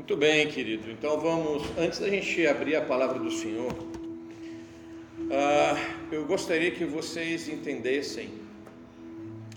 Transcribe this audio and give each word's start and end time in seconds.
Muito 0.00 0.16
bem, 0.16 0.48
querido. 0.48 0.90
Então 0.90 1.20
vamos, 1.20 1.62
antes 1.76 1.98
da 1.98 2.08
gente 2.08 2.46
abrir 2.46 2.74
a 2.74 2.80
palavra 2.80 3.18
do 3.18 3.30
Senhor, 3.30 3.70
uh, 3.70 5.76
eu 6.10 6.24
gostaria 6.24 6.70
que 6.70 6.86
vocês 6.86 7.50
entendessem 7.50 8.30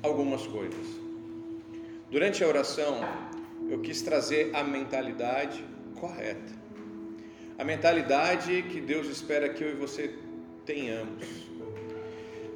algumas 0.01 0.45
coisas. 0.45 0.85
Durante 2.11 2.43
a 2.43 2.47
oração, 2.49 2.99
eu 3.69 3.79
quis 3.79 4.01
trazer 4.01 4.53
a 4.53 4.65
mentalidade 4.65 5.63
correta. 5.95 6.51
A 7.57 7.63
mentalidade 7.63 8.63
que 8.63 8.81
Deus 8.81 9.07
espera 9.07 9.47
que 9.47 9.63
eu 9.63 9.69
e 9.69 9.75
você 9.75 10.13
tenhamos. 10.65 11.25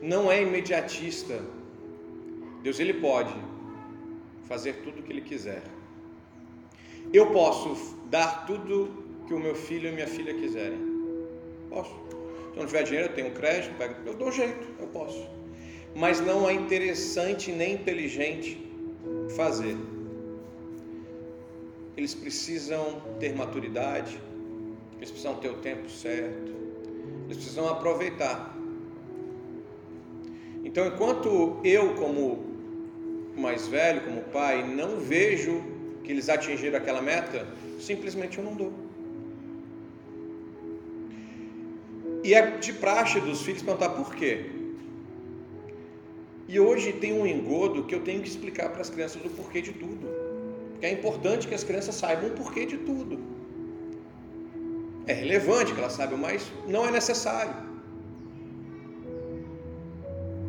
Não 0.02 0.30
é 0.30 0.42
imediatista. 0.42 1.40
Deus 2.62 2.82
ele 2.82 2.96
pode 2.96 3.34
fazer 4.46 4.74
tudo 4.84 5.00
o 5.00 5.04
que 5.04 5.14
ele 5.14 5.22
quiser 5.22 5.77
eu 7.14 7.28
posso 7.32 7.96
dar 8.10 8.46
tudo 8.46 8.90
que 9.28 9.34
o 9.34 9.40
meu 9.40 9.56
filho 9.56 9.90
e 9.90 9.92
minha 9.92 10.08
filha 10.08 10.34
quiserem. 10.34 10.80
Posso. 11.70 11.92
Se 11.92 12.56
eu 12.56 12.60
não 12.60 12.66
tiver 12.66 12.84
dinheiro, 12.84 13.10
eu 13.10 13.14
tenho 13.14 13.32
crédito, 13.32 13.74
eu 14.06 14.14
dou 14.14 14.32
jeito, 14.32 14.68
eu 14.80 14.88
posso. 14.88 15.28
Mas 15.96 16.20
não 16.20 16.50
é 16.50 16.54
interessante 16.54 17.52
nem 17.52 17.74
inteligente 17.74 18.66
fazer. 19.36 19.78
Eles 21.96 22.14
precisam 22.14 23.02
ter 23.20 23.36
maturidade, 23.36 24.20
eles 24.98 25.10
precisam 25.10 25.36
ter 25.36 25.50
o 25.50 25.58
tempo 25.58 25.90
certo, 25.90 26.52
eles 27.26 27.38
precisam 27.38 27.68
aproveitar. 27.70 28.56
Então, 30.64 30.86
enquanto 30.86 31.60
eu, 31.64 31.96
como 31.96 32.46
mais 33.36 33.68
velho, 33.68 34.02
como 34.02 34.22
pai, 34.24 34.68
não 34.68 35.00
vejo 35.00 35.77
que 36.08 36.14
eles 36.14 36.30
atingiram 36.30 36.78
aquela 36.78 37.02
meta, 37.02 37.46
simplesmente 37.82 38.38
eu 38.38 38.44
não 38.46 38.56
dou. 38.56 38.72
E 42.24 42.34
é 42.34 42.58
de 42.58 42.72
praxe 42.72 43.20
dos 43.20 43.42
filhos 43.42 43.62
perguntar 43.62 43.90
por 43.90 44.16
quê. 44.16 44.50
E 46.48 46.58
hoje 46.60 46.94
tem 46.94 47.12
um 47.12 47.28
engodo 47.28 47.84
que 47.84 47.94
eu 47.94 48.00
tenho 48.00 48.22
que 48.22 48.30
explicar 48.30 48.70
para 48.70 48.82
as 48.82 48.90
crianças 48.90 49.22
o 49.24 49.30
porquê 49.30 49.62
de 49.62 49.74
tudo. 49.74 50.08
Porque 50.72 50.86
é 50.86 50.92
importante 50.94 51.46
que 51.46 51.54
as 51.54 51.66
crianças 51.66 51.96
saibam 51.96 52.30
o 52.30 52.32
porquê 52.32 52.66
de 52.66 52.78
tudo. 52.78 53.20
É 55.08 55.14
relevante 55.14 55.74
que 55.74 55.80
elas 55.80 55.94
saibam, 55.94 56.18
mas 56.18 56.50
não 56.68 56.86
é 56.88 56.92
necessário. 56.92 57.54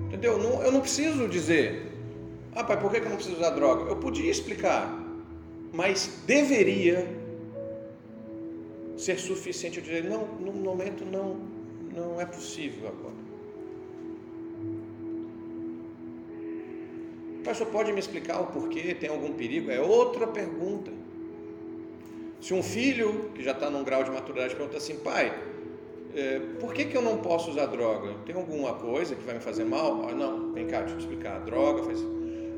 Entendeu? 0.06 0.38
Eu 0.62 0.70
não 0.70 0.80
preciso 0.80 1.26
dizer, 1.26 1.92
ah 2.54 2.62
pai, 2.62 2.78
por 2.80 2.92
que 2.92 2.98
eu 2.98 3.08
não 3.08 3.16
preciso 3.16 3.36
usar 3.36 3.50
droga? 3.50 3.90
Eu 3.90 3.96
podia 3.96 4.30
explicar, 4.30 4.97
mas 5.72 6.22
deveria 6.26 7.06
ser 8.96 9.18
suficiente 9.18 9.78
eu 9.78 9.84
dizer, 9.84 10.04
não, 10.04 10.26
no 10.40 10.52
momento 10.52 11.04
não, 11.04 11.36
não 11.94 12.20
é 12.20 12.26
possível 12.26 12.88
agora. 12.88 13.18
Pastor 17.44 17.68
pode 17.68 17.92
me 17.92 18.00
explicar 18.00 18.40
o 18.40 18.46
porquê? 18.46 18.94
Tem 18.94 19.08
algum 19.08 19.32
perigo? 19.32 19.70
É 19.70 19.80
outra 19.80 20.26
pergunta. 20.26 20.90
Se 22.40 22.52
um 22.52 22.62
filho 22.62 23.30
que 23.34 23.42
já 23.42 23.52
está 23.52 23.70
num 23.70 23.84
grau 23.84 24.04
de 24.04 24.10
maturidade 24.10 24.54
pergunta 24.54 24.76
assim, 24.76 24.96
pai, 24.98 25.32
é, 26.14 26.40
por 26.60 26.74
que, 26.74 26.84
que 26.86 26.96
eu 26.96 27.02
não 27.02 27.18
posso 27.18 27.50
usar 27.50 27.66
droga? 27.66 28.14
Tem 28.26 28.34
alguma 28.34 28.74
coisa 28.74 29.14
que 29.14 29.22
vai 29.22 29.34
me 29.34 29.40
fazer 29.40 29.64
mal? 29.64 30.08
Ah, 30.08 30.12
não, 30.12 30.52
vem 30.52 30.66
cá, 30.66 30.80
deixa 30.80 30.94
eu 30.94 30.98
te 30.98 31.02
explicar. 31.02 31.36
A 31.36 31.38
droga 31.38 31.84
faz. 31.84 31.98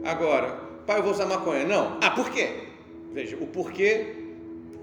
Agora, 0.05 0.53
pai, 0.87 0.99
eu 0.99 1.03
vou 1.03 1.13
usar 1.13 1.27
maconha. 1.27 1.65
Não. 1.65 1.99
Ah, 2.01 2.11
por 2.11 2.31
quê? 2.31 2.70
Veja, 3.13 3.37
o 3.41 3.47
porquê 3.47 4.15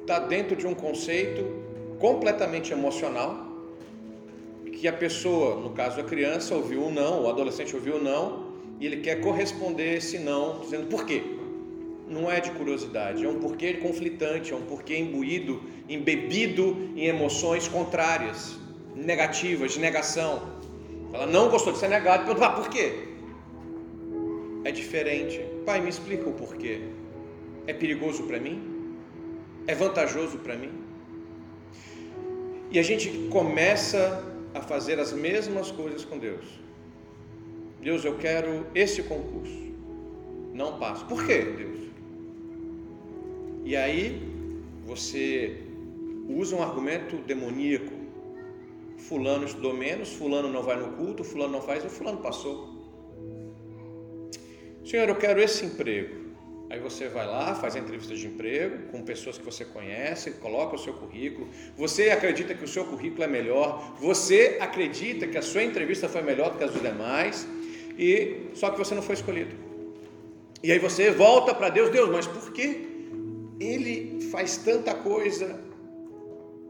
está 0.02 0.20
dentro 0.20 0.56
de 0.56 0.68
um 0.68 0.74
conceito 0.74 1.46
completamente 2.00 2.72
emocional, 2.72 3.48
que 4.72 4.88
a 4.88 4.94
pessoa, 4.94 5.56
no 5.56 5.72
caso 5.72 6.00
a 6.00 6.04
criança, 6.04 6.54
ouviu 6.54 6.84
um 6.84 6.92
não, 6.92 7.24
o 7.24 7.30
adolescente 7.30 7.76
ouviu 7.76 7.96
um 7.96 8.04
não, 8.04 8.48
e 8.80 8.86
ele 8.86 8.98
quer 8.98 9.22
corresponder 9.22 9.96
esse 9.96 10.20
não, 10.20 10.60
dizendo 10.60 10.88
por 10.88 11.06
quê. 11.06 11.24
Não 12.08 12.32
é 12.32 12.40
de 12.40 12.52
curiosidade, 12.52 13.26
é 13.26 13.28
um 13.28 13.40
porquê 13.40 13.74
conflitante, 13.74 14.54
é 14.54 14.56
um 14.56 14.62
porquê 14.62 14.98
imbuído, 14.98 15.62
embebido 15.90 16.92
em 16.96 17.08
emoções 17.08 17.68
contrárias, 17.68 18.58
negativas, 18.96 19.74
de 19.74 19.80
negação. 19.80 20.42
Ela 21.12 21.26
não 21.26 21.50
gostou 21.50 21.74
de 21.74 21.80
ser 21.80 21.90
negado, 21.90 22.26
pergunta, 22.26 22.46
ah, 22.46 22.52
por 22.52 22.70
quê? 22.70 22.94
É 24.64 24.72
diferente. 24.72 25.40
Pai, 25.66 25.82
me 25.82 25.90
explica 25.90 26.30
o 26.30 26.34
porquê. 26.34 26.82
É 27.68 27.74
perigoso 27.74 28.24
para 28.24 28.40
mim? 28.40 28.96
É 29.68 29.76
vantajoso 29.76 30.38
para 30.40 30.56
mim? 30.56 30.72
E 32.72 32.80
a 32.80 32.84
gente 32.84 33.28
começa 33.30 34.24
a 34.54 34.62
fazer 34.62 35.00
as 35.00 35.12
mesmas 35.12 35.70
coisas 35.70 36.06
com 36.06 36.18
Deus. 36.18 36.46
Deus, 37.82 38.04
eu 38.06 38.18
quero 38.18 38.66
esse 38.74 39.04
concurso. 39.04 39.68
Não 40.54 40.80
passo. 40.80 41.06
Por 41.06 41.26
quê, 41.26 41.40
Deus? 41.44 41.80
E 43.64 43.76
aí 43.76 44.22
você 44.86 45.62
usa 46.30 46.56
um 46.56 46.64
argumento 46.64 47.18
demoníaco. 47.18 47.94
Fulano 48.98 49.46
estudou 49.46 49.74
menos, 49.74 50.14
fulano 50.14 50.50
não 50.50 50.64
vai 50.64 50.78
no 50.78 50.94
culto, 50.94 51.24
fulano 51.24 51.52
não 51.52 51.62
faz, 51.62 51.84
e 51.84 51.90
fulano 51.90 52.20
passou. 52.20 52.76
Senhor, 54.86 55.10
eu 55.10 55.16
quero 55.16 55.42
esse 55.42 55.66
emprego. 55.66 56.27
Aí 56.70 56.80
você 56.80 57.08
vai 57.08 57.26
lá, 57.26 57.56
faz 57.56 57.78
a 57.78 57.80
entrevista 57.80 58.14
de 58.14 58.28
emprego 58.28 58.92
com 58.92 59.02
pessoas 59.02 59.38
que 59.38 59.46
você 59.46 59.64
conhece, 59.64 60.32
coloca 60.32 60.76
o 60.76 60.78
seu 60.78 60.94
currículo. 60.94 61.48
Você 61.78 62.10
acredita 62.10 62.54
que 62.54 62.64
o 62.66 62.68
seu 62.68 62.84
currículo 62.84 63.24
é 63.24 63.28
melhor, 63.28 63.96
você 64.00 64.58
acredita 64.60 65.28
que 65.28 65.38
a 65.38 65.42
sua 65.42 65.64
entrevista 65.64 66.10
foi 66.10 66.22
melhor 66.22 66.52
do 66.52 66.58
que 66.58 66.64
as 66.66 66.72
dos 66.72 66.82
demais, 66.82 67.48
e 67.98 68.50
só 68.54 68.70
que 68.70 68.78
você 68.78 68.94
não 68.94 69.02
foi 69.02 69.16
escolhido. 69.16 69.56
E 70.62 70.72
aí 70.72 70.80
você 70.80 71.10
volta 71.10 71.56
para 71.56 71.70
Deus, 71.70 71.90
Deus, 71.90 72.10
mas 72.10 72.28
por 72.28 72.52
que 72.52 72.86
ele 73.60 74.28
faz 74.30 74.58
tanta 74.58 74.94
coisa 74.94 75.60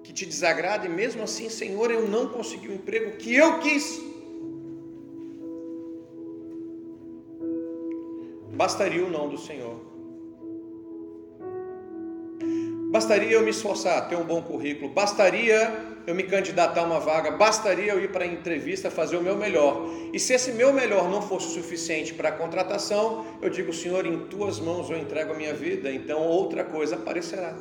que 0.04 0.14
te 0.14 0.26
desagrada 0.26 0.86
e 0.86 0.90
mesmo 0.90 1.24
assim, 1.24 1.50
Senhor, 1.50 1.90
eu 1.90 2.08
não 2.08 2.28
consegui 2.30 2.68
o 2.68 2.74
emprego 2.74 3.18
que 3.18 3.36
eu 3.36 3.60
quis? 3.60 4.00
Bastaria 8.58 9.06
o 9.06 9.10
não 9.10 9.30
do 9.30 9.38
Senhor. 9.38 9.80
Bastaria 12.92 13.34
eu 13.34 13.44
me 13.44 13.52
esforçar, 13.52 14.10
ter 14.10 14.16
um 14.16 14.24
bom 14.24 14.42
currículo, 14.42 14.92
bastaria 14.92 15.96
eu 16.08 16.16
me 16.16 16.24
candidatar 16.24 16.82
a 16.82 16.84
uma 16.84 17.00
vaga, 17.00 17.30
bastaria 17.30 17.92
eu 17.92 18.04
ir 18.04 18.12
para 18.12 18.24
a 18.24 18.28
entrevista 18.28 18.90
fazer 18.90 19.16
o 19.18 19.22
meu 19.22 19.36
melhor. 19.36 19.88
E 20.12 20.20
se 20.20 20.34
esse 20.34 20.54
meu 20.54 20.74
melhor 20.74 21.08
não 21.08 21.22
fosse 21.22 21.54
suficiente 21.54 22.16
para 22.16 22.30
a 22.30 22.32
contratação, 22.32 23.28
eu 23.44 23.50
digo, 23.52 23.72
Senhor, 23.72 24.08
em 24.08 24.26
tuas 24.26 24.60
mãos 24.60 24.90
eu 24.90 24.98
entrego 24.98 25.34
a 25.34 25.36
minha 25.36 25.54
vida, 25.54 25.92
então 25.92 26.24
outra 26.24 26.64
coisa 26.64 26.96
aparecerá. 26.96 27.56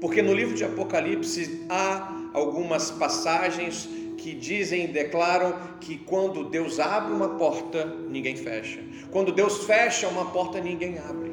Porque 0.00 0.22
no 0.22 0.32
livro 0.32 0.54
de 0.54 0.64
Apocalipse 0.64 1.66
há 1.68 2.30
algumas 2.32 2.90
passagens 2.90 3.90
que 4.16 4.34
dizem 4.34 4.84
e 4.84 4.88
declaram 4.88 5.54
que 5.80 5.98
quando 5.98 6.44
Deus 6.44 6.80
abre 6.80 7.12
uma 7.12 7.30
porta, 7.30 7.84
ninguém 7.84 8.36
fecha. 8.36 8.80
Quando 9.10 9.32
Deus 9.32 9.64
fecha 9.64 10.08
uma 10.08 10.30
porta, 10.30 10.60
ninguém 10.60 10.98
abre. 10.98 11.32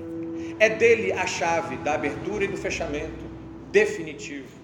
É 0.59 0.69
dele 0.69 1.11
a 1.11 1.25
chave 1.25 1.77
da 1.77 1.93
abertura 1.93 2.43
e 2.45 2.47
do 2.47 2.57
fechamento 2.57 3.25
definitivo. 3.71 4.59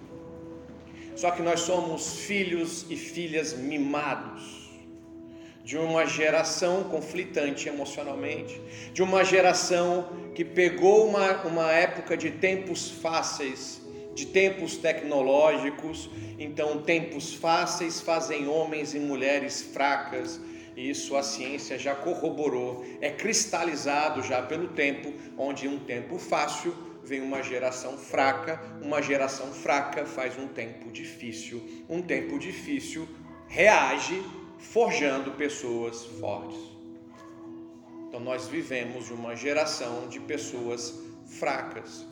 Só 1.16 1.32
que 1.32 1.42
nós 1.42 1.62
somos 1.62 2.20
filhos 2.20 2.86
e 2.90 2.96
filhas 2.96 3.54
mimados 3.54 4.68
de 5.64 5.78
uma 5.78 6.06
geração 6.06 6.84
conflitante 6.86 7.68
emocionalmente, 7.68 8.62
de 8.94 9.02
uma 9.02 9.24
geração 9.26 10.08
que 10.34 10.46
pegou 10.46 11.08
uma, 11.08 11.42
uma 11.44 11.72
época 11.72 12.16
de 12.16 12.32
tempos 12.32 12.90
fáceis 12.90 13.82
de 14.18 14.26
tempos 14.26 14.78
tecnológicos, 14.78 16.10
então 16.40 16.82
tempos 16.82 17.36
fáceis 17.36 18.02
fazem 18.02 18.48
homens 18.48 18.96
e 18.96 19.00
mulheres 19.00 19.62
fracas, 19.62 20.42
isso 20.76 21.16
a 21.16 21.22
ciência 21.22 21.78
já 21.78 21.94
corroborou, 21.94 22.84
é 23.00 23.12
cristalizado 23.12 24.24
já 24.24 24.42
pelo 24.42 24.70
tempo, 24.70 25.14
onde 25.38 25.68
um 25.68 25.78
tempo 25.78 26.18
fácil 26.18 26.74
vem 27.04 27.22
uma 27.22 27.44
geração 27.44 27.96
fraca, 27.96 28.60
uma 28.82 29.04
geração 29.04 29.54
fraca 29.54 30.04
faz 30.04 30.36
um 30.36 30.48
tempo 30.48 30.92
difícil, 30.92 31.64
um 31.88 32.02
tempo 32.02 32.40
difícil 32.40 33.08
reage 33.48 34.20
forjando 34.58 35.32
pessoas 35.34 36.06
fortes. 36.20 36.60
Então 38.08 38.20
nós 38.20 38.48
vivemos 38.48 39.12
uma 39.12 39.36
geração 39.36 40.08
de 40.08 40.20
pessoas 40.20 41.00
fracas, 41.28 42.04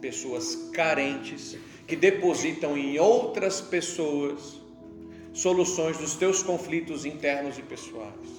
pessoas 0.00 0.70
carentes 0.72 1.56
que 1.86 1.96
depositam 1.96 2.76
em 2.76 2.98
outras 2.98 3.60
pessoas 3.60 4.60
soluções 5.32 5.96
dos 5.98 6.14
teus 6.16 6.42
conflitos 6.42 7.04
internos 7.04 7.58
e 7.58 7.62
pessoais. 7.62 8.38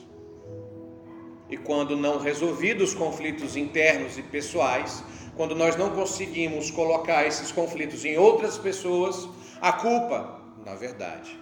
E 1.50 1.58
quando 1.58 1.96
não 1.96 2.20
resolvidos 2.20 2.90
os 2.90 2.96
conflitos 2.96 3.56
internos 3.56 4.18
e 4.18 4.22
pessoais, 4.22 5.04
quando 5.36 5.56
nós 5.56 5.76
não 5.76 5.92
conseguimos 5.92 6.70
colocar 6.70 7.26
esses 7.26 7.52
conflitos 7.52 8.06
em 8.06 8.18
outras 8.18 8.58
pessoas, 8.58 9.28
a 9.62 9.72
culpa, 9.72 10.42
na 10.66 10.76
verdade, 10.76 11.40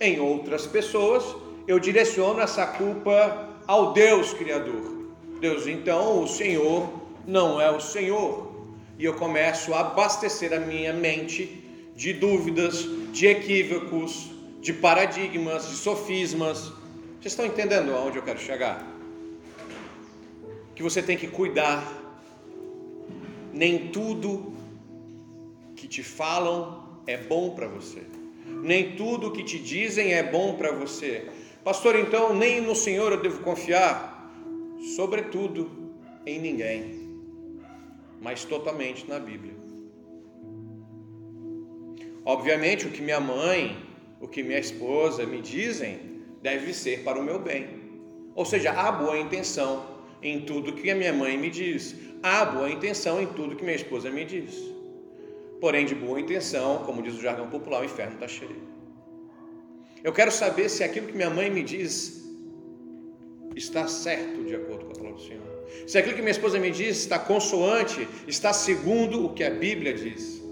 em 0.00 0.20
outras 0.20 0.66
pessoas, 0.66 1.24
eu 1.66 1.78
direciono 1.78 2.40
essa 2.40 2.66
culpa 2.66 3.48
ao 3.66 3.92
Deus 3.92 4.32
Criador. 4.32 5.10
Deus, 5.40 5.66
então, 5.66 6.22
o 6.22 6.28
Senhor 6.28 6.88
não 7.26 7.60
é 7.60 7.70
o 7.70 7.80
Senhor. 7.80 8.51
E 8.98 9.04
eu 9.04 9.14
começo 9.14 9.74
a 9.74 9.80
abastecer 9.80 10.52
a 10.52 10.60
minha 10.60 10.92
mente 10.92 11.64
de 11.96 12.12
dúvidas, 12.12 12.86
de 13.12 13.26
equívocos, 13.26 14.30
de 14.60 14.72
paradigmas, 14.72 15.68
de 15.68 15.76
sofismas. 15.76 16.72
Vocês 17.20 17.32
estão 17.32 17.46
entendendo 17.46 17.94
aonde 17.94 18.18
eu 18.18 18.22
quero 18.22 18.38
chegar? 18.38 18.86
Que 20.74 20.82
você 20.82 21.02
tem 21.02 21.16
que 21.16 21.26
cuidar. 21.26 22.00
Nem 23.52 23.88
tudo 23.88 24.52
que 25.76 25.86
te 25.86 26.02
falam 26.02 27.00
é 27.06 27.16
bom 27.16 27.50
para 27.50 27.68
você. 27.68 28.02
Nem 28.46 28.96
tudo 28.96 29.32
que 29.32 29.42
te 29.42 29.58
dizem 29.58 30.12
é 30.14 30.22
bom 30.22 30.54
para 30.54 30.72
você. 30.72 31.28
Pastor, 31.64 31.96
então 31.96 32.34
nem 32.34 32.60
no 32.60 32.74
Senhor 32.74 33.12
eu 33.12 33.20
devo 33.20 33.40
confiar, 33.42 34.32
sobretudo 34.96 35.70
em 36.26 36.40
ninguém, 36.40 37.01
mas 38.22 38.44
totalmente 38.44 39.08
na 39.08 39.18
Bíblia. 39.18 39.54
Obviamente, 42.24 42.86
o 42.86 42.90
que 42.90 43.02
minha 43.02 43.18
mãe, 43.18 43.76
o 44.20 44.28
que 44.28 44.42
minha 44.44 44.60
esposa 44.60 45.26
me 45.26 45.42
dizem, 45.42 45.98
deve 46.40 46.72
ser 46.72 47.02
para 47.02 47.18
o 47.18 47.22
meu 47.22 47.40
bem. 47.40 47.82
Ou 48.34 48.44
seja, 48.44 48.70
há 48.70 48.92
boa 48.92 49.18
intenção 49.18 49.84
em 50.22 50.40
tudo 50.42 50.72
que 50.72 50.88
a 50.88 50.94
minha 50.94 51.12
mãe 51.12 51.36
me 51.36 51.50
diz, 51.50 51.96
há 52.22 52.44
boa 52.44 52.70
intenção 52.70 53.20
em 53.20 53.26
tudo 53.26 53.56
que 53.56 53.64
minha 53.64 53.76
esposa 53.76 54.08
me 54.08 54.24
diz. 54.24 54.54
Porém, 55.60 55.84
de 55.84 55.94
boa 55.94 56.20
intenção, 56.20 56.84
como 56.84 57.02
diz 57.02 57.14
o 57.14 57.20
jargão 57.20 57.50
popular, 57.50 57.82
o 57.82 57.84
inferno 57.84 58.14
está 58.14 58.28
cheio. 58.28 58.62
Eu 60.04 60.12
quero 60.12 60.30
saber 60.30 60.68
se 60.68 60.84
aquilo 60.84 61.08
que 61.08 61.12
minha 61.12 61.30
mãe 61.30 61.50
me 61.50 61.62
diz 61.62 62.22
está 63.56 63.86
certo 63.88 64.44
de 64.44 64.54
acordo 64.54 64.86
com 64.86 64.92
a 64.92 64.94
palavra 64.94 65.18
do 65.18 65.26
Senhor. 65.26 65.51
Se 65.86 65.98
aquilo 65.98 66.14
que 66.14 66.22
minha 66.22 66.32
esposa 66.32 66.58
me 66.58 66.70
diz 66.70 66.98
está 66.98 67.18
consoante, 67.18 68.08
está 68.26 68.52
segundo 68.52 69.26
o 69.26 69.32
que 69.34 69.44
a 69.44 69.50
Bíblia 69.50 69.92
diz. 69.92 70.42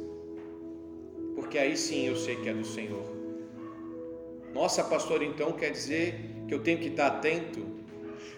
Porque 1.35 1.59
aí 1.59 1.77
sim 1.77 2.07
eu 2.07 2.17
sei 2.17 2.37
que 2.37 2.49
é 2.49 2.55
do 2.55 2.67
Senhor. 2.67 3.05
Nossa, 4.53 4.83
pastor, 4.83 5.23
então 5.23 5.53
quer 5.53 5.71
dizer 5.71 6.15
que 6.49 6.55
eu 6.55 6.59
tenho 6.59 6.79
que 6.79 6.89
estar 6.89 7.07
atento. 7.07 7.65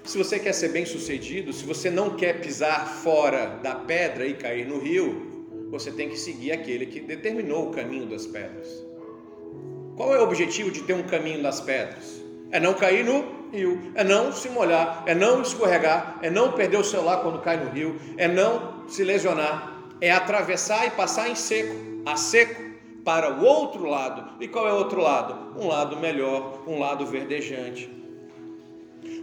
Se 0.04 0.18
você 0.18 0.38
quer 0.38 0.52
ser 0.52 0.68
bem 0.68 0.84
sucedido, 0.84 1.52
se 1.52 1.64
você 1.64 1.90
não 1.90 2.16
quer 2.16 2.40
pisar 2.40 2.86
fora 3.02 3.46
da 3.62 3.74
pedra 3.74 4.26
e 4.26 4.34
cair 4.34 4.66
no 4.66 4.78
rio, 4.78 5.46
você 5.70 5.90
tem 5.90 6.08
que 6.08 6.18
seguir 6.18 6.52
aquele 6.52 6.86
que 6.86 7.00
determinou 7.00 7.68
o 7.68 7.72
caminho 7.72 8.06
das 8.06 8.26
pedras. 8.26 8.84
Qual 9.96 10.14
é 10.14 10.18
o 10.18 10.24
objetivo 10.24 10.70
de 10.70 10.82
ter 10.82 10.94
um 10.94 11.02
caminho 11.02 11.42
das 11.42 11.60
pedras? 11.60 12.22
É 12.50 12.60
não 12.60 12.74
cair 12.74 13.04
no 13.04 13.41
rio, 13.52 13.92
é 13.94 14.02
não 14.02 14.32
se 14.32 14.48
molhar, 14.48 15.02
é 15.06 15.14
não 15.14 15.42
escorregar, 15.42 16.18
é 16.22 16.30
não 16.30 16.52
perder 16.52 16.78
o 16.78 16.84
celular 16.84 17.18
quando 17.18 17.40
cai 17.40 17.56
no 17.56 17.70
rio, 17.70 18.00
é 18.16 18.26
não 18.26 18.88
se 18.88 19.04
lesionar, 19.04 19.84
é 20.00 20.10
atravessar 20.10 20.86
e 20.86 20.90
passar 20.90 21.28
em 21.28 21.34
seco, 21.34 21.74
a 22.06 22.16
seco, 22.16 22.72
para 23.04 23.32
o 23.34 23.44
outro 23.44 23.84
lado. 23.84 24.40
E 24.40 24.48
qual 24.48 24.66
é 24.66 24.72
o 24.72 24.76
outro 24.76 25.00
lado? 25.00 25.60
Um 25.60 25.66
lado 25.66 25.96
melhor, 25.96 26.62
um 26.66 26.78
lado 26.78 27.04
verdejante. 27.04 27.90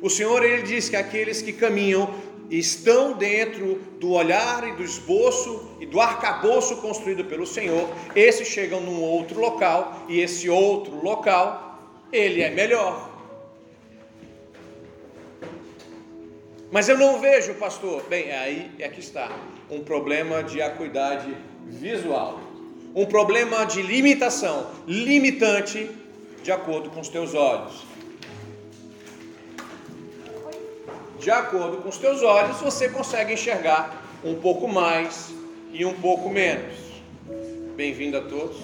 O 0.01 0.09
Senhor 0.09 0.43
ele 0.43 0.63
diz 0.63 0.89
que 0.89 0.95
aqueles 0.95 1.41
que 1.41 1.53
caminham 1.53 2.13
estão 2.49 3.13
dentro 3.13 3.79
do 3.99 4.11
olhar 4.11 4.67
e 4.67 4.73
do 4.73 4.83
esboço 4.83 5.69
e 5.79 5.85
do 5.85 5.99
arcabouço 5.99 6.77
construído 6.77 7.25
pelo 7.25 7.45
Senhor, 7.45 7.87
esses 8.15 8.47
chegam 8.47 8.81
num 8.81 9.01
outro 9.01 9.39
local 9.39 10.05
e 10.07 10.19
esse 10.19 10.49
outro 10.49 11.03
local, 11.03 11.79
ele 12.11 12.41
é 12.41 12.49
melhor. 12.49 13.08
Mas 16.71 16.87
eu 16.87 16.97
não 16.97 17.19
vejo, 17.19 17.53
pastor. 17.55 18.03
Bem, 18.09 18.31
aí 18.31 18.71
é 18.79 18.87
que 18.89 18.99
está 18.99 19.31
um 19.69 19.83
problema 19.83 20.43
de 20.43 20.61
acuidade 20.61 21.35
visual, 21.65 22.39
um 22.95 23.05
problema 23.05 23.65
de 23.65 23.81
limitação, 23.81 24.67
limitante 24.87 25.89
de 26.43 26.51
acordo 26.51 26.89
com 26.89 26.99
os 26.99 27.09
teus 27.09 27.33
olhos. 27.33 27.89
de 31.19 31.29
acordo 31.29 31.77
com 31.77 31.89
os 31.89 31.97
teus 31.97 32.23
olhos, 32.23 32.57
você 32.61 32.89
consegue 32.89 33.33
enxergar 33.33 34.03
um 34.23 34.35
pouco 34.35 34.67
mais 34.67 35.31
e 35.71 35.85
um 35.85 35.93
pouco 35.93 36.29
menos. 36.29 36.73
Bem-vindo 37.75 38.17
a 38.17 38.21
todos. 38.21 38.57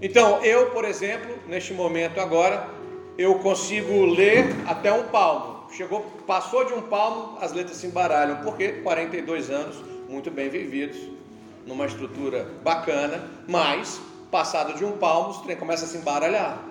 Então, 0.00 0.44
eu, 0.44 0.70
por 0.70 0.84
exemplo, 0.84 1.34
neste 1.48 1.72
momento 1.72 2.20
agora, 2.20 2.68
eu 3.16 3.36
consigo 3.36 4.04
ler 4.04 4.44
até 4.66 4.92
um 4.92 5.04
palmo. 5.04 5.57
Chegou, 5.70 6.00
passou 6.26 6.64
de 6.64 6.72
um 6.72 6.82
palmo, 6.82 7.38
as 7.40 7.52
letras 7.52 7.76
se 7.76 7.86
embaralham, 7.86 8.42
porque 8.42 8.72
42 8.82 9.50
anos 9.50 9.76
muito 10.08 10.30
bem 10.30 10.48
vividos, 10.48 10.98
numa 11.66 11.84
estrutura 11.84 12.48
bacana, 12.62 13.28
mas 13.46 14.00
passado 14.30 14.74
de 14.74 14.84
um 14.84 14.92
palmo, 14.92 15.30
o 15.30 15.42
trem 15.42 15.56
começa 15.56 15.84
a 15.84 15.88
se 15.88 15.98
embaralhar. 15.98 16.64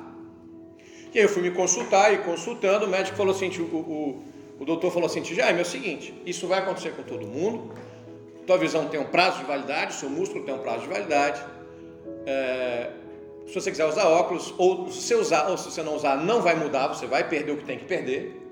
E 1.13 1.19
aí 1.19 1.25
eu 1.25 1.29
fui 1.29 1.41
me 1.41 1.51
consultar 1.51 2.13
e 2.13 2.17
consultando, 2.19 2.85
o 2.85 2.89
médico 2.89 3.15
falou 3.15 3.33
assim, 3.33 3.49
o, 3.59 3.63
o, 3.63 4.23
o 4.59 4.65
doutor 4.65 4.91
falou 4.91 5.05
assim, 5.05 5.23
Jaime, 5.23 5.59
é 5.59 5.61
o 5.61 5.65
seguinte, 5.65 6.13
isso 6.25 6.47
vai 6.47 6.59
acontecer 6.59 6.91
com 6.91 7.03
todo 7.03 7.25
mundo, 7.25 7.71
tua 8.45 8.57
visão 8.57 8.87
tem 8.87 8.99
um 8.99 9.05
prazo 9.05 9.39
de 9.39 9.45
validade, 9.45 9.93
seu 9.93 10.09
músculo 10.09 10.43
tem 10.43 10.53
um 10.53 10.59
prazo 10.59 10.81
de 10.81 10.87
validade, 10.87 11.43
é, 12.25 12.89
se 13.47 13.53
você 13.53 13.71
quiser 13.71 13.85
usar 13.85 14.07
óculos, 14.07 14.53
ou 14.57 14.91
se 14.91 15.15
usar, 15.15 15.47
ou 15.49 15.57
se 15.57 15.71
você 15.71 15.81
não 15.81 15.95
usar, 15.95 16.17
não 16.17 16.41
vai 16.41 16.55
mudar, 16.55 16.87
você 16.87 17.05
vai 17.07 17.27
perder 17.27 17.53
o 17.53 17.57
que 17.57 17.63
tem 17.63 17.77
que 17.77 17.85
perder. 17.85 18.46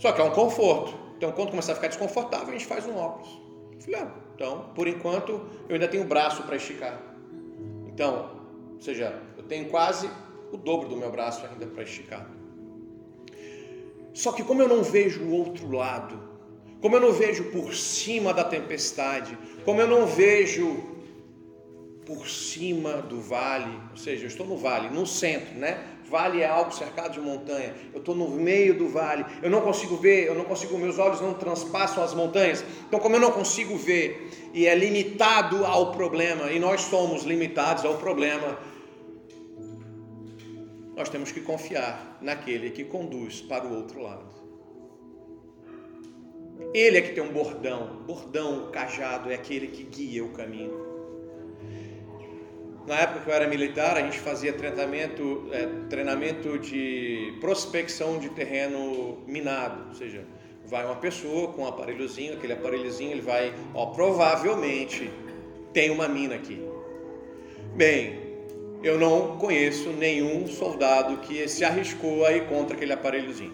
Só 0.00 0.12
que 0.12 0.20
é 0.20 0.24
um 0.24 0.30
conforto. 0.30 0.94
Então, 1.18 1.30
quando 1.32 1.50
começar 1.50 1.72
a 1.72 1.74
ficar 1.74 1.88
desconfortável, 1.88 2.48
a 2.48 2.52
gente 2.52 2.64
faz 2.64 2.86
um 2.86 2.96
óculos. 2.96 3.38
Eu 3.74 3.80
falei, 3.82 4.00
ah, 4.00 4.10
então, 4.34 4.70
por 4.74 4.88
enquanto, 4.88 5.32
eu 5.68 5.74
ainda 5.74 5.86
tenho 5.86 6.04
o 6.04 6.06
braço 6.06 6.42
para 6.44 6.56
esticar. 6.56 6.98
Então, 7.86 8.30
ou 8.74 8.80
seja, 8.80 9.20
eu 9.36 9.42
tenho 9.42 9.68
quase 9.68 10.10
o 10.50 10.56
dobro 10.56 10.88
do 10.88 10.96
meu 10.96 11.10
braço 11.10 11.44
ainda 11.44 11.66
para 11.66 11.82
esticar. 11.82 12.26
Só 14.14 14.32
que 14.32 14.42
como 14.42 14.62
eu 14.62 14.68
não 14.68 14.82
vejo 14.82 15.22
o 15.22 15.32
outro 15.32 15.70
lado, 15.70 16.18
como 16.80 16.96
eu 16.96 17.00
não 17.00 17.12
vejo 17.12 17.44
por 17.50 17.74
cima 17.74 18.32
da 18.32 18.42
tempestade, 18.42 19.36
como 19.66 19.82
eu 19.82 19.86
não 19.86 20.06
vejo 20.06 20.82
por 22.06 22.26
cima 22.26 22.94
do 23.02 23.20
vale, 23.20 23.78
ou 23.90 23.98
seja, 23.98 24.24
eu 24.24 24.28
estou 24.28 24.46
no 24.46 24.56
vale, 24.56 24.88
no 24.88 25.06
centro, 25.06 25.54
né? 25.58 25.99
Vale 26.10 26.42
é 26.42 26.46
algo 26.46 26.74
cercado 26.74 27.12
de 27.12 27.20
montanha. 27.20 27.72
Eu 27.94 28.00
estou 28.00 28.16
no 28.16 28.28
meio 28.28 28.76
do 28.76 28.88
vale. 28.88 29.24
Eu 29.40 29.48
não 29.48 29.60
consigo 29.60 29.96
ver, 29.96 30.26
eu 30.26 30.34
não 30.34 30.44
consigo, 30.44 30.76
meus 30.76 30.98
olhos 30.98 31.20
não 31.20 31.34
transpassam 31.34 32.02
as 32.02 32.12
montanhas. 32.12 32.64
Então, 32.88 32.98
como 32.98 33.14
eu 33.14 33.20
não 33.20 33.30
consigo 33.30 33.76
ver 33.76 34.28
e 34.52 34.66
é 34.66 34.74
limitado 34.74 35.64
ao 35.64 35.92
problema, 35.92 36.50
e 36.50 36.58
nós 36.58 36.80
somos 36.80 37.22
limitados 37.22 37.84
ao 37.84 37.94
problema, 37.98 38.58
nós 40.96 41.08
temos 41.08 41.30
que 41.30 41.40
confiar 41.40 42.18
naquele 42.20 42.70
que 42.70 42.84
conduz 42.84 43.40
para 43.40 43.64
o 43.64 43.76
outro 43.76 44.02
lado. 44.02 44.28
Ele 46.74 46.98
é 46.98 47.02
que 47.02 47.14
tem 47.14 47.22
um 47.22 47.32
bordão, 47.32 48.02
bordão, 48.04 48.64
o 48.64 48.70
cajado 48.70 49.30
é 49.30 49.34
aquele 49.36 49.68
que 49.68 49.84
guia 49.84 50.24
o 50.24 50.30
caminho. 50.30 50.89
Na 52.86 53.00
época 53.00 53.20
que 53.20 53.30
eu 53.30 53.34
era 53.34 53.46
militar, 53.46 53.96
a 53.96 54.02
gente 54.02 54.18
fazia 54.18 54.52
treinamento, 54.52 55.48
é, 55.52 55.68
treinamento 55.88 56.58
de 56.58 57.36
prospecção 57.40 58.18
de 58.18 58.30
terreno 58.30 59.18
minado, 59.26 59.88
ou 59.88 59.94
seja, 59.94 60.24
vai 60.64 60.84
uma 60.84 60.96
pessoa 60.96 61.52
com 61.52 61.62
um 61.62 61.66
aparelhozinho, 61.66 62.34
aquele 62.34 62.54
aparelhozinho 62.54 63.10
ele 63.10 63.20
vai, 63.20 63.52
ó, 63.74 63.86
provavelmente 63.86 65.10
tem 65.72 65.90
uma 65.90 66.08
mina 66.08 66.36
aqui. 66.36 66.60
Bem, 67.74 68.18
eu 68.82 68.98
não 68.98 69.36
conheço 69.36 69.90
nenhum 69.90 70.46
soldado 70.46 71.18
que 71.18 71.46
se 71.48 71.64
arriscou 71.64 72.24
a 72.24 72.32
ir 72.32 72.46
contra 72.46 72.74
aquele 72.74 72.92
aparelhozinho. 72.92 73.52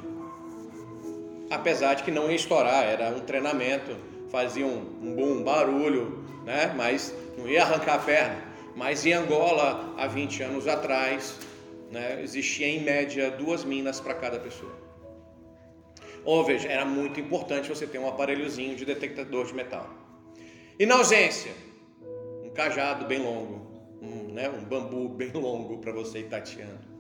Apesar 1.51 1.95
de 1.95 2.03
que 2.03 2.11
não 2.11 2.29
ia 2.31 2.37
estourar, 2.37 2.85
era 2.85 3.11
um 3.11 3.21
treinamento, 3.21 3.97
fazia 4.31 4.67
um, 4.67 4.85
um 5.03 5.15
bom 5.15 5.43
barulho, 5.43 6.25
né? 6.45 6.73
mas 6.77 7.15
não 7.37 7.49
ia 7.49 7.63
arrancar 7.63 7.95
a 7.95 7.99
perna. 7.99 8.46
Mas 8.77 9.07
em 9.07 9.15
Angola, 9.15 9.95
há 9.97 10.07
20 10.07 10.43
anos 10.43 10.69
atrás, 10.69 11.39
né, 11.91 12.23
existia 12.23 12.69
em 12.69 12.83
média 12.83 13.31
duas 13.31 13.65
minas 13.65 13.99
para 13.99 14.13
cada 14.13 14.39
pessoa. 14.39 14.77
Ou 16.23 16.45
veja, 16.45 16.69
era 16.69 16.85
muito 16.85 17.19
importante 17.19 17.71
você 17.71 17.87
ter 17.87 17.99
um 17.99 18.07
aparelhozinho 18.07 18.77
de 18.77 18.85
detectador 18.85 19.47
de 19.47 19.55
metal. 19.55 19.89
E 20.79 20.85
na 20.85 20.97
ausência, 20.97 21.53
um 22.45 22.51
cajado 22.51 23.07
bem 23.07 23.19
longo, 23.19 23.67
um, 24.03 24.35
né, 24.35 24.51
um 24.51 24.63
bambu 24.63 25.09
bem 25.17 25.33
longo 25.33 25.79
para 25.79 25.93
você 25.93 26.19
ir 26.19 26.29
tateando. 26.29 26.95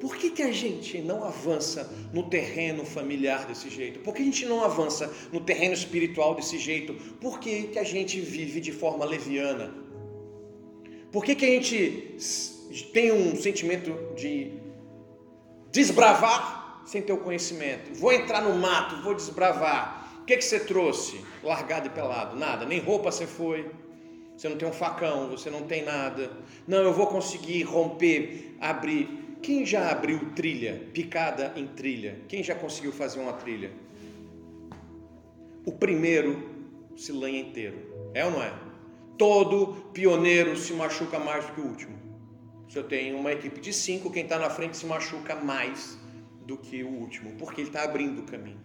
por 0.00 0.16
que, 0.16 0.30
que 0.30 0.42
a 0.42 0.52
gente 0.52 0.98
não 1.02 1.24
avança 1.24 1.92
no 2.10 2.30
terreno 2.30 2.86
familiar 2.86 3.46
desse 3.46 3.68
jeito? 3.68 4.00
Por 4.00 4.14
que 4.14 4.22
a 4.22 4.24
gente 4.24 4.46
não 4.46 4.64
avança 4.64 5.12
no 5.30 5.40
terreno 5.42 5.74
espiritual 5.74 6.34
desse 6.34 6.56
jeito? 6.56 6.94
Por 7.20 7.38
que, 7.38 7.64
que 7.64 7.78
a 7.78 7.84
gente 7.84 8.18
vive 8.18 8.62
de 8.62 8.72
forma 8.72 9.04
leviana? 9.04 9.83
Por 11.14 11.24
que, 11.24 11.36
que 11.36 11.46
a 11.46 11.48
gente 11.48 12.16
tem 12.92 13.12
um 13.12 13.36
sentimento 13.36 13.96
de 14.16 14.50
desbravar 15.70 16.82
sem 16.84 17.00
ter 17.00 17.12
o 17.12 17.18
conhecimento? 17.18 17.94
Vou 17.94 18.12
entrar 18.12 18.42
no 18.42 18.58
mato, 18.58 19.00
vou 19.00 19.14
desbravar. 19.14 20.20
O 20.20 20.24
que, 20.24 20.36
que 20.36 20.44
você 20.44 20.58
trouxe? 20.58 21.24
Largado 21.40 21.86
e 21.86 21.90
pelado? 21.90 22.36
Nada, 22.36 22.66
nem 22.66 22.80
roupa 22.80 23.12
você 23.12 23.28
foi 23.28 23.70
você 24.36 24.48
não 24.48 24.56
tem 24.56 24.66
um 24.66 24.72
facão, 24.72 25.28
você 25.28 25.48
não 25.48 25.62
tem 25.62 25.84
nada. 25.84 26.30
Não, 26.66 26.78
eu 26.78 26.92
vou 26.92 27.06
conseguir 27.06 27.62
romper, 27.62 28.56
abrir. 28.60 29.36
Quem 29.40 29.64
já 29.64 29.90
abriu 29.90 30.32
trilha, 30.34 30.88
picada 30.92 31.52
em 31.54 31.68
trilha? 31.68 32.18
Quem 32.26 32.42
já 32.42 32.54
conseguiu 32.54 32.92
fazer 32.92 33.20
uma 33.20 33.34
trilha? 33.34 33.70
O 35.64 35.70
primeiro 35.70 36.50
se 36.96 37.12
lanha 37.12 37.38
inteiro. 37.38 38.10
É 38.12 38.24
ou 38.24 38.32
não 38.32 38.42
é? 38.42 38.52
Todo 39.16 39.90
pioneiro 39.92 40.56
se 40.56 40.72
machuca 40.72 41.18
mais 41.18 41.44
do 41.46 41.52
que 41.52 41.60
o 41.60 41.64
último. 41.64 41.98
Se 42.68 42.78
eu 42.78 42.84
tenho 42.84 43.16
uma 43.16 43.32
equipe 43.32 43.60
de 43.60 43.72
cinco, 43.72 44.10
quem 44.10 44.24
está 44.24 44.38
na 44.38 44.50
frente 44.50 44.76
se 44.76 44.86
machuca 44.86 45.36
mais 45.36 45.98
do 46.44 46.56
que 46.58 46.82
o 46.82 46.88
último, 46.88 47.32
porque 47.38 47.60
ele 47.60 47.68
está 47.68 47.84
abrindo 47.84 48.20
o 48.20 48.24
caminho. 48.24 48.60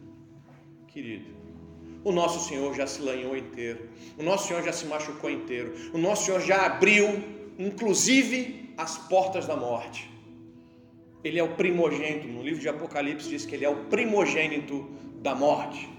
Querido, 0.88 1.40
o 2.04 2.12
nosso 2.12 2.48
Senhor 2.48 2.74
já 2.74 2.88
se 2.88 3.02
lanhou 3.02 3.36
inteiro. 3.36 3.90
O 4.18 4.24
nosso 4.24 4.48
Senhor 4.48 4.64
já 4.64 4.72
se 4.72 4.86
machucou 4.86 5.30
inteiro. 5.30 5.74
O 5.94 5.98
nosso 5.98 6.26
Senhor 6.26 6.42
já 6.42 6.66
abriu, 6.66 7.24
inclusive, 7.58 8.74
as 8.78 8.98
portas 8.98 9.46
da 9.46 9.56
morte. 9.56 10.10
Ele 11.24 11.38
é 11.38 11.44
o 11.44 11.56
primogênito. 11.56 12.28
No 12.28 12.42
livro 12.42 12.62
de 12.62 12.70
Apocalipse 12.70 13.30
diz 13.30 13.46
que 13.46 13.54
ele 13.54 13.66
é 13.66 13.70
o 13.70 13.86
primogênito 13.86 14.90
da 15.22 15.36
morte. 15.36 15.90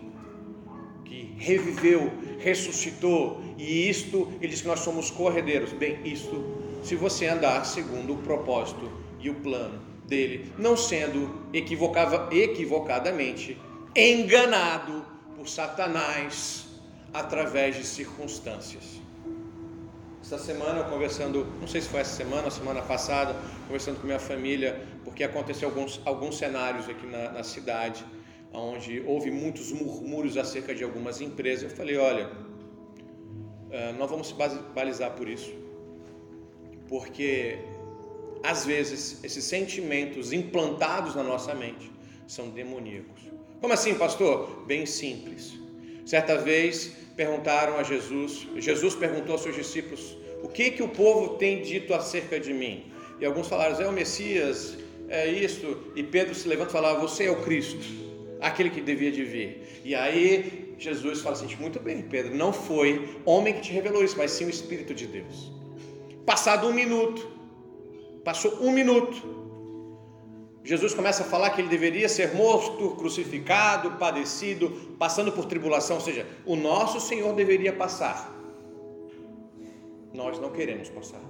Que 1.04 1.34
reviveu, 1.36 2.10
ressuscitou. 2.38 3.40
E 3.60 3.88
isto, 3.90 4.32
ele 4.40 4.48
diz 4.48 4.62
que 4.62 4.68
nós 4.68 4.80
somos 4.80 5.10
corredeiros. 5.10 5.74
Bem, 5.74 6.00
isto, 6.02 6.42
se 6.82 6.96
você 6.96 7.26
andar 7.26 7.66
segundo 7.66 8.14
o 8.14 8.16
propósito 8.16 8.90
e 9.20 9.28
o 9.28 9.34
plano 9.34 9.78
dele, 10.06 10.50
não 10.56 10.78
sendo 10.78 11.46
equivocadamente 11.52 13.58
enganado 13.94 15.04
por 15.36 15.46
Satanás 15.46 16.68
através 17.12 17.76
de 17.76 17.84
circunstâncias. 17.84 18.98
Essa 20.22 20.38
semana, 20.38 20.84
conversando, 20.84 21.46
não 21.60 21.68
sei 21.68 21.82
se 21.82 21.88
foi 21.90 22.00
essa 22.00 22.16
semana 22.16 22.44
ou 22.44 22.50
semana 22.50 22.80
passada, 22.80 23.36
conversando 23.66 24.00
com 24.00 24.06
minha 24.06 24.18
família, 24.18 24.86
porque 25.04 25.22
aconteceu 25.22 25.68
alguns, 25.68 26.00
alguns 26.06 26.38
cenários 26.38 26.88
aqui 26.88 27.06
na, 27.06 27.32
na 27.32 27.42
cidade, 27.42 28.02
onde 28.54 29.02
houve 29.06 29.30
muitos 29.30 29.70
murmúrios 29.70 30.38
acerca 30.38 30.74
de 30.74 30.82
algumas 30.82 31.20
empresas. 31.20 31.70
Eu 31.70 31.76
falei: 31.76 31.98
olha, 31.98 32.49
eh, 33.70 33.92
nós 33.98 34.10
vamos 34.10 34.28
se 34.28 34.34
balizar 34.74 35.12
por 35.12 35.28
isso, 35.28 35.52
porque 36.88 37.58
às 38.42 38.64
vezes 38.64 39.22
esses 39.22 39.44
sentimentos 39.44 40.32
implantados 40.32 41.14
na 41.14 41.22
nossa 41.22 41.54
mente 41.54 41.90
são 42.26 42.48
demoníacos. 42.50 43.22
Como 43.60 43.72
assim, 43.72 43.94
pastor? 43.94 44.64
Bem 44.66 44.86
simples. 44.86 45.52
Certa 46.06 46.36
vez 46.36 46.92
perguntaram 47.14 47.76
a 47.76 47.82
Jesus, 47.82 48.48
Jesus 48.56 48.94
perguntou 48.94 49.32
aos 49.32 49.42
seus 49.42 49.54
discípulos: 49.54 50.16
"O 50.42 50.48
que 50.48 50.70
que 50.70 50.82
o 50.82 50.88
povo 50.88 51.36
tem 51.36 51.62
dito 51.62 51.92
acerca 51.92 52.40
de 52.40 52.52
mim?" 52.52 52.84
E 53.20 53.26
alguns 53.26 53.48
falaram: 53.48 53.78
"É 53.80 53.86
o 53.86 53.92
Messias, 53.92 54.78
é 55.08 55.30
isto". 55.30 55.92
E 55.94 56.02
Pedro 56.02 56.34
se 56.34 56.48
levanta 56.48 56.70
e 56.70 56.72
fala: 56.72 56.94
"Você 56.94 57.24
é 57.24 57.30
o 57.30 57.42
Cristo, 57.42 57.84
aquele 58.40 58.70
que 58.70 58.80
devia 58.80 59.12
de 59.12 59.24
vir". 59.24 59.62
E 59.84 59.94
aí 59.94 60.69
Jesus 60.86 61.20
fala 61.20 61.36
assim: 61.36 61.54
"Muito 61.64 61.78
bem, 61.78 62.02
Pedro, 62.02 62.34
não 62.34 62.52
foi 62.52 63.20
homem 63.24 63.54
que 63.54 63.60
te 63.60 63.72
revelou 63.72 64.02
isso, 64.02 64.18
mas 64.18 64.30
sim 64.32 64.46
o 64.46 64.50
Espírito 64.50 64.94
de 64.94 65.06
Deus". 65.06 65.52
Passado 66.24 66.66
um 66.66 66.72
minuto, 66.72 67.20
passou 68.24 68.52
um 68.60 68.72
minuto, 68.72 69.40
Jesus 70.62 70.92
começa 70.92 71.22
a 71.22 71.26
falar 71.26 71.50
que 71.50 71.60
ele 71.60 71.68
deveria 71.68 72.08
ser 72.08 72.34
morto, 72.34 72.90
crucificado, 72.90 73.92
padecido, 73.92 74.70
passando 74.98 75.32
por 75.32 75.46
tribulação, 75.46 75.96
ou 75.96 76.02
seja, 76.02 76.26
o 76.44 76.54
nosso 76.54 77.00
Senhor 77.00 77.34
deveria 77.34 77.72
passar. 77.72 78.30
Nós 80.12 80.38
não 80.38 80.50
queremos 80.50 80.88
passar. 80.90 81.22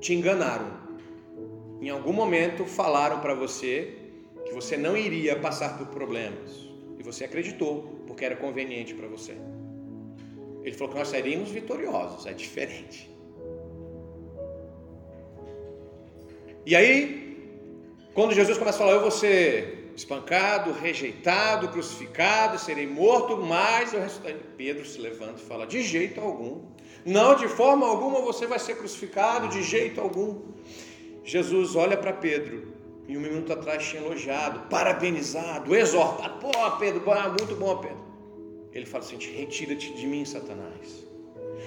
Te 0.00 0.14
enganaram. 0.14 0.84
Em 1.80 1.90
algum 1.90 2.12
momento 2.12 2.64
falaram 2.64 3.20
para 3.20 3.34
você 3.34 3.96
que 4.44 4.52
você 4.52 4.76
não 4.76 4.96
iria 4.96 5.38
passar 5.38 5.78
por 5.78 5.86
problemas. 5.86 6.73
Você 7.04 7.24
acreditou, 7.24 8.02
porque 8.06 8.24
era 8.24 8.34
conveniente 8.34 8.94
para 8.94 9.06
você. 9.06 9.36
Ele 10.62 10.74
falou 10.74 10.92
que 10.94 10.98
nós 10.98 11.08
seríamos 11.08 11.50
vitoriosos, 11.50 12.26
é 12.26 12.32
diferente. 12.32 13.10
E 16.64 16.74
aí, 16.74 17.60
quando 18.14 18.32
Jesus 18.32 18.56
começa 18.56 18.78
a 18.78 18.80
falar, 18.80 18.92
eu 18.92 19.02
vou 19.02 19.10
ser 19.10 19.92
espancado, 19.94 20.72
rejeitado, 20.72 21.68
crucificado, 21.68 22.58
serei 22.58 22.86
morto, 22.86 23.36
mas 23.36 23.92
eu 23.92 24.00
ressuscitarei. 24.00 24.40
Pedro 24.56 24.86
se 24.86 24.98
levanta 24.98 25.42
e 25.42 25.44
fala: 25.44 25.66
de 25.66 25.82
jeito 25.82 26.20
algum. 26.22 26.62
Não, 27.04 27.34
de 27.36 27.46
forma 27.48 27.86
alguma 27.86 28.20
você 28.22 28.46
vai 28.46 28.58
ser 28.58 28.76
crucificado, 28.78 29.48
de 29.48 29.62
jeito 29.62 30.00
algum. 30.00 30.40
Jesus 31.22 31.76
olha 31.76 31.98
para 31.98 32.14
Pedro, 32.14 32.73
e 33.06 33.16
um 33.16 33.20
minuto 33.20 33.52
atrás 33.52 33.84
tinha 33.84 34.02
elogiado, 34.02 34.60
parabenizado, 34.70 35.74
exortado. 35.74 36.38
Pô, 36.38 36.70
Pedro, 36.78 37.02
muito 37.38 37.54
bom, 37.56 37.76
Pedro. 37.76 37.98
Ele 38.72 38.86
fala 38.86 39.04
assim: 39.04 39.18
retira-te 39.18 39.92
de 39.92 40.06
mim, 40.06 40.24
Satanás. 40.24 41.04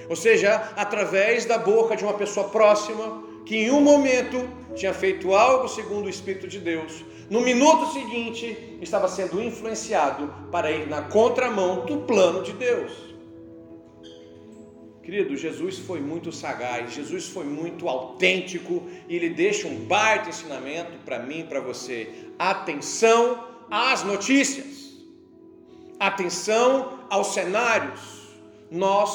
Ou 0.10 0.15
seja, 0.15 0.74
através 0.75 1.46
da 1.46 1.58
boca 1.58 1.96
de 1.96 2.03
uma 2.03 2.13
pessoa 2.13 2.50
próxima, 2.50 3.24
que 3.46 3.58
em 3.58 3.72
um 3.72 3.82
momento 3.82 4.48
tinha 4.75 4.94
feito 4.94 5.34
algo 5.34 5.67
segundo 5.67 6.06
o 6.06 6.10
Espírito 6.10 6.48
de 6.48 6.60
Deus, 6.60 7.03
no 7.29 7.41
minuto 7.41 7.91
seguinte 7.91 8.77
estava 8.82 9.08
sendo 9.08 9.41
influenciado 9.41 10.34
para 10.51 10.72
ir 10.72 10.88
na 10.88 11.01
contramão 11.01 11.86
do 11.86 12.00
plano 12.00 12.41
de 12.44 12.53
Deus. 12.53 13.07
Querido, 15.08 15.38
Jesus 15.38 15.78
foi 15.78 16.02
muito 16.02 16.34
sagaz, 16.34 16.94
Jesus 16.94 17.30
foi 17.30 17.46
muito 17.46 17.88
autêntico 17.88 18.84
e 19.08 19.16
ele 19.16 19.30
deixa 19.30 19.66
um 19.66 19.86
baita 19.86 20.28
ensinamento 20.28 20.98
para 21.06 21.18
mim 21.18 21.40
e 21.40 21.44
para 21.46 21.62
você. 21.62 22.10
Atenção 22.38 23.42
às 23.72 24.04
notícias, 24.04 24.98
atenção 25.98 27.00
aos 27.10 27.28
cenários. 27.28 28.02
Nós 28.70 29.10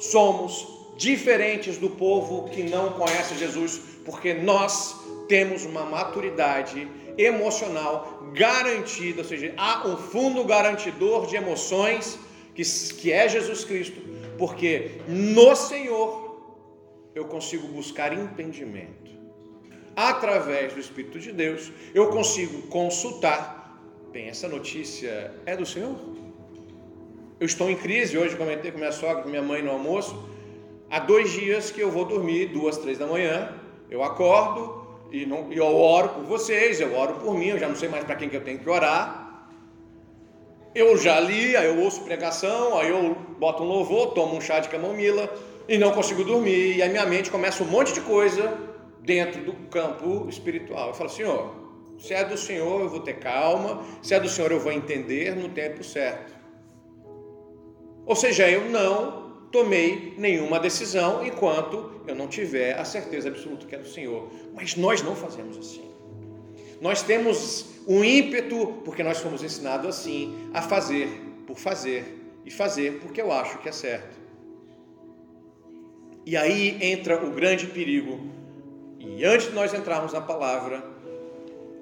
somos 0.00 0.66
diferentes 0.96 1.76
do 1.76 1.90
povo 1.90 2.48
que 2.48 2.62
não 2.62 2.94
conhece 2.94 3.36
Jesus, 3.36 3.82
porque 4.02 4.32
nós 4.32 4.96
temos 5.28 5.66
uma 5.66 5.84
maturidade 5.84 6.88
emocional 7.18 8.30
garantida, 8.32 9.20
ou 9.20 9.28
seja, 9.28 9.52
há 9.58 9.86
um 9.86 9.98
fundo 9.98 10.42
garantidor 10.44 11.26
de 11.26 11.36
emoções 11.36 12.18
que, 12.54 12.62
que 12.94 13.12
é 13.12 13.28
Jesus 13.28 13.62
Cristo, 13.62 14.00
porque 14.38 14.92
no 15.08 15.54
Senhor 15.54 16.24
eu 17.14 17.24
consigo 17.26 17.68
buscar 17.68 18.12
entendimento. 18.12 19.12
Através 19.96 20.72
do 20.72 20.80
Espírito 20.80 21.18
de 21.20 21.30
Deus, 21.30 21.70
eu 21.94 22.08
consigo 22.08 22.62
consultar. 22.62 23.80
Bem, 24.12 24.28
essa 24.28 24.48
notícia 24.48 25.32
é 25.46 25.56
do 25.56 25.64
Senhor? 25.64 25.94
Eu 27.38 27.46
estou 27.46 27.70
em 27.70 27.76
crise, 27.76 28.16
hoje 28.18 28.36
comentei 28.36 28.70
com 28.72 28.78
minha 28.78 28.92
sogra, 28.92 29.22
com 29.22 29.28
minha 29.28 29.42
mãe 29.42 29.62
no 29.62 29.70
almoço. 29.70 30.28
Há 30.90 30.98
dois 30.98 31.32
dias 31.32 31.70
que 31.70 31.80
eu 31.80 31.90
vou 31.90 32.04
dormir, 32.04 32.46
duas, 32.46 32.78
três 32.78 32.98
da 32.98 33.06
manhã, 33.06 33.52
eu 33.90 34.02
acordo 34.02 34.84
e, 35.10 35.24
não, 35.24 35.52
eu 35.52 35.64
oro 35.64 36.08
por 36.10 36.24
vocês, 36.24 36.80
eu 36.80 36.94
oro 36.94 37.14
por 37.14 37.36
mim, 37.38 37.48
eu 37.48 37.58
já 37.58 37.68
não 37.68 37.76
sei 37.76 37.88
mais 37.88 38.04
para 38.04 38.16
quem 38.16 38.28
que 38.28 38.36
eu 38.36 38.42
tenho 38.42 38.58
que 38.58 38.68
orar. 38.68 39.23
Eu 40.74 40.96
já 40.98 41.20
li, 41.20 41.56
aí 41.56 41.66
eu 41.66 41.78
ouço 41.80 42.02
pregação, 42.02 42.76
aí 42.76 42.88
eu 42.88 43.14
boto 43.38 43.62
um 43.62 43.66
louvor, 43.66 44.12
tomo 44.12 44.36
um 44.36 44.40
chá 44.40 44.58
de 44.58 44.68
camomila 44.68 45.32
e 45.68 45.78
não 45.78 45.92
consigo 45.92 46.24
dormir, 46.24 46.76
e 46.76 46.82
a 46.82 46.88
minha 46.88 47.06
mente 47.06 47.30
começa 47.30 47.62
um 47.62 47.66
monte 47.66 47.92
de 47.92 48.00
coisa 48.00 48.58
dentro 49.00 49.42
do 49.44 49.52
campo 49.68 50.26
espiritual. 50.28 50.88
Eu 50.88 50.94
falo, 50.94 51.08
Senhor, 51.08 51.54
se 51.98 52.12
é 52.12 52.24
do 52.24 52.36
Senhor 52.36 52.80
eu 52.80 52.88
vou 52.88 53.00
ter 53.00 53.14
calma, 53.20 53.84
se 54.02 54.14
é 54.14 54.20
do 54.20 54.28
Senhor 54.28 54.50
eu 54.50 54.58
vou 54.58 54.72
entender 54.72 55.36
no 55.36 55.48
tempo 55.48 55.84
certo. 55.84 56.34
Ou 58.04 58.16
seja, 58.16 58.50
eu 58.50 58.68
não 58.68 59.48
tomei 59.52 60.14
nenhuma 60.18 60.58
decisão 60.58 61.24
enquanto 61.24 62.02
eu 62.06 62.14
não 62.14 62.26
tiver 62.26 62.78
a 62.78 62.84
certeza 62.84 63.28
absoluta 63.28 63.66
que 63.66 63.74
é 63.74 63.78
do 63.78 63.88
Senhor. 63.88 64.28
Mas 64.52 64.74
nós 64.74 65.02
não 65.02 65.14
fazemos 65.14 65.56
assim. 65.56 65.93
Nós 66.80 67.02
temos 67.02 67.66
um 67.86 68.02
ímpeto, 68.04 68.80
porque 68.84 69.02
nós 69.02 69.18
fomos 69.18 69.42
ensinados 69.42 69.86
assim, 69.88 70.48
a 70.52 70.62
fazer 70.62 71.08
por 71.46 71.58
fazer 71.58 72.20
e 72.44 72.50
fazer 72.50 73.00
porque 73.00 73.20
eu 73.20 73.30
acho 73.32 73.58
que 73.58 73.68
é 73.68 73.72
certo. 73.72 74.16
E 76.26 76.36
aí 76.36 76.78
entra 76.80 77.22
o 77.24 77.30
grande 77.30 77.66
perigo, 77.66 78.32
E 78.98 79.22
antes 79.22 79.48
de 79.48 79.52
nós 79.52 79.74
entrarmos 79.74 80.14
na 80.14 80.22
palavra, 80.22 80.82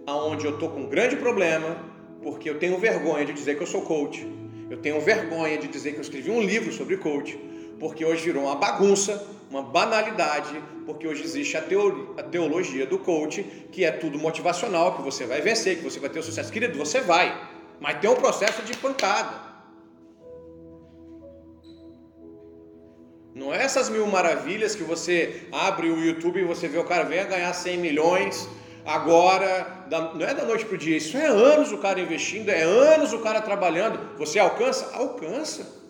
aonde 0.04 0.44
eu 0.44 0.54
estou 0.54 0.70
com 0.70 0.80
um 0.80 0.88
grande 0.88 1.14
problema, 1.14 1.76
porque 2.20 2.50
eu 2.50 2.58
tenho 2.58 2.76
vergonha 2.78 3.24
de 3.24 3.32
dizer 3.32 3.56
que 3.56 3.62
eu 3.62 3.66
sou 3.66 3.82
coach, 3.82 4.26
eu 4.68 4.78
tenho 4.78 5.00
vergonha 5.00 5.56
de 5.56 5.68
dizer 5.68 5.92
que 5.92 5.98
eu 5.98 6.02
escrevi 6.02 6.30
um 6.32 6.42
livro 6.42 6.72
sobre 6.72 6.96
coach, 6.96 7.38
porque 7.82 8.04
hoje 8.04 8.22
virou 8.22 8.44
uma 8.44 8.54
bagunça, 8.54 9.26
uma 9.50 9.60
banalidade, 9.60 10.62
porque 10.86 11.04
hoje 11.04 11.24
existe 11.24 11.56
a, 11.56 11.62
a 12.16 12.22
teologia 12.22 12.86
do 12.86 12.96
coach, 12.96 13.42
que 13.72 13.84
é 13.84 13.90
tudo 13.90 14.20
motivacional, 14.20 14.94
que 14.94 15.02
você 15.02 15.26
vai 15.26 15.40
vencer, 15.40 15.78
que 15.78 15.82
você 15.82 15.98
vai 15.98 16.08
ter 16.08 16.20
o 16.20 16.22
sucesso. 16.22 16.52
Querido, 16.52 16.78
você 16.78 17.00
vai, 17.00 17.36
mas 17.80 17.98
tem 17.98 18.08
um 18.08 18.14
processo 18.14 18.62
de 18.62 18.76
pancada. 18.76 19.34
Não 23.34 23.52
é 23.52 23.64
essas 23.64 23.90
mil 23.90 24.06
maravilhas 24.06 24.76
que 24.76 24.84
você 24.84 25.48
abre 25.50 25.90
o 25.90 25.98
YouTube 25.98 26.38
e 26.38 26.44
você 26.44 26.68
vê 26.68 26.78
o 26.78 26.84
cara 26.84 27.02
venha 27.02 27.24
ganhar 27.24 27.52
100 27.52 27.78
milhões 27.78 28.48
agora, 28.86 29.88
não 30.14 30.24
é 30.24 30.32
da 30.32 30.44
noite 30.44 30.64
para 30.64 30.76
o 30.76 30.78
dia, 30.78 30.98
isso 30.98 31.16
é 31.16 31.26
anos 31.26 31.72
o 31.72 31.78
cara 31.78 31.98
investindo, 32.00 32.48
é 32.48 32.62
anos 32.62 33.12
o 33.12 33.18
cara 33.18 33.40
trabalhando. 33.40 34.16
Você 34.18 34.38
alcança? 34.38 34.88
Alcança. 34.94 35.81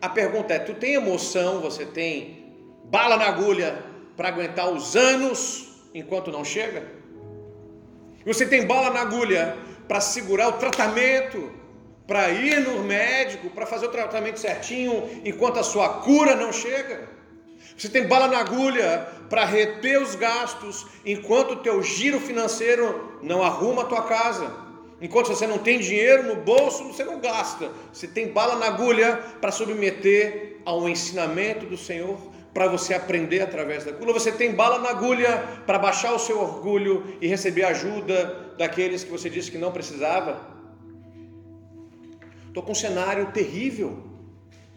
A 0.00 0.08
pergunta 0.08 0.54
é: 0.54 0.58
tu 0.58 0.74
tem 0.74 0.94
emoção, 0.94 1.60
você 1.60 1.84
tem 1.86 2.54
bala 2.84 3.16
na 3.16 3.26
agulha 3.26 3.82
para 4.16 4.28
aguentar 4.28 4.70
os 4.70 4.96
anos 4.96 5.68
enquanto 5.94 6.30
não 6.30 6.44
chega? 6.44 6.84
Você 8.24 8.46
tem 8.46 8.66
bala 8.66 8.90
na 8.90 9.00
agulha 9.00 9.56
para 9.86 10.00
segurar 10.00 10.48
o 10.48 10.52
tratamento, 10.54 11.52
para 12.06 12.28
ir 12.30 12.60
no 12.60 12.82
médico, 12.82 13.50
para 13.50 13.66
fazer 13.66 13.86
o 13.86 13.90
tratamento 13.90 14.38
certinho 14.38 15.08
enquanto 15.24 15.58
a 15.58 15.62
sua 15.62 15.88
cura 16.00 16.34
não 16.34 16.52
chega? 16.52 17.08
Você 17.76 17.88
tem 17.88 18.06
bala 18.06 18.26
na 18.28 18.38
agulha 18.38 19.06
para 19.28 19.44
reter 19.44 20.00
os 20.00 20.14
gastos 20.14 20.86
enquanto 21.04 21.52
o 21.52 21.56
teu 21.56 21.82
giro 21.82 22.20
financeiro 22.20 23.18
não 23.22 23.42
arruma 23.42 23.82
a 23.82 23.86
tua 23.86 24.02
casa. 24.02 24.65
Enquanto 25.00 25.28
você 25.28 25.46
não 25.46 25.58
tem 25.58 25.78
dinheiro 25.78 26.22
no 26.22 26.36
bolso, 26.36 26.84
você 26.84 27.04
não 27.04 27.20
gasta. 27.20 27.70
Você 27.92 28.06
tem 28.06 28.28
bala 28.28 28.56
na 28.56 28.66
agulha 28.66 29.16
para 29.40 29.52
submeter 29.52 30.56
ao 30.64 30.88
ensinamento 30.88 31.66
do 31.66 31.76
Senhor, 31.76 32.18
para 32.54 32.66
você 32.66 32.94
aprender 32.94 33.42
através 33.42 33.84
da 33.84 33.90
agulha. 33.90 34.14
Você 34.14 34.32
tem 34.32 34.52
bala 34.54 34.78
na 34.78 34.88
agulha 34.88 35.44
para 35.66 35.78
baixar 35.78 36.14
o 36.14 36.18
seu 36.18 36.40
orgulho 36.40 37.18
e 37.20 37.26
receber 37.26 37.64
ajuda 37.64 38.54
daqueles 38.56 39.04
que 39.04 39.10
você 39.10 39.28
disse 39.28 39.50
que 39.50 39.58
não 39.58 39.70
precisava. 39.70 40.40
Estou 42.48 42.62
com 42.62 42.72
um 42.72 42.74
cenário 42.74 43.26
terrível. 43.32 44.02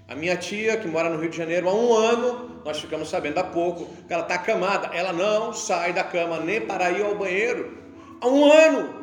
A 0.06 0.16
minha 0.16 0.36
tia, 0.36 0.76
que 0.76 0.88
mora 0.88 1.10
no 1.10 1.22
Rio 1.22 1.30
de 1.30 1.38
Janeiro 1.38 1.70
há 1.70 1.74
um 1.74 1.94
ano, 1.94 2.62
nós 2.66 2.82
ficamos 2.82 3.10
sabendo 3.10 3.38
há 3.38 3.44
pouco 3.44 3.86
que 4.06 4.12
ela 4.12 4.24
está 4.24 4.36
acamada. 4.36 4.88
Ela 4.94 5.14
não 5.14 5.54
sai 5.54 5.94
da 5.94 6.04
cama 6.04 6.42
nem 6.42 6.60
para 6.60 6.92
ir 6.92 7.04
ao 7.04 7.16
banheiro. 7.16 7.78
Há 8.20 8.28
um 8.28 8.52
ano. 8.52 8.99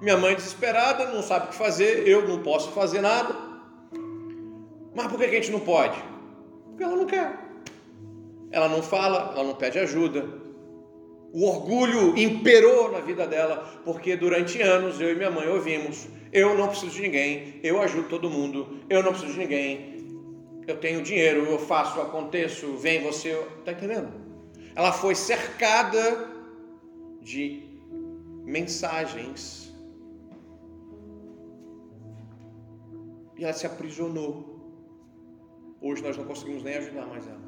Minha 0.00 0.16
mãe 0.16 0.34
desesperada, 0.34 1.06
não 1.06 1.22
sabe 1.22 1.46
o 1.46 1.48
que 1.48 1.54
fazer, 1.54 2.06
eu 2.06 2.28
não 2.28 2.42
posso 2.42 2.72
fazer 2.72 3.00
nada. 3.00 3.34
Mas 4.94 5.06
por 5.06 5.18
que 5.18 5.24
a 5.24 5.30
gente 5.30 5.50
não 5.50 5.60
pode? 5.60 5.98
Porque 6.68 6.84
ela 6.84 6.96
não 6.96 7.06
quer. 7.06 7.38
Ela 8.50 8.68
não 8.68 8.82
fala, 8.82 9.32
ela 9.34 9.44
não 9.44 9.54
pede 9.54 9.78
ajuda. 9.78 10.28
O 11.32 11.46
orgulho 11.48 12.16
imperou 12.16 12.92
na 12.92 13.00
vida 13.00 13.26
dela, 13.26 13.68
porque 13.84 14.16
durante 14.16 14.60
anos 14.62 15.00
eu 15.00 15.10
e 15.10 15.14
minha 15.16 15.30
mãe 15.30 15.48
ouvimos 15.48 16.06
eu 16.34 16.58
não 16.58 16.66
preciso 16.66 16.96
de 16.96 17.02
ninguém, 17.02 17.60
eu 17.62 17.80
ajudo 17.80 18.08
todo 18.08 18.28
mundo, 18.28 18.80
eu 18.90 19.04
não 19.04 19.12
preciso 19.12 19.34
de 19.34 19.38
ninguém, 19.38 20.04
eu 20.66 20.76
tenho 20.76 21.00
dinheiro, 21.00 21.46
eu 21.46 21.60
faço, 21.60 22.00
aconteço, 22.00 22.76
vem 22.76 23.04
você, 23.04 23.40
está 23.60 23.70
entendendo? 23.70 24.12
Ela 24.74 24.90
foi 24.90 25.14
cercada 25.14 26.28
de 27.22 27.62
mensagens 28.44 29.63
e 33.36 33.44
ela 33.44 33.52
se 33.52 33.66
aprisionou. 33.66 34.54
Hoje 35.80 36.02
nós 36.02 36.16
não 36.16 36.24
conseguimos 36.24 36.62
nem 36.62 36.76
ajudar 36.76 37.06
mais 37.06 37.26
ela. 37.26 37.44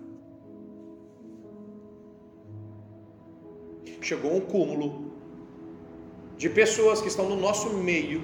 Chegou 4.00 4.36
um 4.36 4.40
cúmulo 4.40 5.12
de 6.36 6.48
pessoas 6.50 7.00
que 7.00 7.08
estão 7.08 7.28
no 7.28 7.36
nosso 7.36 7.70
meio 7.70 8.22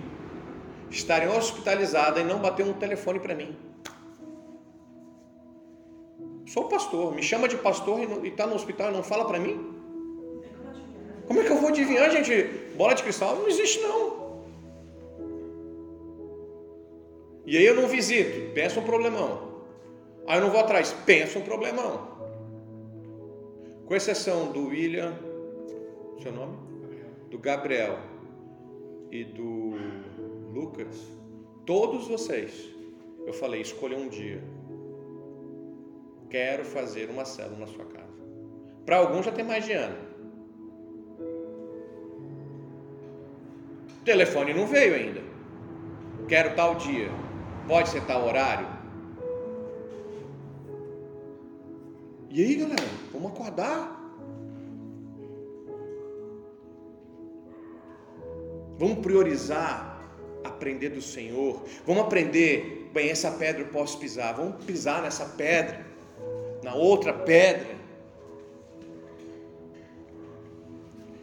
estarem 0.91 1.29
hospitalizadas 1.29 2.23
e 2.23 2.27
não 2.27 2.41
bater 2.41 2.65
um 2.65 2.75
telefone 2.75 3.19
para 3.19 3.35
mim. 3.35 3.57
Sou 6.47 6.69
pastor, 6.69 7.15
me 7.15 7.23
chama 7.23 7.49
de 7.49 7.57
pastor 7.57 8.01
e 8.01 8.29
está 8.29 8.47
no 8.47 8.55
hospital 8.55 8.91
e 8.91 8.93
não 8.93 9.03
fala 9.03 9.25
para 9.25 9.39
mim? 9.39 9.73
Como 11.27 11.41
é 11.41 11.45
que 11.45 11.51
eu 11.51 11.57
vou 11.57 11.71
adivinhar, 11.71 12.11
gente? 12.11 12.45
Bola 12.77 12.95
de 12.95 13.03
cristal 13.03 13.37
não 13.37 13.49
existe 13.49 13.81
não. 13.81 14.12
E 17.53 17.59
aí 17.59 17.67
eu 17.67 17.75
não 17.75 17.87
visito, 17.87 18.51
pensa 18.55 18.81
um 18.81 18.83
problemão. 18.83 19.61
Aí 20.27 20.38
eu 20.38 20.41
não 20.41 20.51
vou 20.51 20.59
atrás, 20.59 20.97
pensa 21.05 21.38
um 21.38 21.43
problemão. 21.43 22.09
Com 23.85 23.95
exceção 23.95 24.51
do 24.53 24.69
William, 24.69 25.15
seu 26.23 26.33
nome? 26.33 26.57
Do 27.29 27.38
Gabriel 27.38 27.99
e 29.11 29.23
do 29.23 29.75
Lucas, 30.51 30.97
todos 31.67 32.09
vocês, 32.09 32.71
eu 33.27 33.35
falei, 33.35 33.61
escolha 33.61 33.99
um 33.99 34.09
dia. 34.09 34.43
Quero 36.31 36.65
fazer 36.65 37.11
uma 37.11 37.27
célula 37.27 37.59
na 37.59 37.67
sua 37.67 37.85
casa. 37.85 38.17
Para 38.87 38.97
alguns 38.97 39.27
já 39.27 39.31
tem 39.31 39.45
mais 39.45 39.67
de 39.67 39.73
ano. 39.73 39.99
O 44.01 44.05
telefone 44.07 44.55
não 44.55 44.67
veio 44.67 44.95
ainda. 44.95 45.21
Quero 46.27 46.57
tal 46.57 46.77
dia. 46.77 47.11
Pode 47.66 47.88
ser 47.88 48.03
tal 48.05 48.27
horário. 48.27 48.66
E 52.31 52.42
aí, 52.42 52.55
galera, 52.57 52.83
vamos 53.12 53.33
acordar. 53.33 54.01
Vamos 58.79 58.98
priorizar 58.98 59.92
aprender 60.44 60.90
do 60.90 61.03
Senhor. 61.03 61.62
Vamos 61.87 62.05
aprender, 62.05 62.90
bem, 62.92 63.11
essa 63.11 63.31
pedra 63.31 63.62
eu 63.62 63.68
posso 63.68 63.98
pisar. 63.98 64.35
Vamos 64.35 64.64
pisar 64.64 65.03
nessa 65.03 65.25
pedra, 65.25 65.85
na 66.62 66.75
outra 66.75 67.12
pedra. 67.12 67.77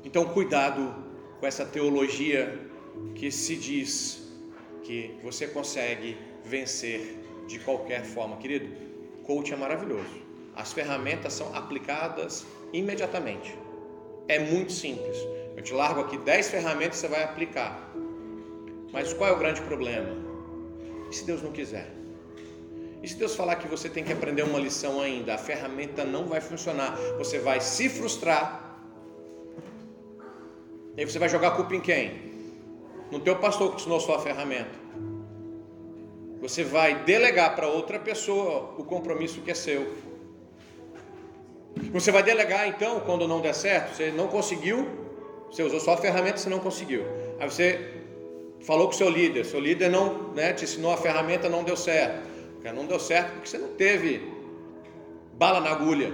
Então, 0.03 0.25
cuidado 0.25 0.95
com 1.39 1.45
essa 1.45 1.65
teologia 1.65 2.59
que 3.15 3.31
se 3.31 3.55
diz 3.55 4.29
que 4.83 5.17
você 5.23 5.47
consegue 5.47 6.17
vencer 6.43 7.17
de 7.47 7.59
qualquer 7.59 8.05
forma, 8.05 8.37
querido. 8.37 8.69
Coach 9.23 9.53
é 9.53 9.55
maravilhoso. 9.55 10.29
As 10.55 10.73
ferramentas 10.73 11.33
são 11.33 11.55
aplicadas 11.55 12.45
imediatamente. 12.73 13.57
É 14.27 14.39
muito 14.39 14.71
simples. 14.71 15.17
Eu 15.55 15.63
te 15.63 15.73
largo 15.73 16.01
aqui 16.01 16.17
10 16.17 16.49
ferramentas 16.49 17.01
que 17.01 17.07
você 17.07 17.07
vai 17.07 17.23
aplicar. 17.23 17.91
Mas 18.91 19.13
qual 19.13 19.29
é 19.29 19.33
o 19.33 19.37
grande 19.37 19.61
problema? 19.61 20.15
E 21.09 21.15
se 21.15 21.25
Deus 21.25 21.41
não 21.41 21.51
quiser? 21.51 21.91
E 23.01 23.07
se 23.07 23.15
Deus 23.15 23.35
falar 23.35 23.55
que 23.55 23.67
você 23.67 23.89
tem 23.89 24.03
que 24.03 24.11
aprender 24.11 24.43
uma 24.43 24.59
lição 24.59 24.99
ainda, 25.01 25.35
a 25.35 25.37
ferramenta 25.37 26.03
não 26.03 26.25
vai 26.25 26.41
funcionar, 26.41 26.95
você 27.17 27.39
vai 27.39 27.61
se 27.61 27.87
frustrar. 27.87 28.77
E 30.97 31.01
aí 31.01 31.05
você 31.09 31.17
vai 31.17 31.29
jogar 31.29 31.49
a 31.49 31.51
culpa 31.51 31.75
em 31.75 31.79
quem? 31.79 32.29
No 33.11 33.19
teu 33.19 33.37
pastor 33.37 33.69
que 33.71 33.77
ensinou 33.77 33.99
sua 33.99 34.19
ferramenta. 34.19 34.77
Você 36.41 36.63
vai 36.63 37.03
delegar 37.03 37.55
para 37.55 37.67
outra 37.67 37.99
pessoa 37.99 38.73
o 38.77 38.83
compromisso 38.83 39.41
que 39.41 39.51
é 39.51 39.53
seu. 39.53 39.93
Você 41.91 42.11
vai 42.11 42.23
delegar 42.23 42.67
então 42.67 42.99
quando 43.01 43.27
não 43.27 43.41
der 43.41 43.53
certo, 43.53 43.95
você 43.95 44.11
não 44.11 44.27
conseguiu, 44.27 44.87
você 45.51 45.63
usou 45.63 45.79
só 45.79 45.93
a 45.93 45.97
ferramenta, 45.97 46.37
você 46.37 46.49
não 46.49 46.59
conseguiu. 46.59 47.03
Aí 47.39 47.49
você 47.49 47.93
falou 48.61 48.87
com 48.87 48.93
seu 48.93 49.09
líder, 49.09 49.45
seu 49.45 49.59
líder 49.59 49.89
não 49.89 50.33
né, 50.33 50.53
te 50.53 50.63
ensinou 50.63 50.91
a 50.93 50.97
ferramenta, 50.97 51.49
não 51.49 51.63
deu 51.63 51.75
certo. 51.75 52.27
Não 52.73 52.85
deu 52.85 52.99
certo 52.99 53.31
porque 53.33 53.47
você 53.47 53.57
não 53.57 53.69
teve 53.69 54.21
bala 55.33 55.61
na 55.61 55.71
agulha. 55.71 56.13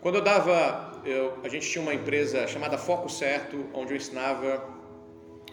Quando 0.00 0.16
eu 0.16 0.22
dava, 0.22 1.02
eu, 1.04 1.38
a 1.42 1.48
gente 1.48 1.68
tinha 1.68 1.82
uma 1.82 1.92
empresa 1.92 2.46
chamada 2.46 2.78
Foco 2.78 3.08
Certo, 3.08 3.66
onde 3.74 3.92
eu 3.92 3.96
ensinava 3.96 4.64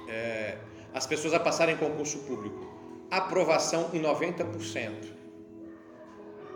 é, 0.08 0.58
as 0.94 1.08
pessoas 1.08 1.34
a 1.34 1.40
passarem 1.40 1.76
concurso 1.76 2.20
público. 2.20 2.75
Aprovação 3.18 3.92
em 3.94 4.02
90%. 4.02 4.92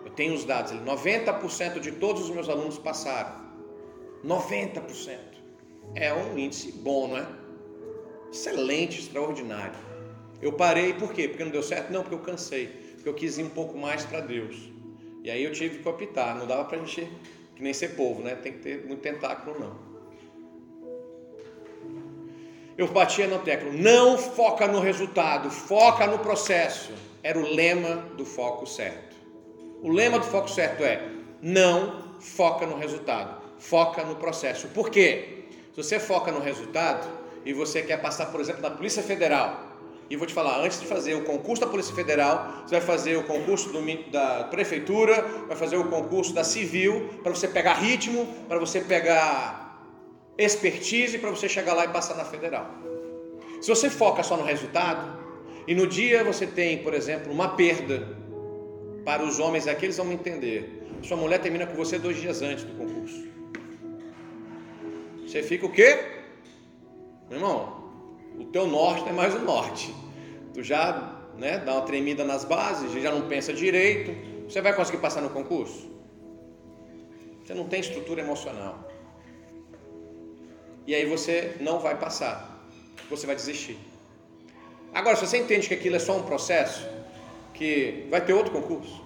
Eu 0.03 0.11
tenho 0.11 0.33
os 0.33 0.43
dados, 0.43 0.73
90% 0.73 1.79
de 1.79 1.93
todos 1.93 2.23
os 2.23 2.29
meus 2.29 2.49
alunos 2.49 2.77
passaram. 2.77 3.49
90%. 4.25 5.17
É 5.95 6.13
um 6.13 6.37
índice 6.37 6.71
bom, 6.71 7.07
não 7.07 7.17
é? 7.17 7.25
excelente, 8.31 8.99
extraordinário. 8.99 9.77
Eu 10.41 10.53
parei 10.53 10.93
por 10.93 11.13
quê? 11.13 11.27
Porque 11.27 11.43
não 11.43 11.51
deu 11.51 11.63
certo? 11.63 11.91
Não, 11.91 12.01
porque 12.01 12.15
eu 12.15 12.19
cansei, 12.19 12.67
porque 12.95 13.09
eu 13.09 13.13
quis 13.13 13.37
ir 13.37 13.43
um 13.43 13.49
pouco 13.49 13.77
mais 13.77 14.05
para 14.05 14.21
Deus. 14.21 14.71
E 15.23 15.29
aí 15.29 15.43
eu 15.43 15.51
tive 15.51 15.79
que 15.79 15.89
optar, 15.89 16.35
não 16.35 16.47
dava 16.47 16.65
para 16.65 16.77
a 16.77 16.85
gente 16.85 17.09
Que 17.55 17.63
nem 17.63 17.73
ser 17.73 17.89
povo, 17.89 18.21
né? 18.21 18.35
Tem 18.35 18.53
que 18.53 18.59
ter 18.59 18.85
muito 18.85 19.01
tentáculo, 19.01 19.59
não. 19.59 19.88
Eu 22.79 22.87
batia 22.87 23.27
no 23.27 23.39
teclado, 23.39 23.77
não 23.77 24.17
foca 24.17 24.65
no 24.65 24.79
resultado, 24.79 25.51
foca 25.51 26.07
no 26.07 26.19
processo. 26.19 26.93
Era 27.21 27.37
o 27.37 27.41
lema 27.41 28.05
do 28.15 28.23
foco 28.23 28.65
certo. 28.65 29.17
O 29.83 29.91
lema 29.91 30.17
do 30.17 30.23
foco 30.23 30.49
certo 30.49 30.85
é: 30.85 31.05
não 31.41 32.01
foca 32.21 32.65
no 32.65 32.77
resultado, 32.77 33.35
foca 33.59 34.05
no 34.05 34.15
processo. 34.15 34.69
Por 34.69 34.89
quê? 34.89 35.43
Se 35.75 35.83
você 35.83 35.99
foca 35.99 36.31
no 36.31 36.39
resultado 36.39 37.05
e 37.43 37.51
você 37.51 37.81
quer 37.81 37.97
passar, 38.01 38.27
por 38.27 38.39
exemplo, 38.39 38.61
na 38.61 38.71
Polícia 38.71 39.03
Federal, 39.03 39.59
e 40.09 40.15
vou 40.15 40.25
te 40.25 40.33
falar, 40.33 40.61
antes 40.61 40.79
de 40.79 40.87
fazer 40.87 41.15
o 41.15 41.25
concurso 41.25 41.59
da 41.59 41.69
Polícia 41.69 41.93
Federal, 41.93 42.63
você 42.65 42.77
vai 42.77 42.81
fazer 42.81 43.17
o 43.17 43.23
concurso 43.23 43.73
do, 43.73 44.09
da 44.09 44.45
Prefeitura, 44.45 45.21
vai 45.49 45.57
fazer 45.57 45.75
o 45.75 45.89
concurso 45.89 46.33
da 46.33 46.45
Civil, 46.45 47.09
para 47.23 47.35
você 47.35 47.49
pegar 47.49 47.73
ritmo, 47.73 48.25
para 48.47 48.57
você 48.57 48.79
pegar 48.79 49.68
expertise, 50.39 51.17
para 51.17 51.29
você 51.29 51.49
chegar 51.49 51.73
lá 51.73 51.83
e 51.85 51.89
passar 51.89 52.15
na 52.15 52.23
Federal. 52.23 52.67
Se 53.61 53.67
você 53.67 53.89
foca 53.89 54.23
só 54.23 54.37
no 54.37 54.43
resultado, 54.43 55.19
e 55.67 55.75
no 55.75 55.85
dia 55.85 56.23
você 56.23 56.47
tem, 56.47 56.77
por 56.79 56.93
exemplo, 56.93 57.31
uma 57.31 57.49
perda, 57.49 58.17
para 59.03 59.21
os 59.21 59.37
homens 59.37 59.67
aqui 59.67 59.85
eles 59.85 59.97
vão 59.97 60.11
entender. 60.11 60.87
Sua 61.03 61.17
mulher 61.17 61.39
termina 61.39 61.67
com 61.67 61.75
você 61.75 61.99
dois 61.99 62.17
dias 62.17 62.41
antes 62.41 62.63
do 62.63 62.73
concurso. 62.73 63.27
Você 65.27 65.43
fica 65.43 65.65
o 65.65 65.71
quê? 65.71 65.99
Meu 67.29 67.37
irmão, 67.37 67.91
o 68.39 68.45
teu 68.45 68.65
norte 68.65 69.07
é 69.07 69.11
mais 69.11 69.35
o 69.35 69.39
norte. 69.39 69.93
Tu 70.53 70.63
já 70.63 71.19
né, 71.37 71.59
dá 71.59 71.73
uma 71.73 71.81
tremida 71.81 72.23
nas 72.23 72.43
bases, 72.45 72.91
já 72.91 73.11
não 73.11 73.27
pensa 73.27 73.53
direito. 73.53 74.11
Você 74.49 74.61
vai 74.61 74.73
conseguir 74.73 74.97
passar 74.97 75.21
no 75.21 75.29
concurso? 75.29 75.87
Você 77.43 77.53
não 77.53 77.65
tem 77.65 77.79
estrutura 77.79 78.21
emocional. 78.21 78.88
E 80.89 80.95
aí 80.95 81.05
você 81.05 81.53
não 81.59 81.77
vai 81.77 81.95
passar. 81.95 82.35
Você 83.11 83.27
vai 83.27 83.35
desistir. 83.35 83.77
Agora, 84.91 85.15
se 85.15 85.23
você 85.27 85.37
entende 85.37 85.67
que 85.67 85.75
aquilo 85.75 85.95
é 85.97 85.99
só 85.99 86.17
um 86.17 86.23
processo, 86.23 86.83
que 87.53 88.07
vai 88.09 88.21
ter 88.21 88.33
outro 88.33 88.51
concurso, 88.51 88.99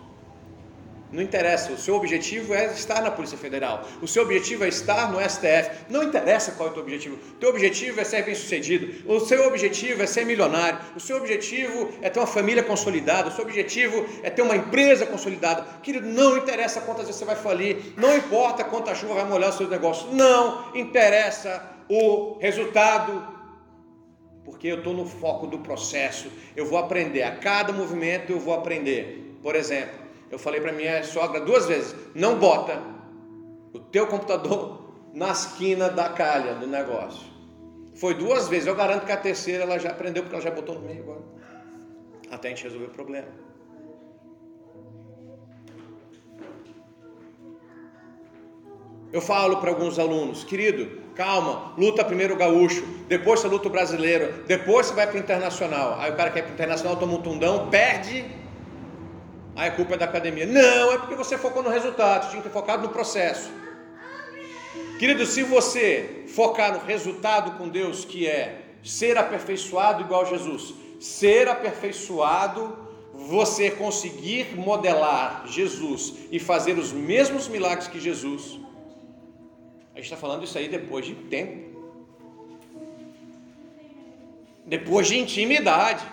não 1.12 1.22
interessa, 1.22 1.74
o 1.74 1.78
seu 1.78 1.96
objetivo 1.96 2.54
é 2.54 2.67
estar 2.67 3.02
na 3.02 3.12
Polícia 3.12 3.38
Federal. 3.38 3.86
O 4.02 4.08
seu 4.08 4.24
objetivo 4.24 4.63
é 4.63 4.69
estar 4.69 5.12
no 5.12 5.19
STF. 5.19 5.86
Não 5.89 6.04
interessa 6.04 6.54
qual 6.54 6.69
é 6.69 6.72
o 6.72 6.74
teu 6.74 6.84
objetivo. 6.84 7.17
O 7.17 7.36
teu 7.36 7.50
objetivo 7.50 8.00
é 8.00 8.06
ser 8.06 8.24
bem-sucedido. 8.24 9.04
O 9.06 9.19
seu 9.19 9.46
objetivo 9.46 10.02
é 10.02 10.08
ser 10.08 10.26
milionário. 10.26 10.80
O 10.96 11.02
seu 11.02 11.17
objetivo 11.17 11.91
é 12.02 12.10
ter 12.10 12.19
uma 12.19 12.26
família 12.26 12.63
consolidada. 12.63 13.28
O 13.28 13.32
seu 13.32 13.43
objetivo 13.43 14.08
é 14.24 14.30
ter 14.30 14.41
uma 14.41 14.56
empresa 14.56 15.06
consolidada. 15.06 15.65
Querido, 15.84 16.08
não 16.08 16.38
interessa 16.38 16.80
quantas 16.80 17.08
vezes 17.08 17.19
você 17.19 17.26
vai 17.26 17.36
falir. 17.36 17.93
Não 17.98 18.15
importa 18.15 18.63
quanta 18.63 18.96
chuva 18.96 19.15
vai 19.15 19.26
molhar 19.26 19.50
os 19.50 19.58
seus 19.58 19.69
negócios. 19.69 20.12
Não 20.13 20.72
interessa 20.74 21.72
o 21.89 22.38
resultado. 22.39 23.34
Porque 24.43 24.67
eu 24.67 24.80
estou 24.80 24.93
no 24.93 25.06
foco 25.06 25.48
do 25.48 25.60
processo. 25.60 26.30
Eu 26.56 26.65
vou 26.65 26.78
aprender. 26.78 27.24
A 27.24 27.36
cada 27.36 27.72
movimento 27.72 28.32
eu 28.32 28.39
vou 28.39 28.54
aprender. 28.54 29.38
Por 29.41 29.56
exemplo, 29.56 30.00
eu 30.30 30.39
falei 30.39 30.60
para 30.60 30.72
minha 30.72 31.04
sogra 31.04 31.39
duas 31.39 31.65
vezes: 31.65 31.96
não 32.13 32.38
bota 32.38 32.82
o 33.74 33.80
teu 33.80 34.08
computador 34.08 34.93
na 35.13 35.32
esquina 35.32 35.89
da 35.89 36.10
calha 36.10 36.56
do 36.56 36.67
negócio. 36.67 37.34
Foi 37.96 38.15
duas 38.15 38.48
vezes, 38.48 38.67
eu 38.67 38.76
garanto 38.76 39.06
que 39.06 39.12
a 39.12 39.17
terceira 39.17 39.63
ela 39.63 39.78
já 39.78 39.91
aprendeu, 39.91 40.24
porque 40.24 40.36
ela 40.36 40.43
já 40.43 40.50
botou 40.50 40.76
no 40.76 40.82
meio 40.82 41.04
agora. 41.04 41.22
Até 42.32 42.48
a 42.48 42.52
gente 42.52 42.63
resolver 42.63 42.88
o 42.88 42.89
problema. 42.89 43.28
Eu 49.13 49.21
falo 49.21 49.58
para 49.58 49.69
alguns 49.69 49.97
alunos, 49.97 50.43
querido, 50.43 51.02
calma, 51.15 51.73
luta 51.78 52.04
primeiro 52.04 52.34
o 52.34 52.38
gaúcho, 52.38 52.84
depois 53.08 53.39
você 53.39 53.47
luta 53.47 53.67
o 53.69 53.71
brasileiro, 53.71 54.43
depois 54.47 54.88
você 54.88 54.93
vai 54.93 55.08
para 55.08 55.15
o 55.15 55.19
internacional. 55.19 55.97
Aí 55.99 56.12
o 56.12 56.15
cara 56.15 56.32
quer 56.32 56.39
ir 56.39 56.43
para 56.43 56.52
o 56.52 56.54
internacional, 56.56 56.97
toma 56.97 57.13
um 57.13 57.21
tundão, 57.21 57.69
perde 57.69 58.26
Aí 59.56 59.69
a 59.69 59.71
culpa 59.71 59.93
é 59.93 59.97
da 59.97 60.06
academia. 60.06 60.45
Não, 60.45 60.93
é 60.93 60.97
porque 60.97 61.15
você 61.15 61.38
focou 61.38 61.62
no 61.62 61.69
resultado, 61.69 62.30
tinha 62.30 62.41
que 62.41 62.49
ter 62.49 62.54
focado 62.54 62.84
no 62.84 62.89
processo. 62.89 63.52
Querido, 64.97 65.26
se 65.26 65.43
você 65.43 66.23
focar 66.28 66.73
no 66.73 66.80
resultado 66.86 67.58
com 67.58 67.69
Deus, 67.69 68.04
que 68.04 68.28
é 68.28 68.62
ser 68.84 69.17
aperfeiçoado 69.17 70.02
igual 70.02 70.26
Jesus, 70.26 70.73
ser 70.99 71.47
aperfeiçoado, 71.47 72.78
você 73.13 73.69
conseguir 73.69 74.56
modelar 74.56 75.43
Jesus 75.47 76.15
e 76.32 76.39
fazer 76.39 76.78
os 76.80 76.91
mesmos 76.91 77.47
milagres 77.47 77.88
que 77.88 77.99
Jesus, 77.99 78.60
a 79.93 79.97
gente 79.97 80.06
está 80.06 80.17
falando 80.17 80.43
isso 80.43 80.58
aí 80.58 80.67
depois 80.67 81.06
de 81.06 81.15
tempo, 81.15 81.71
depois 84.65 85.08
de 85.08 85.17
intimidade 85.17 86.03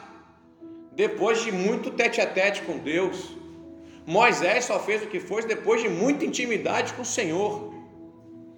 depois 0.94 1.42
de 1.42 1.52
muito 1.52 1.90
tete 1.90 2.20
a 2.20 2.26
tete 2.26 2.62
com 2.62 2.78
Deus. 2.78 3.36
Moisés 4.06 4.64
só 4.64 4.78
fez 4.78 5.02
o 5.02 5.06
que 5.06 5.20
foi 5.20 5.42
depois 5.44 5.82
de 5.82 5.88
muita 5.88 6.24
intimidade 6.24 6.92
com 6.94 7.02
o 7.02 7.04
Senhor. 7.04 7.72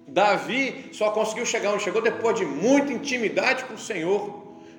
Davi 0.07 0.89
só 0.91 1.11
conseguiu 1.11 1.45
chegar 1.45 1.73
onde 1.73 1.83
chegou 1.83 2.01
depois 2.01 2.37
de 2.37 2.45
muita 2.45 2.91
intimidade 2.91 3.65
com 3.65 3.75
o 3.75 3.77
Senhor. 3.77 4.21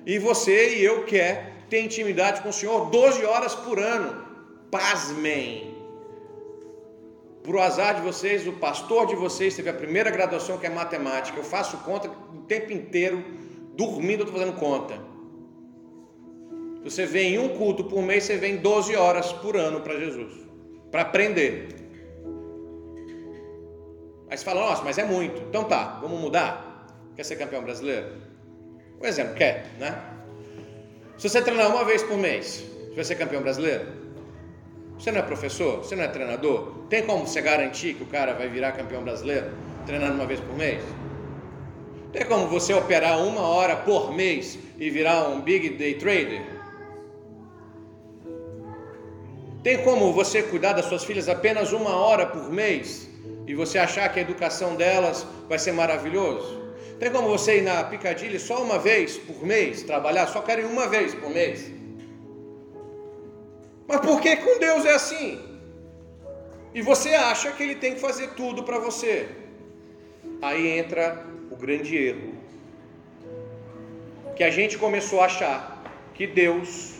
E 0.05 0.19
você 0.19 0.77
e 0.77 0.83
eu 0.83 1.05
quer 1.05 1.65
ter 1.69 1.81
intimidade 1.81 2.41
com 2.41 2.49
o 2.49 2.53
Senhor 2.53 2.89
12 2.89 3.25
horas 3.25 3.55
por 3.55 3.79
ano. 3.79 4.25
Pasmem. 4.69 5.74
Por 7.45 7.59
azar 7.59 7.95
de 7.95 8.01
vocês, 8.01 8.47
o 8.47 8.53
pastor 8.53 9.05
de 9.05 9.15
vocês 9.15 9.55
teve 9.55 9.69
a 9.69 9.73
primeira 9.73 10.09
graduação 10.09 10.57
que 10.57 10.65
é 10.65 10.69
matemática. 10.69 11.37
Eu 11.37 11.43
faço 11.43 11.77
conta 11.77 12.09
o 12.09 12.41
tempo 12.47 12.73
inteiro, 12.73 13.23
dormindo, 13.75 14.21
eu 14.21 14.25
estou 14.25 14.39
fazendo 14.39 14.57
conta. 14.57 14.99
Você 16.83 17.05
vem 17.05 17.37
um 17.37 17.49
culto 17.49 17.83
por 17.83 18.01
mês, 18.01 18.23
você 18.23 18.37
vem 18.37 18.57
12 18.57 18.95
horas 18.95 19.31
por 19.31 19.55
ano 19.55 19.81
para 19.81 19.95
Jesus, 19.99 20.33
para 20.89 21.01
aprender. 21.01 21.69
Aí 24.27 24.35
você 24.35 24.43
fala, 24.43 24.61
nossa, 24.61 24.83
mas 24.83 24.97
é 24.97 25.03
muito. 25.03 25.39
Então 25.43 25.65
tá, 25.65 25.99
vamos 26.01 26.19
mudar? 26.19 26.87
Quer 27.15 27.23
ser 27.23 27.35
campeão 27.35 27.63
brasileiro? 27.63 28.07
Um 28.99 29.05
exemplo, 29.05 29.35
quer, 29.35 29.67
né? 29.79 30.01
Se 31.17 31.29
você 31.29 31.43
treinar 31.43 31.69
uma 31.69 31.85
vez 31.85 32.01
por 32.01 32.17
mês, 32.17 32.65
você 32.87 32.95
vai 32.95 33.03
ser 33.03 33.15
campeão 33.15 33.43
brasileiro? 33.43 34.04
Você 34.97 35.11
não 35.11 35.19
é 35.19 35.23
professor? 35.23 35.77
Você 35.77 35.95
não 35.95 36.03
é 36.03 36.07
treinador? 36.07 36.73
Tem 36.89 37.03
como 37.03 37.27
você 37.27 37.41
garantir 37.41 37.95
que 37.95 38.03
o 38.03 38.07
cara 38.07 38.33
vai 38.33 38.47
virar 38.47 38.71
campeão 38.71 39.03
brasileiro 39.03 39.51
treinando 39.85 40.15
uma 40.15 40.25
vez 40.25 40.39
por 40.39 40.55
mês? 40.55 40.81
Tem 42.11 42.25
como 42.25 42.47
você 42.47 42.73
operar 42.73 43.19
uma 43.19 43.41
hora 43.41 43.75
por 43.75 44.13
mês 44.13 44.57
e 44.79 44.89
virar 44.89 45.27
um 45.27 45.41
big 45.41 45.69
day 45.69 45.95
trader? 45.95 46.41
Tem 49.61 49.83
como 49.83 50.13
você 50.13 50.43
cuidar 50.43 50.73
das 50.73 50.85
suas 50.85 51.03
filhas 51.03 51.27
apenas 51.27 51.73
uma 51.73 51.95
hora 51.95 52.25
por 52.25 52.51
mês 52.51 53.09
e 53.45 53.53
você 53.53 53.77
achar 53.77 54.07
que 54.13 54.19
a 54.19 54.21
educação 54.21 54.75
delas 54.75 55.25
vai 55.49 55.59
ser 55.59 55.71
maravilhoso? 55.71 56.63
Tem 56.99 57.11
como 57.11 57.27
você 57.27 57.57
ir 57.57 57.63
na 57.63 57.83
Picadilly 57.83 58.39
só 58.39 58.63
uma 58.63 58.79
vez 58.79 59.17
por 59.17 59.45
mês, 59.45 59.83
trabalhar, 59.83 60.27
só 60.27 60.41
querem 60.41 60.65
uma 60.65 60.87
vez 60.87 61.13
por 61.13 61.29
mês? 61.29 61.69
Mas 63.87 63.99
por 64.01 64.19
que 64.21 64.35
com 64.37 64.59
Deus 64.59 64.85
é 64.85 64.93
assim? 64.93 65.39
E 66.73 66.81
você 66.81 67.09
acha 67.09 67.51
que 67.51 67.63
Ele 67.63 67.75
tem 67.75 67.95
que 67.95 68.01
fazer 68.01 68.31
tudo 68.31 68.63
para 68.63 68.79
você? 68.79 69.29
Aí 70.41 70.79
entra 70.79 71.25
o 71.49 71.55
grande 71.55 71.95
erro. 71.95 72.33
Que 74.35 74.43
a 74.43 74.49
gente 74.49 74.77
começou 74.77 75.21
a 75.21 75.25
achar 75.25 75.83
que 76.13 76.27
Deus 76.27 76.95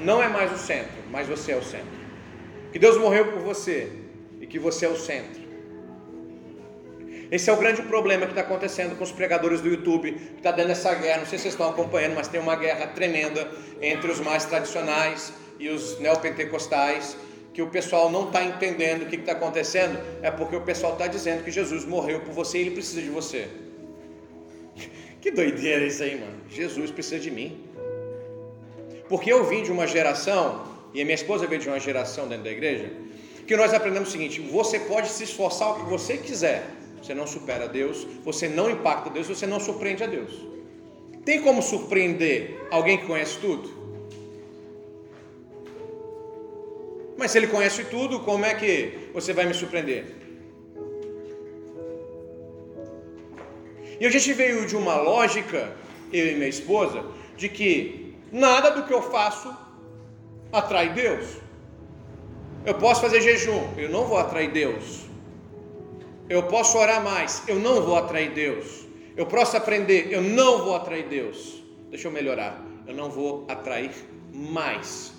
não 0.00 0.22
é 0.22 0.28
mais 0.28 0.52
o 0.52 0.56
centro, 0.56 1.02
mas 1.10 1.26
você 1.26 1.52
é 1.52 1.56
o 1.56 1.62
centro 1.62 1.98
que 2.72 2.78
Deus 2.78 2.96
morreu 2.98 3.32
por 3.32 3.40
você 3.40 3.90
e 4.40 4.46
que 4.46 4.58
você 4.58 4.86
é 4.86 4.88
o 4.88 4.96
centro. 4.96 5.48
Esse 7.30 7.50
é 7.50 7.52
o 7.52 7.56
grande 7.56 7.82
problema 7.82 8.24
que 8.24 8.32
está 8.32 8.40
acontecendo 8.40 8.96
com 8.96 9.04
os 9.04 9.12
pregadores 9.12 9.60
do 9.60 9.68
YouTube, 9.68 10.12
que 10.12 10.36
está 10.36 10.50
dando 10.50 10.70
essa 10.70 10.94
guerra. 10.94 11.18
Não 11.18 11.26
sei 11.26 11.38
se 11.38 11.42
vocês 11.42 11.54
estão 11.54 11.68
acompanhando, 11.68 12.14
mas 12.14 12.28
tem 12.28 12.40
uma 12.40 12.56
guerra 12.56 12.86
tremenda 12.86 13.50
entre 13.82 14.10
os 14.10 14.20
mais 14.20 14.46
tradicionais 14.46 15.32
e 15.58 15.68
os 15.68 15.98
neopentecostais, 15.98 17.16
que 17.52 17.62
o 17.62 17.68
pessoal 17.68 18.10
não 18.10 18.26
está 18.26 18.44
entendendo 18.44 19.02
o 19.02 19.06
que 19.06 19.16
está 19.16 19.32
acontecendo, 19.32 19.98
é 20.22 20.30
porque 20.30 20.54
o 20.54 20.60
pessoal 20.60 20.92
está 20.92 21.06
dizendo 21.06 21.42
que 21.42 21.50
Jesus 21.50 21.84
morreu 21.84 22.20
por 22.20 22.32
você 22.32 22.58
e 22.58 22.60
ele 22.62 22.70
precisa 22.72 23.02
de 23.02 23.10
você. 23.10 23.48
Que 25.20 25.32
doideira 25.32 25.84
isso 25.84 26.00
aí, 26.00 26.14
mano. 26.14 26.40
Jesus 26.48 26.92
precisa 26.92 27.18
de 27.18 27.28
mim. 27.28 27.60
Porque 29.08 29.32
eu 29.32 29.44
vim 29.44 29.64
de 29.64 29.72
uma 29.72 29.84
geração 29.84 30.64
e 30.94 31.02
a 31.02 31.04
minha 31.04 31.14
esposa 31.14 31.46
veio 31.46 31.60
de 31.60 31.68
uma 31.68 31.80
geração 31.80 32.28
dentro 32.28 32.44
da 32.44 32.50
igreja, 32.50 32.90
que 33.46 33.56
nós 33.56 33.74
aprendemos 33.74 34.10
o 34.10 34.12
seguinte: 34.12 34.40
você 34.40 34.78
pode 34.78 35.08
se 35.08 35.24
esforçar 35.24 35.72
o 35.72 35.74
que 35.80 35.90
você 35.90 36.18
quiser, 36.18 36.64
você 37.02 37.14
não 37.14 37.26
supera 37.26 37.66
Deus, 37.68 38.06
você 38.24 38.48
não 38.48 38.70
impacta 38.70 39.10
Deus, 39.10 39.26
você 39.26 39.46
não 39.46 39.58
surpreende 39.58 40.04
a 40.04 40.06
Deus. 40.06 40.32
Tem 41.24 41.42
como 41.42 41.62
surpreender 41.62 42.66
alguém 42.70 42.98
que 42.98 43.06
conhece 43.06 43.38
tudo? 43.38 43.77
Mas 47.18 47.32
se 47.32 47.38
ele 47.38 47.48
conhece 47.48 47.82
tudo, 47.84 48.20
como 48.20 48.44
é 48.44 48.54
que 48.54 49.10
você 49.12 49.32
vai 49.32 49.44
me 49.44 49.52
surpreender? 49.52 50.04
E 54.00 54.06
a 54.06 54.10
gente 54.10 54.32
veio 54.32 54.64
de 54.64 54.76
uma 54.76 54.94
lógica, 55.00 55.76
eu 56.12 56.28
e 56.28 56.34
minha 56.36 56.48
esposa, 56.48 57.04
de 57.36 57.48
que 57.48 58.14
nada 58.30 58.70
do 58.70 58.84
que 58.84 58.94
eu 58.94 59.02
faço 59.02 59.52
atrai 60.52 60.90
Deus. 60.90 61.26
Eu 62.64 62.74
posso 62.74 63.00
fazer 63.00 63.20
jejum, 63.20 63.68
eu 63.76 63.88
não 63.88 64.04
vou 64.04 64.18
atrair 64.18 64.52
Deus. 64.52 65.08
Eu 66.28 66.44
posso 66.44 66.78
orar 66.78 67.02
mais, 67.02 67.42
eu 67.48 67.58
não 67.58 67.82
vou 67.82 67.96
atrair 67.96 68.30
Deus. 68.30 68.86
Eu 69.16 69.26
posso 69.26 69.56
aprender, 69.56 70.12
eu 70.12 70.22
não 70.22 70.64
vou 70.64 70.76
atrair 70.76 71.08
Deus. 71.08 71.64
Deixa 71.90 72.06
eu 72.06 72.12
melhorar. 72.12 72.64
Eu 72.86 72.94
não 72.94 73.10
vou 73.10 73.44
atrair 73.48 73.90
mais. 74.32 75.17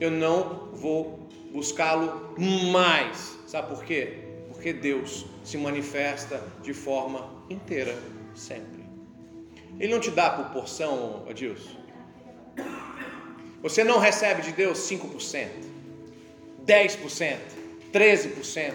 Eu 0.00 0.10
não 0.10 0.68
vou 0.72 1.28
buscá-lo 1.52 2.34
mais. 2.72 3.36
Sabe 3.46 3.74
por 3.74 3.84
quê? 3.84 4.18
Porque 4.48 4.72
Deus 4.72 5.26
se 5.44 5.56
manifesta 5.56 6.42
de 6.62 6.72
forma 6.72 7.30
inteira, 7.50 7.96
sempre. 8.34 8.84
Ele 9.78 9.92
não 9.92 10.00
te 10.00 10.10
dá 10.10 10.30
por 10.30 10.46
porção, 10.46 11.24
Adilson. 11.28 11.78
Você 13.62 13.82
não 13.82 13.98
recebe 13.98 14.42
de 14.42 14.52
Deus 14.52 14.78
5%, 14.78 15.48
10%, 16.66 17.36
13%. 17.92 18.74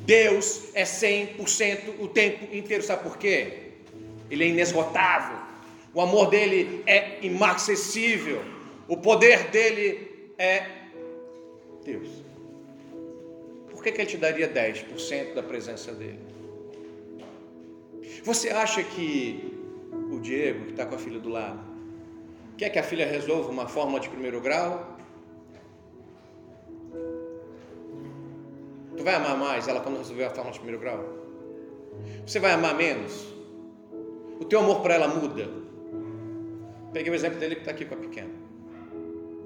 Deus 0.00 0.64
é 0.74 0.84
100% 0.84 1.94
o 1.98 2.08
tempo 2.08 2.54
inteiro. 2.54 2.82
Sabe 2.82 3.02
por 3.02 3.16
quê? 3.16 3.72
Ele 4.30 4.44
é 4.44 4.48
inesgotável. 4.48 5.38
O 5.94 6.00
amor 6.00 6.28
dele 6.28 6.82
é 6.86 7.18
inacessível. 7.22 8.42
O 8.86 8.98
poder 8.98 9.48
dele 9.50 10.15
é 10.38 10.66
Deus. 11.84 12.08
Por 13.70 13.82
que, 13.82 13.92
que 13.92 14.00
ele 14.00 14.10
te 14.10 14.16
daria 14.16 14.48
10% 14.48 15.34
da 15.34 15.42
presença 15.42 15.92
dele? 15.92 16.18
Você 18.24 18.50
acha 18.50 18.82
que 18.82 19.52
o 20.10 20.18
Diego, 20.18 20.66
que 20.66 20.70
está 20.72 20.86
com 20.86 20.94
a 20.94 20.98
filha 20.98 21.18
do 21.18 21.28
lado, 21.28 21.60
quer 22.56 22.70
que 22.70 22.78
a 22.78 22.82
filha 22.82 23.06
resolva 23.06 23.50
uma 23.50 23.68
fórmula 23.68 24.00
de 24.00 24.08
primeiro 24.08 24.40
grau? 24.40 24.96
Tu 28.96 29.04
vai 29.04 29.14
amar 29.14 29.36
mais 29.36 29.68
ela 29.68 29.80
quando 29.80 29.98
resolver 29.98 30.24
a 30.24 30.30
fórmula 30.30 30.52
de 30.52 30.58
primeiro 30.58 30.80
grau? 30.80 31.04
Você 32.26 32.40
vai 32.40 32.52
amar 32.52 32.74
menos? 32.74 33.26
O 34.40 34.44
teu 34.44 34.60
amor 34.60 34.80
por 34.80 34.90
ela 34.90 35.08
muda? 35.08 35.48
Peguei 36.92 37.12
o 37.12 37.14
exemplo 37.14 37.38
dele 37.38 37.56
que 37.56 37.60
está 37.60 37.70
aqui 37.70 37.84
com 37.84 37.94
a 37.94 37.98
pequena. 37.98 38.45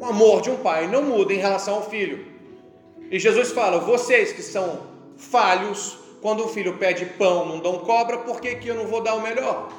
O 0.00 0.06
amor 0.06 0.40
de 0.40 0.48
um 0.48 0.56
pai 0.56 0.86
não 0.86 1.02
muda 1.02 1.34
em 1.34 1.36
relação 1.36 1.74
ao 1.74 1.90
filho. 1.90 2.24
E 3.10 3.18
Jesus 3.18 3.52
fala: 3.52 3.78
vocês 3.80 4.32
que 4.32 4.40
são 4.40 4.86
falhos, 5.18 5.98
quando 6.22 6.42
o 6.42 6.48
filho 6.48 6.78
pede 6.78 7.04
pão, 7.04 7.46
não 7.46 7.58
dão 7.58 7.80
cobra, 7.80 8.16
por 8.16 8.40
que, 8.40 8.54
que 8.54 8.68
eu 8.68 8.74
não 8.74 8.86
vou 8.86 9.02
dar 9.02 9.14
o 9.14 9.20
melhor? 9.20 9.70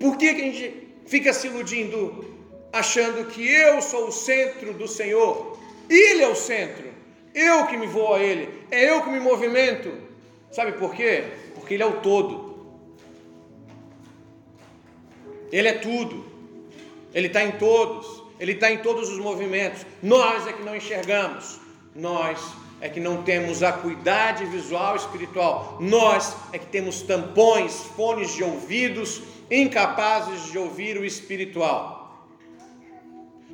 Por 0.00 0.16
que, 0.16 0.32
que 0.32 0.40
a 0.40 0.44
gente 0.46 0.88
fica 1.04 1.34
se 1.34 1.48
iludindo, 1.48 2.24
achando 2.72 3.26
que 3.26 3.46
eu 3.46 3.82
sou 3.82 4.08
o 4.08 4.12
centro 4.12 4.72
do 4.72 4.88
Senhor? 4.88 5.58
Ele 5.90 6.22
é 6.22 6.28
o 6.28 6.34
centro, 6.34 6.88
eu 7.34 7.66
que 7.66 7.76
me 7.76 7.86
vou 7.86 8.14
a 8.14 8.20
Ele, 8.20 8.48
é 8.70 8.88
eu 8.88 9.02
que 9.02 9.10
me 9.10 9.20
movimento. 9.20 9.92
Sabe 10.50 10.72
por 10.72 10.94
quê? 10.94 11.24
Porque 11.54 11.74
Ele 11.74 11.82
é 11.82 11.86
o 11.86 12.00
todo, 12.00 12.56
Ele 15.52 15.68
é 15.68 15.74
tudo, 15.74 16.24
Ele 17.12 17.26
está 17.26 17.44
em 17.44 17.52
todos, 17.52 18.23
Ele 18.38 18.52
está 18.52 18.70
em 18.70 18.78
todos 18.78 19.10
os 19.10 19.18
movimentos. 19.18 19.86
Nós 20.02 20.46
é 20.46 20.52
que 20.52 20.62
não 20.62 20.74
enxergamos, 20.74 21.60
nós 21.94 22.40
é 22.80 22.88
que 22.88 23.00
não 23.00 23.22
temos 23.22 23.62
acuidade 23.62 24.44
visual 24.46 24.96
espiritual, 24.96 25.78
nós 25.80 26.36
é 26.52 26.58
que 26.58 26.66
temos 26.66 27.02
tampões, 27.02 27.72
fones 27.96 28.34
de 28.34 28.44
ouvidos, 28.44 29.22
incapazes 29.50 30.50
de 30.50 30.58
ouvir 30.58 30.98
o 30.98 31.04
espiritual. 31.04 32.28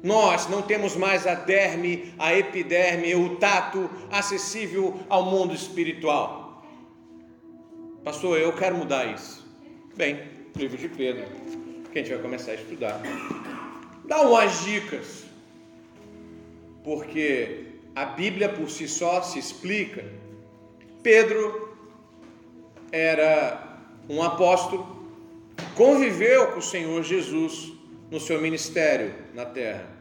Nós 0.02 0.48
não 0.48 0.62
temos 0.62 0.96
mais 0.96 1.26
a 1.26 1.34
derme, 1.34 2.14
a 2.18 2.34
epiderme, 2.34 3.14
o 3.14 3.36
tato 3.36 3.90
acessível 4.10 4.98
ao 5.10 5.24
mundo 5.24 5.54
espiritual. 5.54 6.64
Pastor, 8.02 8.38
eu 8.38 8.52
quero 8.54 8.78
mudar 8.78 9.04
isso. 9.04 9.46
Bem, 9.94 10.22
livro 10.56 10.78
de 10.78 10.88
Pedro, 10.88 11.26
que 11.92 11.98
a 11.98 12.02
gente 12.02 12.14
vai 12.14 12.22
começar 12.22 12.52
a 12.52 12.54
estudar. 12.54 13.00
Dá 14.10 14.22
umas 14.22 14.64
dicas, 14.64 15.22
porque 16.82 17.66
a 17.94 18.06
Bíblia 18.06 18.48
por 18.48 18.68
si 18.68 18.88
só 18.88 19.22
se 19.22 19.38
explica. 19.38 20.04
Pedro 21.00 21.78
era 22.90 23.78
um 24.08 24.20
apóstolo, 24.20 25.14
conviveu 25.76 26.48
com 26.48 26.58
o 26.58 26.62
Senhor 26.62 27.04
Jesus 27.04 27.72
no 28.10 28.18
seu 28.18 28.40
ministério 28.40 29.14
na 29.32 29.44
terra. 29.46 29.99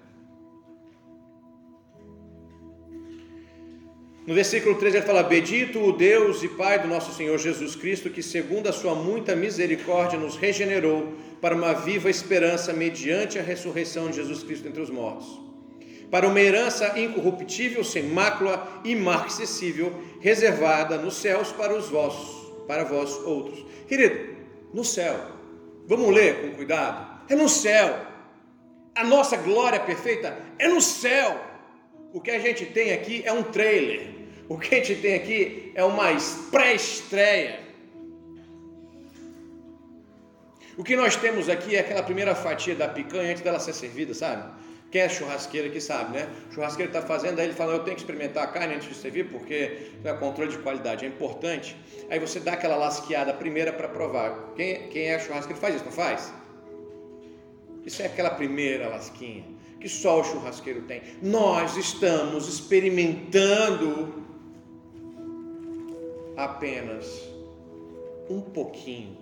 No 4.28 4.34
versículo 4.34 4.76
13 4.76 4.98
ele 4.98 5.06
fala: 5.06 5.24
Bendito 5.24 5.80
o 5.80 5.92
Deus 5.92 6.44
e 6.44 6.48
Pai 6.48 6.80
do 6.80 6.88
nosso 6.88 7.14
Senhor 7.14 7.38
Jesus 7.38 7.76
Cristo, 7.76 8.10
que 8.10 8.22
segundo 8.22 8.68
a 8.68 8.74
sua 8.74 8.96
muita 8.96 9.36
misericórdia 9.36 10.20
nos 10.20 10.36
regenerou 10.36 11.14
para 11.42 11.56
uma 11.56 11.74
viva 11.74 12.10
esperança 12.10 12.74
mediante 12.74 13.40
a 13.40 13.42
ressurreição 13.42 14.10
de 14.10 14.18
Jesus 14.18 14.44
Cristo 14.44 14.68
entre 14.68 14.82
os 14.82 14.90
mortos 14.90 15.50
para 16.12 16.28
uma 16.28 16.40
herança 16.40 17.00
incorruptível, 17.00 17.84
sem 17.84 18.04
mácula, 18.04 18.82
imarcessível, 18.84 19.94
reservada 20.20 20.98
nos 20.98 21.16
céus 21.16 21.52
para 21.52 21.74
os 21.74 21.90
vossos, 21.90 22.52
para 22.68 22.84
vós 22.84 23.16
outros. 23.26 23.64
Querido, 23.88 24.38
no 24.74 24.84
céu. 24.84 25.20
Vamos 25.88 26.14
ler 26.14 26.42
com 26.42 26.56
cuidado. 26.56 27.24
É 27.30 27.36
no 27.36 27.48
céu. 27.48 28.06
A 28.96 29.04
nossa 29.04 29.38
glória 29.38 29.80
perfeita 29.80 30.38
é 30.58 30.68
no 30.68 30.82
céu. 30.82 31.49
O 32.12 32.20
que 32.20 32.32
a 32.32 32.40
gente 32.40 32.66
tem 32.66 32.92
aqui 32.92 33.22
é 33.24 33.32
um 33.32 33.44
trailer. 33.44 34.08
O 34.48 34.58
que 34.58 34.74
a 34.74 34.78
gente 34.80 35.00
tem 35.00 35.14
aqui 35.14 35.72
é 35.76 35.84
uma 35.84 36.08
pré-estreia. 36.50 37.60
O 40.76 40.84
que 40.84 40.96
nós 40.96 41.16
temos 41.16 41.50
aqui 41.50 41.76
é 41.76 41.82
aquela 41.82 42.02
primeira 42.02 42.34
fatia 42.34 42.74
da 42.74 42.88
picanha 42.88 43.32
antes 43.32 43.44
dela 43.44 43.60
ser 43.60 43.74
servida, 43.74 44.14
sabe? 44.14 44.52
Quem 44.90 45.02
é 45.02 45.10
churrasqueiro 45.10 45.68
aqui 45.68 45.80
sabe, 45.80 46.18
né? 46.18 46.28
O 46.50 46.54
churrasqueiro 46.54 46.90
está 46.90 47.06
fazendo, 47.06 47.38
aí 47.38 47.46
ele 47.46 47.54
fala, 47.54 47.74
eu 47.74 47.84
tenho 47.84 47.96
que 47.96 48.02
experimentar 48.02 48.46
a 48.46 48.48
carne 48.48 48.74
antes 48.74 48.88
de 48.88 48.96
servir, 48.96 49.30
porque 49.30 49.92
é 50.04 50.14
controle 50.14 50.50
de 50.50 50.58
qualidade, 50.58 51.06
é 51.06 51.08
importante. 51.08 51.78
Aí 52.10 52.18
você 52.18 52.40
dá 52.40 52.54
aquela 52.54 52.76
lasqueada 52.76 53.32
primeira 53.34 53.72
para 53.72 53.88
provar. 53.88 54.54
Quem, 54.56 54.88
quem 54.88 55.10
é 55.10 55.20
churrasqueiro 55.20 55.62
faz 55.62 55.76
isso, 55.76 55.86
não 55.86 55.92
faz? 55.92 56.34
Isso 57.86 58.02
é 58.02 58.08
aquela 58.08 58.32
primeira 58.32 58.88
lasquinha 58.88 59.59
que 59.80 59.88
só 59.88 60.20
o 60.20 60.24
churrasqueiro 60.24 60.82
tem. 60.82 61.02
Nós 61.22 61.78
estamos 61.78 62.48
experimentando 62.48 64.14
apenas 66.36 67.30
um 68.30 68.42
pouquinho, 68.42 69.18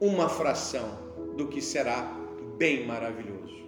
uma 0.00 0.28
fração 0.28 0.98
do 1.36 1.48
que 1.48 1.60
será 1.60 2.16
bem 2.56 2.86
maravilhoso. 2.86 3.64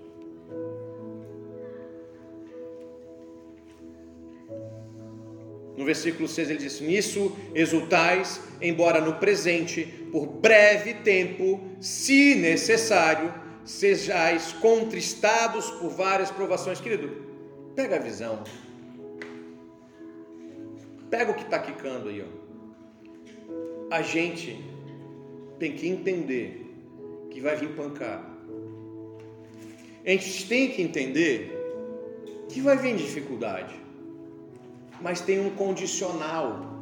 No 5.77 5.85
versículo 5.85 6.27
6 6.27 6.51
ele 6.51 6.59
diz: 6.59 6.81
Nisso 6.81 7.37
exultais, 7.55 8.41
embora 8.63 9.01
no 9.01 9.17
presente, 9.17 9.85
por 10.11 10.27
breve 10.27 10.95
tempo, 10.95 11.61
se 11.81 12.35
necessário, 12.35 13.33
sejais 13.67 14.53
contristados 14.55 15.71
por 15.73 15.91
várias 15.91 16.31
provações. 16.31 16.81
Querido, 16.81 17.11
pega 17.75 17.97
a 17.97 17.99
visão. 17.99 18.43
Pega 21.11 21.33
o 21.33 21.35
que 21.35 21.43
está 21.43 21.59
quicando 21.59 22.09
aí. 22.09 22.23
Ó. 22.23 23.87
A 23.91 24.01
gente 24.01 24.65
tem 25.59 25.73
que 25.73 25.87
entender 25.87 26.75
que 27.31 27.41
vai 27.41 27.57
vir 27.57 27.75
pancada. 27.77 28.25
A 30.05 30.11
gente 30.11 30.49
tem 30.49 30.71
que 30.71 30.81
entender 30.81 31.53
que 32.49 32.63
vai 32.63 32.79
vir 32.79 32.97
dificuldade 32.97 33.87
mas 35.01 35.21
tem 35.21 35.41
um 35.41 35.51
condicional. 35.51 36.75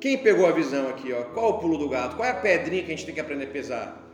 Quem 0.00 0.18
pegou 0.18 0.46
a 0.46 0.52
visão 0.52 0.88
aqui? 0.88 1.12
Ó? 1.12 1.22
Qual 1.24 1.50
o 1.50 1.58
pulo 1.58 1.78
do 1.78 1.88
gato? 1.88 2.16
Qual 2.16 2.26
é 2.26 2.30
a 2.30 2.34
pedrinha 2.34 2.82
que 2.82 2.92
a 2.92 2.96
gente 2.96 3.06
tem 3.06 3.14
que 3.14 3.20
aprender 3.20 3.44
a 3.44 3.50
pesar? 3.50 4.07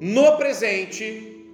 No 0.00 0.36
presente, 0.36 1.46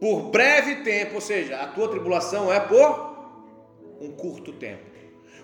por 0.00 0.30
breve 0.30 0.76
tempo, 0.76 1.16
ou 1.16 1.20
seja, 1.20 1.60
a 1.60 1.66
tua 1.66 1.88
tribulação 1.88 2.52
é 2.52 2.60
por 2.60 3.10
um 4.00 4.12
curto 4.12 4.52
tempo. 4.52 4.90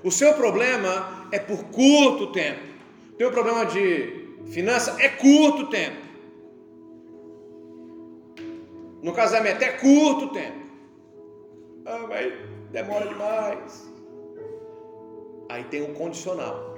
O 0.04 0.10
seu 0.10 0.34
problema 0.34 1.28
é 1.32 1.38
por 1.38 1.64
curto 1.64 2.32
tempo. 2.32 2.62
O 3.12 3.16
teu 3.16 3.30
problema 3.30 3.66
de 3.66 4.36
finança 4.46 4.96
é 5.00 5.08
curto 5.08 5.68
tempo. 5.68 6.06
No 9.02 9.12
casamento 9.12 9.62
é 9.62 9.72
curto 9.72 10.32
tempo. 10.32 10.66
Ah, 11.84 12.06
mas 12.08 12.32
demora 12.70 13.08
demais. 13.08 13.92
Aí 15.48 15.64
tem 15.64 15.82
um 15.82 15.94
condicional. 15.94 16.76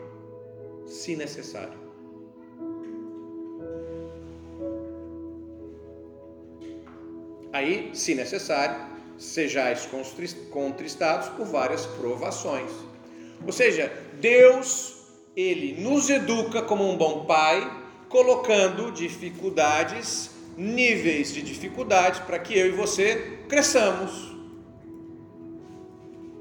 se 0.86 1.16
necessário. 1.16 1.87
Aí, 7.58 7.90
se 7.92 8.14
necessário, 8.14 8.76
sejais 9.18 9.88
contristados 10.52 11.28
por 11.30 11.44
várias 11.44 11.84
provações. 11.86 12.70
Ou 13.44 13.50
seja, 13.50 13.92
Deus, 14.20 14.94
ele 15.36 15.82
nos 15.82 16.08
educa 16.08 16.62
como 16.62 16.88
um 16.88 16.96
bom 16.96 17.24
pai, 17.24 17.68
colocando 18.08 18.92
dificuldades, 18.92 20.30
níveis 20.56 21.34
de 21.34 21.42
dificuldades 21.42 22.20
para 22.20 22.38
que 22.38 22.56
eu 22.56 22.68
e 22.68 22.70
você 22.70 23.40
cresçamos, 23.48 24.36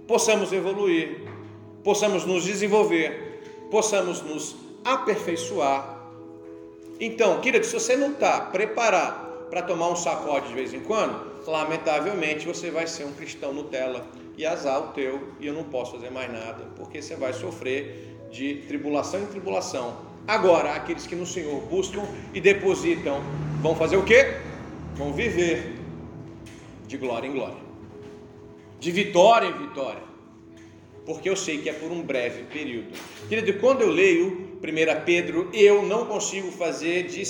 possamos 0.07 0.53
evoluir, 0.53 1.27
possamos 1.83 2.25
nos 2.25 2.43
desenvolver, 2.43 3.41
possamos 3.71 4.21
nos 4.21 4.55
aperfeiçoar. 4.85 5.97
Então, 6.99 7.41
querido, 7.41 7.65
se 7.65 7.73
você 7.73 7.95
não 7.95 8.11
está 8.11 8.39
preparado 8.39 9.26
para 9.49 9.61
tomar 9.61 9.89
um 9.89 9.95
sacode 9.95 10.47
de 10.49 10.53
vez 10.53 10.73
em 10.73 10.79
quando, 10.81 11.45
lamentavelmente 11.45 12.45
você 12.45 12.69
vai 12.69 12.87
ser 12.87 13.05
um 13.05 13.13
cristão 13.13 13.53
Nutella 13.53 14.05
e 14.37 14.45
azar 14.45 14.79
o 14.79 14.93
teu 14.93 15.29
e 15.39 15.47
eu 15.47 15.53
não 15.53 15.63
posso 15.63 15.93
fazer 15.93 16.09
mais 16.09 16.31
nada, 16.31 16.65
porque 16.75 17.01
você 17.01 17.15
vai 17.15 17.33
sofrer 17.33 18.17
de 18.31 18.63
tribulação 18.67 19.21
em 19.21 19.25
tribulação. 19.25 19.97
Agora, 20.27 20.73
aqueles 20.73 21.07
que 21.07 21.15
no 21.15 21.25
Senhor 21.25 21.61
buscam 21.61 22.03
e 22.33 22.41
depositam, 22.41 23.21
vão 23.61 23.75
fazer 23.75 23.95
o 23.97 24.03
quê? 24.03 24.35
Vão 24.95 25.13
viver 25.13 25.77
de 26.85 26.97
glória 26.97 27.27
em 27.27 27.31
glória, 27.31 27.57
de 28.79 28.91
vitória 28.91 29.47
em 29.47 29.67
vitória, 29.67 30.03
porque 31.05 31.29
eu 31.29 31.35
sei 31.35 31.59
que 31.59 31.69
é 31.69 31.73
por 31.73 31.91
um 31.91 32.01
breve 32.01 32.43
período. 32.43 32.89
Querido, 33.29 33.59
quando 33.59 33.81
eu 33.81 33.89
leio 33.89 34.59
1 34.61 35.05
Pedro, 35.05 35.49
eu 35.53 35.83
não 35.83 36.05
consigo 36.05 36.51
fazer 36.51 37.03
de, 37.03 37.23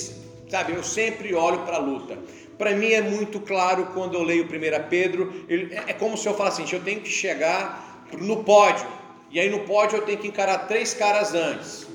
sabe, 0.49 0.73
eu 0.73 0.83
sempre 0.83 1.33
olho 1.33 1.59
para 1.59 1.77
a 1.77 1.79
luta. 1.79 2.17
Para 2.57 2.71
mim 2.71 2.91
é 2.91 3.01
muito 3.01 3.39
claro 3.39 3.87
quando 3.93 4.15
eu 4.15 4.23
leio 4.23 4.45
1 4.45 4.89
Pedro, 4.89 5.31
é 5.47 5.93
como 5.93 6.17
se 6.17 6.27
eu 6.27 6.33
falasse 6.33 6.61
assim: 6.61 6.75
eu 6.75 6.81
tenho 6.81 7.01
que 7.01 7.09
chegar 7.09 8.07
no 8.19 8.43
pódio, 8.43 8.87
e 9.29 9.39
aí 9.39 9.49
no 9.49 9.59
pódio 9.59 9.97
eu 9.97 10.01
tenho 10.01 10.17
que 10.17 10.27
encarar 10.27 10.67
três 10.67 10.93
caras 10.93 11.33
antes. 11.33 11.87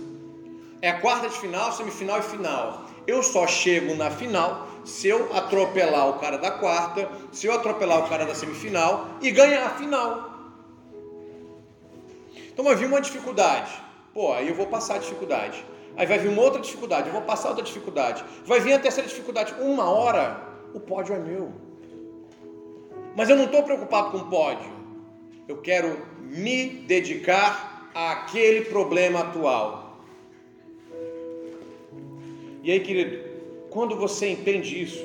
É 0.80 0.90
a 0.90 1.00
quarta 1.00 1.28
de 1.28 1.38
final, 1.38 1.72
semifinal 1.72 2.18
e 2.18 2.22
final. 2.22 2.86
Eu 3.06 3.22
só 3.22 3.46
chego 3.46 3.94
na 3.94 4.10
final 4.10 4.68
se 4.84 5.08
eu 5.08 5.34
atropelar 5.34 6.08
o 6.08 6.14
cara 6.14 6.38
da 6.38 6.50
quarta, 6.50 7.08
se 7.30 7.46
eu 7.46 7.52
atropelar 7.52 8.04
o 8.04 8.08
cara 8.08 8.24
da 8.24 8.34
semifinal 8.34 9.08
e 9.20 9.30
ganhar 9.30 9.66
a 9.66 9.70
final. 9.70 10.32
Então 12.52 12.64
vai 12.64 12.74
vir 12.74 12.86
uma 12.86 13.00
dificuldade. 13.00 13.70
Pô, 14.12 14.32
aí 14.32 14.48
eu 14.48 14.54
vou 14.54 14.66
passar 14.66 14.96
a 14.96 14.98
dificuldade. 14.98 15.64
Aí 15.96 16.07
vai 16.07 16.18
vir 16.18 16.28
uma 16.28 16.42
outra 16.42 16.61
dificuldade, 16.61 17.09
eu 17.09 17.12
vou 17.12 17.22
passar 17.22 17.50
outra 17.50 17.64
dificuldade. 17.64 18.24
Vai 18.44 18.61
vir 18.61 18.72
a 18.72 18.78
terceira 18.78 19.09
dificuldade. 19.09 19.55
Uma 19.61 19.90
hora 19.90 20.40
o 20.74 20.81
pódio 20.81 21.14
é 21.14 21.18
meu. 21.18 21.52
Mas 23.14 23.28
eu 23.28 23.37
não 23.37 23.44
estou 23.44 23.62
preocupado 23.62 24.11
com 24.11 24.18
o 24.18 24.31
pódio. 24.31 24.70
Eu 25.46 25.59
quero 25.59 26.07
me 26.20 26.66
dedicar 26.66 27.90
àquele 27.94 28.62
problema 28.62 29.20
atual. 29.20 30.00
E 32.62 32.70
aí, 32.70 32.81
querido, 32.81 33.18
quando 33.68 33.96
você 33.96 34.31
entende 34.31 34.81
isso, 34.81 35.05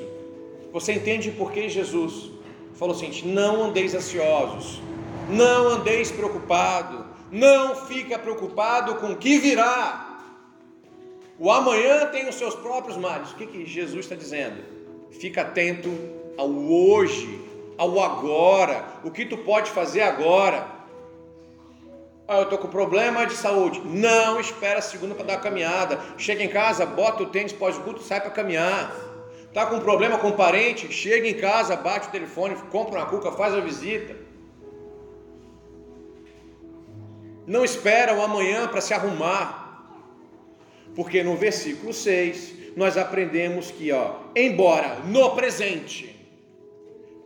você 0.72 0.92
entende 0.92 1.30
por 1.30 1.52
que 1.52 1.68
Jesus 1.68 2.30
falou 2.74 2.94
assim: 2.94 3.10
não 3.26 3.64
andeis 3.64 3.94
ansiosos, 3.94 4.80
não 5.28 5.68
andeis 5.68 6.10
preocupado, 6.10 7.04
não 7.30 7.74
fica 7.74 8.18
preocupado 8.18 8.94
com 8.96 9.12
o 9.12 9.16
que 9.16 9.38
virá. 9.38 10.07
O 11.38 11.50
amanhã 11.52 12.06
tem 12.06 12.28
os 12.28 12.34
seus 12.34 12.54
próprios 12.54 12.96
males. 12.96 13.30
O 13.30 13.36
que, 13.36 13.46
que 13.46 13.64
Jesus 13.64 14.04
está 14.04 14.16
dizendo? 14.16 14.62
Fica 15.12 15.42
atento 15.42 15.90
ao 16.36 16.50
hoje, 16.50 17.40
ao 17.76 18.00
agora, 18.00 18.84
o 19.04 19.10
que 19.10 19.24
tu 19.24 19.38
pode 19.38 19.70
fazer 19.70 20.02
agora. 20.02 20.66
Ah, 22.26 22.38
eu 22.38 22.42
estou 22.42 22.58
com 22.58 22.68
problema 22.68 23.24
de 23.24 23.34
saúde. 23.34 23.80
Não 23.84 24.40
espera 24.40 24.80
a 24.80 24.82
segunda 24.82 25.14
para 25.14 25.26
dar 25.26 25.34
a 25.34 25.40
caminhada. 25.40 26.00
Chega 26.18 26.42
em 26.42 26.48
casa, 26.48 26.84
bota 26.84 27.22
o 27.22 27.26
tênis 27.26 27.52
pós-culto, 27.52 28.02
sai 28.02 28.20
para 28.20 28.30
caminhar. 28.30 28.92
Está 29.46 29.64
com 29.64 29.80
problema 29.80 30.18
com 30.18 30.28
um 30.28 30.32
parente? 30.36 30.92
Chega 30.92 31.26
em 31.26 31.34
casa, 31.34 31.74
bate 31.74 32.08
o 32.08 32.10
telefone, 32.10 32.54
compra 32.70 32.98
uma 32.98 33.06
cuca, 33.06 33.32
faz 33.32 33.54
a 33.54 33.60
visita. 33.60 34.14
Não 37.46 37.64
espera 37.64 38.12
o 38.14 38.22
amanhã 38.22 38.68
para 38.68 38.80
se 38.80 38.92
arrumar. 38.92 39.67
Porque 40.94 41.22
no 41.22 41.36
versículo 41.36 41.92
6 41.92 42.54
nós 42.76 42.96
aprendemos 42.96 43.70
que, 43.70 43.90
ó, 43.92 44.16
embora 44.34 45.00
no 45.04 45.34
presente, 45.34 46.14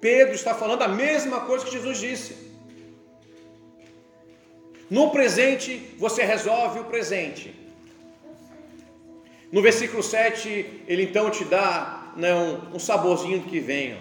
Pedro 0.01 0.35
está 0.35 0.55
falando 0.55 0.83
a 0.83 0.88
mesma 0.88 1.40
coisa 1.40 1.64
que 1.64 1.72
Jesus 1.72 1.98
disse. 1.98 2.37
No 4.90 5.11
presente, 5.11 5.94
você 5.98 6.25
resolve 6.25 6.81
o 6.81 6.85
presente. 6.85 7.55
No 9.53 9.62
versículo 9.62 10.03
7, 10.03 10.85
ele 10.88 11.05
então 11.05 11.31
te 11.31 11.44
dá 11.44 12.12
né, 12.16 12.35
um, 12.35 12.77
um 12.77 12.79
saborzinho 12.79 13.40
do 13.40 13.48
que 13.48 13.61
vem, 13.61 13.94
ó, 13.94 13.98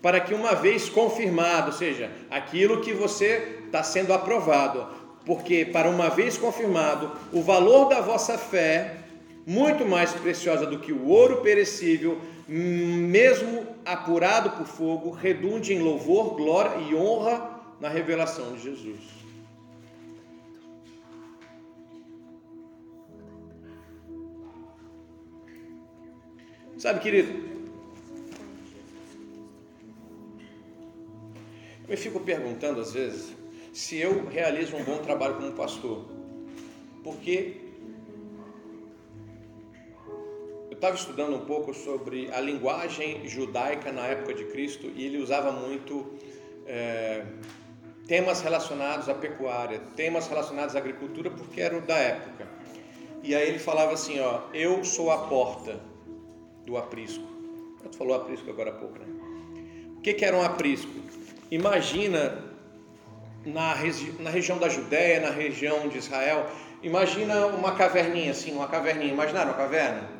para 0.00 0.20
que 0.20 0.32
uma 0.32 0.54
vez 0.54 0.88
confirmado, 0.88 1.72
ou 1.72 1.76
seja, 1.76 2.10
aquilo 2.30 2.80
que 2.80 2.92
você 2.92 3.60
está 3.66 3.82
sendo 3.82 4.12
aprovado, 4.12 4.86
porque 5.26 5.64
para 5.64 5.88
uma 5.88 6.08
vez 6.08 6.38
confirmado, 6.38 7.12
o 7.32 7.42
valor 7.42 7.88
da 7.88 8.00
vossa 8.00 8.38
fé 8.38 8.99
muito 9.46 9.84
mais 9.84 10.12
preciosa 10.12 10.66
do 10.66 10.78
que 10.78 10.92
o 10.92 11.06
ouro 11.06 11.38
perecível, 11.38 12.20
mesmo 12.46 13.66
apurado 13.84 14.50
por 14.50 14.66
fogo, 14.66 15.10
redunde 15.10 15.72
em 15.72 15.80
louvor, 15.80 16.36
glória 16.36 16.76
e 16.88 16.94
honra 16.94 17.60
na 17.80 17.88
revelação 17.88 18.52
de 18.54 18.62
Jesus. 18.62 19.20
Sabe, 26.76 27.00
querido, 27.00 27.30
eu 31.84 31.90
me 31.90 31.96
fico 31.96 32.20
perguntando 32.20 32.80
às 32.80 32.92
vezes 32.94 33.34
se 33.72 33.98
eu 33.98 34.26
realizo 34.28 34.76
um 34.76 34.84
bom 34.84 34.98
trabalho 34.98 35.34
como 35.34 35.52
pastor, 35.52 36.06
porque 37.04 37.69
estava 40.80 40.96
estudando 40.96 41.36
um 41.36 41.44
pouco 41.44 41.74
sobre 41.74 42.30
a 42.32 42.40
linguagem 42.40 43.28
judaica 43.28 43.92
na 43.92 44.06
época 44.06 44.32
de 44.32 44.44
Cristo 44.46 44.90
e 44.96 45.04
ele 45.04 45.18
usava 45.18 45.52
muito 45.52 46.14
é, 46.66 47.22
temas 48.08 48.40
relacionados 48.40 49.06
à 49.06 49.14
pecuária, 49.14 49.78
temas 49.94 50.26
relacionados 50.26 50.74
à 50.74 50.78
agricultura, 50.78 51.30
porque 51.30 51.60
eram 51.60 51.82
da 51.82 51.96
época. 51.96 52.48
E 53.22 53.34
aí 53.34 53.46
ele 53.46 53.58
falava 53.58 53.92
assim: 53.92 54.20
Ó, 54.20 54.40
eu 54.54 54.82
sou 54.82 55.10
a 55.10 55.18
porta 55.18 55.78
do 56.64 56.78
aprisco. 56.78 57.24
Tu 57.82 57.98
falou 57.98 58.14
aprisco 58.14 58.48
agora 58.48 58.70
há 58.70 58.74
pouco, 58.74 58.98
né? 58.98 59.06
O 59.98 60.00
que, 60.00 60.14
que 60.14 60.24
era 60.24 60.34
um 60.34 60.42
aprisco? 60.42 60.90
Imagina 61.50 62.42
na, 63.44 63.74
regi 63.74 64.14
na 64.18 64.30
região 64.30 64.56
da 64.56 64.70
Judéia, 64.70 65.20
na 65.20 65.30
região 65.30 65.88
de 65.88 65.98
Israel, 65.98 66.46
imagina 66.82 67.44
uma 67.48 67.72
caverninha 67.72 68.30
assim, 68.30 68.52
uma 68.52 68.66
caverninha. 68.66 69.12
Imaginaram 69.12 69.50
uma 69.50 69.58
caverna? 69.58 70.19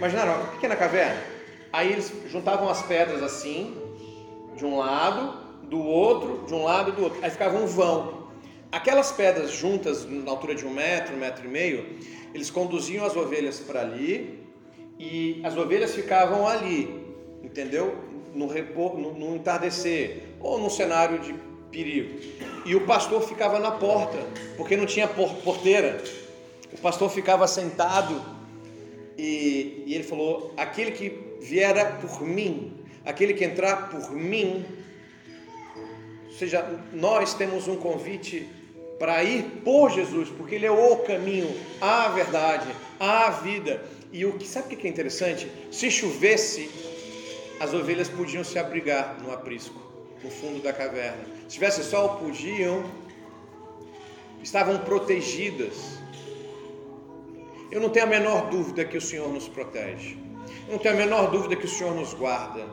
Imaginaram 0.00 0.32
uma 0.32 0.46
pequena 0.52 0.74
caverna? 0.74 1.22
Aí 1.70 1.92
eles 1.92 2.10
juntavam 2.30 2.70
as 2.70 2.80
pedras 2.80 3.22
assim, 3.22 3.76
de 4.56 4.64
um 4.64 4.78
lado, 4.78 5.34
do 5.64 5.78
outro, 5.78 6.46
de 6.46 6.54
um 6.54 6.64
lado 6.64 6.88
e 6.88 6.92
do 6.94 7.02
outro. 7.02 7.18
Aí 7.22 7.30
ficava 7.30 7.58
um 7.58 7.66
vão. 7.66 8.26
Aquelas 8.72 9.12
pedras 9.12 9.50
juntas 9.50 10.06
na 10.08 10.30
altura 10.30 10.54
de 10.54 10.64
um 10.64 10.70
metro, 10.70 11.14
um 11.14 11.18
metro 11.18 11.44
e 11.44 11.48
meio, 11.50 11.98
eles 12.32 12.50
conduziam 12.50 13.04
as 13.04 13.14
ovelhas 13.14 13.60
para 13.60 13.82
ali 13.82 14.42
e 14.98 15.38
as 15.44 15.54
ovelhas 15.58 15.94
ficavam 15.94 16.48
ali, 16.48 17.04
entendeu? 17.44 17.94
No, 18.34 18.46
repor, 18.46 18.96
no, 18.96 19.12
no 19.12 19.36
entardecer 19.36 20.22
ou 20.40 20.58
num 20.58 20.70
cenário 20.70 21.18
de 21.18 21.34
perigo. 21.70 22.18
E 22.64 22.74
o 22.74 22.86
pastor 22.86 23.20
ficava 23.20 23.58
na 23.58 23.72
porta, 23.72 24.16
porque 24.56 24.78
não 24.78 24.86
tinha 24.86 25.06
porteira. 25.06 26.02
O 26.72 26.78
pastor 26.78 27.10
ficava 27.10 27.46
sentado 27.46 28.39
e, 29.20 29.84
e 29.86 29.94
ele 29.94 30.04
falou: 30.04 30.54
aquele 30.56 30.92
que 30.92 31.12
vier 31.40 32.00
por 32.00 32.22
mim, 32.22 32.72
aquele 33.04 33.34
que 33.34 33.44
entrar 33.44 33.90
por 33.90 34.12
mim, 34.12 34.64
ou 36.26 36.32
seja, 36.32 36.66
nós 36.92 37.34
temos 37.34 37.68
um 37.68 37.76
convite 37.76 38.48
para 38.98 39.22
ir 39.22 39.42
por 39.62 39.90
Jesus, 39.90 40.30
porque 40.30 40.54
Ele 40.54 40.66
é 40.66 40.70
o 40.70 40.96
caminho, 40.98 41.54
a 41.80 42.08
verdade, 42.08 42.68
a 42.98 43.30
vida. 43.30 43.84
E 44.10 44.24
o 44.24 44.32
que 44.38 44.46
sabe 44.46 44.74
o 44.74 44.78
que 44.78 44.86
é 44.86 44.90
interessante? 44.90 45.50
Se 45.70 45.90
chovesse, 45.90 46.70
as 47.60 47.74
ovelhas 47.74 48.08
podiam 48.08 48.42
se 48.42 48.58
abrigar 48.58 49.18
no 49.22 49.32
aprisco, 49.32 49.78
no 50.24 50.30
fundo 50.30 50.62
da 50.62 50.72
caverna. 50.72 51.24
Se 51.46 51.54
tivesse 51.54 51.84
sol, 51.84 52.16
podiam, 52.16 52.90
estavam 54.42 54.78
protegidas. 54.78 55.99
Eu 57.70 57.80
não 57.80 57.88
tenho 57.88 58.06
a 58.06 58.08
menor 58.08 58.50
dúvida 58.50 58.84
que 58.84 58.96
o 58.96 59.00
Senhor 59.00 59.28
nos 59.32 59.46
protege. 59.46 60.18
Eu 60.66 60.72
não 60.72 60.78
tenho 60.78 60.94
a 60.94 60.96
menor 60.96 61.30
dúvida 61.30 61.54
que 61.54 61.66
o 61.66 61.68
Senhor 61.68 61.94
nos 61.94 62.12
guarda. 62.14 62.66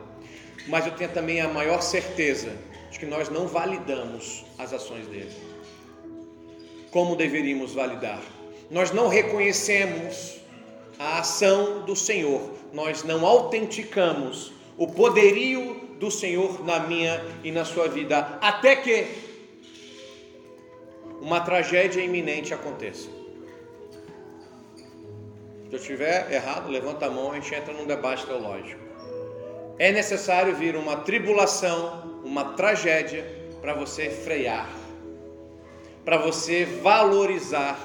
Mas 0.66 0.86
eu 0.86 0.92
tenho 0.92 1.10
também 1.12 1.40
a 1.40 1.48
maior 1.48 1.80
certeza 1.80 2.56
de 2.90 2.98
que 2.98 3.06
nós 3.06 3.28
não 3.28 3.46
validamos 3.46 4.44
as 4.58 4.72
ações 4.72 5.06
dele. 5.06 5.32
Como 6.90 7.14
deveríamos 7.14 7.74
validar? 7.74 8.20
Nós 8.70 8.90
não 8.90 9.08
reconhecemos 9.08 10.40
a 10.98 11.20
ação 11.20 11.82
do 11.82 11.94
Senhor, 11.94 12.50
nós 12.72 13.04
não 13.04 13.24
autenticamos 13.24 14.52
o 14.76 14.88
poderio 14.88 15.80
do 16.00 16.10
Senhor 16.10 16.64
na 16.64 16.80
minha 16.80 17.24
e 17.44 17.52
na 17.52 17.64
sua 17.64 17.88
vida, 17.88 18.38
até 18.40 18.74
que 18.74 19.06
uma 21.20 21.40
tragédia 21.40 22.00
iminente 22.00 22.52
aconteça. 22.52 23.17
Se 25.68 25.74
eu 25.74 25.78
estiver 25.78 26.32
errado, 26.32 26.70
levanta 26.70 27.06
a 27.06 27.10
mão, 27.10 27.30
a 27.30 27.34
gente 27.34 27.54
entra 27.54 27.74
num 27.74 27.86
debate 27.86 28.24
teológico. 28.24 28.80
É 29.78 29.92
necessário 29.92 30.56
vir 30.56 30.74
uma 30.74 30.96
tribulação, 30.96 32.20
uma 32.24 32.54
tragédia, 32.54 33.36
para 33.60 33.74
você 33.74 34.08
frear, 34.08 34.68
para 36.04 36.16
você 36.16 36.64
valorizar 36.64 37.76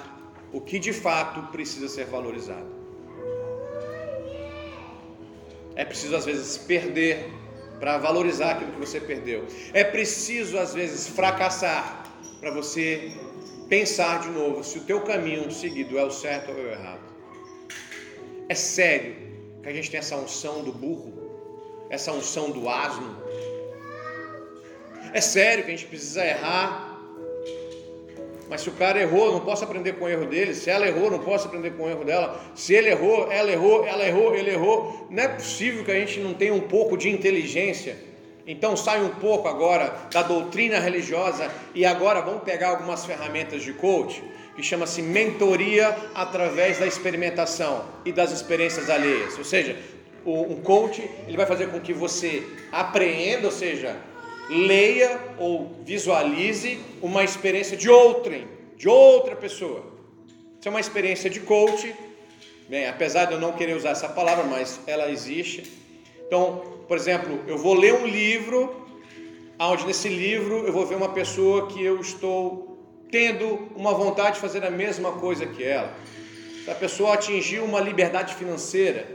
o 0.51 0.61
que 0.61 0.79
de 0.79 0.93
fato 0.93 1.51
precisa 1.51 1.89
ser 1.89 2.05
valorizado. 2.05 2.71
É 5.75 5.84
preciso 5.84 6.15
às 6.15 6.23
vezes 6.23 6.57
perder 6.57 7.31
para 7.79 7.97
valorizar 7.97 8.51
aquilo 8.51 8.71
que 8.71 8.79
você 8.79 9.01
perdeu. 9.01 9.45
É 9.73 9.84
preciso 9.84 10.57
às 10.57 10.73
vezes 10.73 11.07
fracassar 11.07 12.05
para 12.39 12.51
você 12.51 13.11
pensar 13.67 14.21
de 14.21 14.29
novo 14.29 14.63
se 14.63 14.77
o 14.77 14.81
teu 14.81 15.01
caminho 15.01 15.51
seguido 15.51 15.97
é 15.97 16.05
o 16.05 16.11
certo 16.11 16.51
ou 16.51 16.59
é 16.59 16.61
o 16.61 16.71
errado. 16.71 17.12
É 18.49 18.55
sério 18.55 19.15
que 19.61 19.69
a 19.69 19.73
gente 19.73 19.89
tem 19.89 19.99
essa 19.99 20.15
unção 20.15 20.63
do 20.63 20.71
burro, 20.71 21.13
essa 21.89 22.11
unção 22.11 22.51
do 22.51 22.67
asno. 22.69 23.17
É 25.13 25.21
sério 25.21 25.63
que 25.63 25.71
a 25.71 25.75
gente 25.75 25.87
precisa 25.87 26.25
errar 26.25 26.93
mas 28.53 28.61
se 28.61 28.69
o 28.69 28.73
cara 28.73 29.01
errou, 29.01 29.31
não 29.31 29.39
posso 29.39 29.63
aprender 29.63 29.93
com 29.93 30.05
o 30.05 30.09
erro 30.09 30.25
dele. 30.25 30.53
Se 30.53 30.69
ela 30.69 30.87
errou, 30.87 31.09
não 31.09 31.17
posso 31.17 31.47
aprender 31.47 31.71
com 31.71 31.85
o 31.85 31.89
erro 31.89 32.03
dela. 32.03 32.39
Se 32.53 32.73
ele 32.73 32.89
errou, 32.89 33.31
ela 33.31 33.51
errou, 33.51 33.83
ela 33.83 34.05
errou, 34.05 34.35
ele 34.35 34.51
errou. 34.51 35.07
Não 35.09 35.23
é 35.23 35.27
possível 35.27 35.83
que 35.83 35.91
a 35.91 35.99
gente 35.99 36.19
não 36.19 36.35
tenha 36.35 36.53
um 36.53 36.59
pouco 36.59 36.95
de 36.95 37.09
inteligência. 37.09 37.97
Então 38.45 38.75
sai 38.75 39.01
um 39.01 39.09
pouco 39.09 39.47
agora 39.47 39.91
da 40.11 40.21
doutrina 40.21 40.77
religiosa 40.77 41.49
e 41.73 41.83
agora 41.83 42.21
vamos 42.21 42.43
pegar 42.43 42.69
algumas 42.69 43.05
ferramentas 43.05 43.63
de 43.63 43.73
coach 43.73 44.21
que 44.56 44.62
chama-se 44.62 45.01
mentoria 45.01 45.95
através 46.14 46.80
da 46.80 46.86
experimentação 46.86 47.86
e 48.06 48.12
das 48.12 48.32
experiências 48.32 48.89
alheias. 48.89 49.38
Ou 49.38 49.43
seja, 49.43 49.78
um 50.26 50.62
coach 50.62 51.01
ele 51.28 51.36
vai 51.38 51.45
fazer 51.45 51.70
com 51.70 51.80
que 51.80 51.93
você 51.93 52.43
apreenda, 52.72 53.47
ou 53.47 53.51
seja, 53.51 53.97
leia 54.49 55.20
ou 55.38 55.72
visualize 55.84 56.80
uma 57.01 57.24
experiência 57.24 57.76
de 57.76 57.89
outrem, 57.89 58.47
de 58.78 58.88
outra 58.88 59.36
pessoa. 59.36 59.84
Isso 60.60 60.68
é 60.68 60.70
uma 60.70 60.80
experiência 60.80 61.30
de 61.30 61.39
coach, 61.41 61.93
bem, 62.70 62.88
apesar 62.88 63.26
de 63.26 63.34
eu 63.34 63.39
não 63.39 63.54
querer 63.54 63.76
usar 63.76 63.89
essa 63.89 64.08
palavra, 64.08 64.45
mas 64.45 64.80
ela 64.88 65.10
existe. 65.10 65.70
Então, 66.26 66.84
por 66.88 66.95
exemplo, 66.95 67.39
eu 67.47 67.58
vou 67.58 67.74
ler 67.74 67.93
um 67.93 68.06
livro, 68.06 68.88
onde 69.60 69.86
nesse 69.86 70.08
livro 70.08 70.66
eu 70.66 70.72
vou 70.72 70.86
ver 70.86 70.95
uma 70.95 71.10
pessoa 71.10 71.68
que 71.68 71.84
eu 71.84 71.99
estou 71.99 72.72
tendo 73.14 73.70
uma 73.76 73.93
vontade 73.93 74.38
de 74.38 74.41
fazer 74.41 74.66
a 74.66 74.72
mesma 74.72 75.11
coisa 75.11 75.45
que 75.45 75.64
ela. 75.64 75.93
Se 76.66 76.72
a 76.72 76.74
pessoa 76.74 77.14
atingiu 77.14 77.64
uma 77.64 77.80
liberdade 77.80 78.34
financeira, 78.34 79.07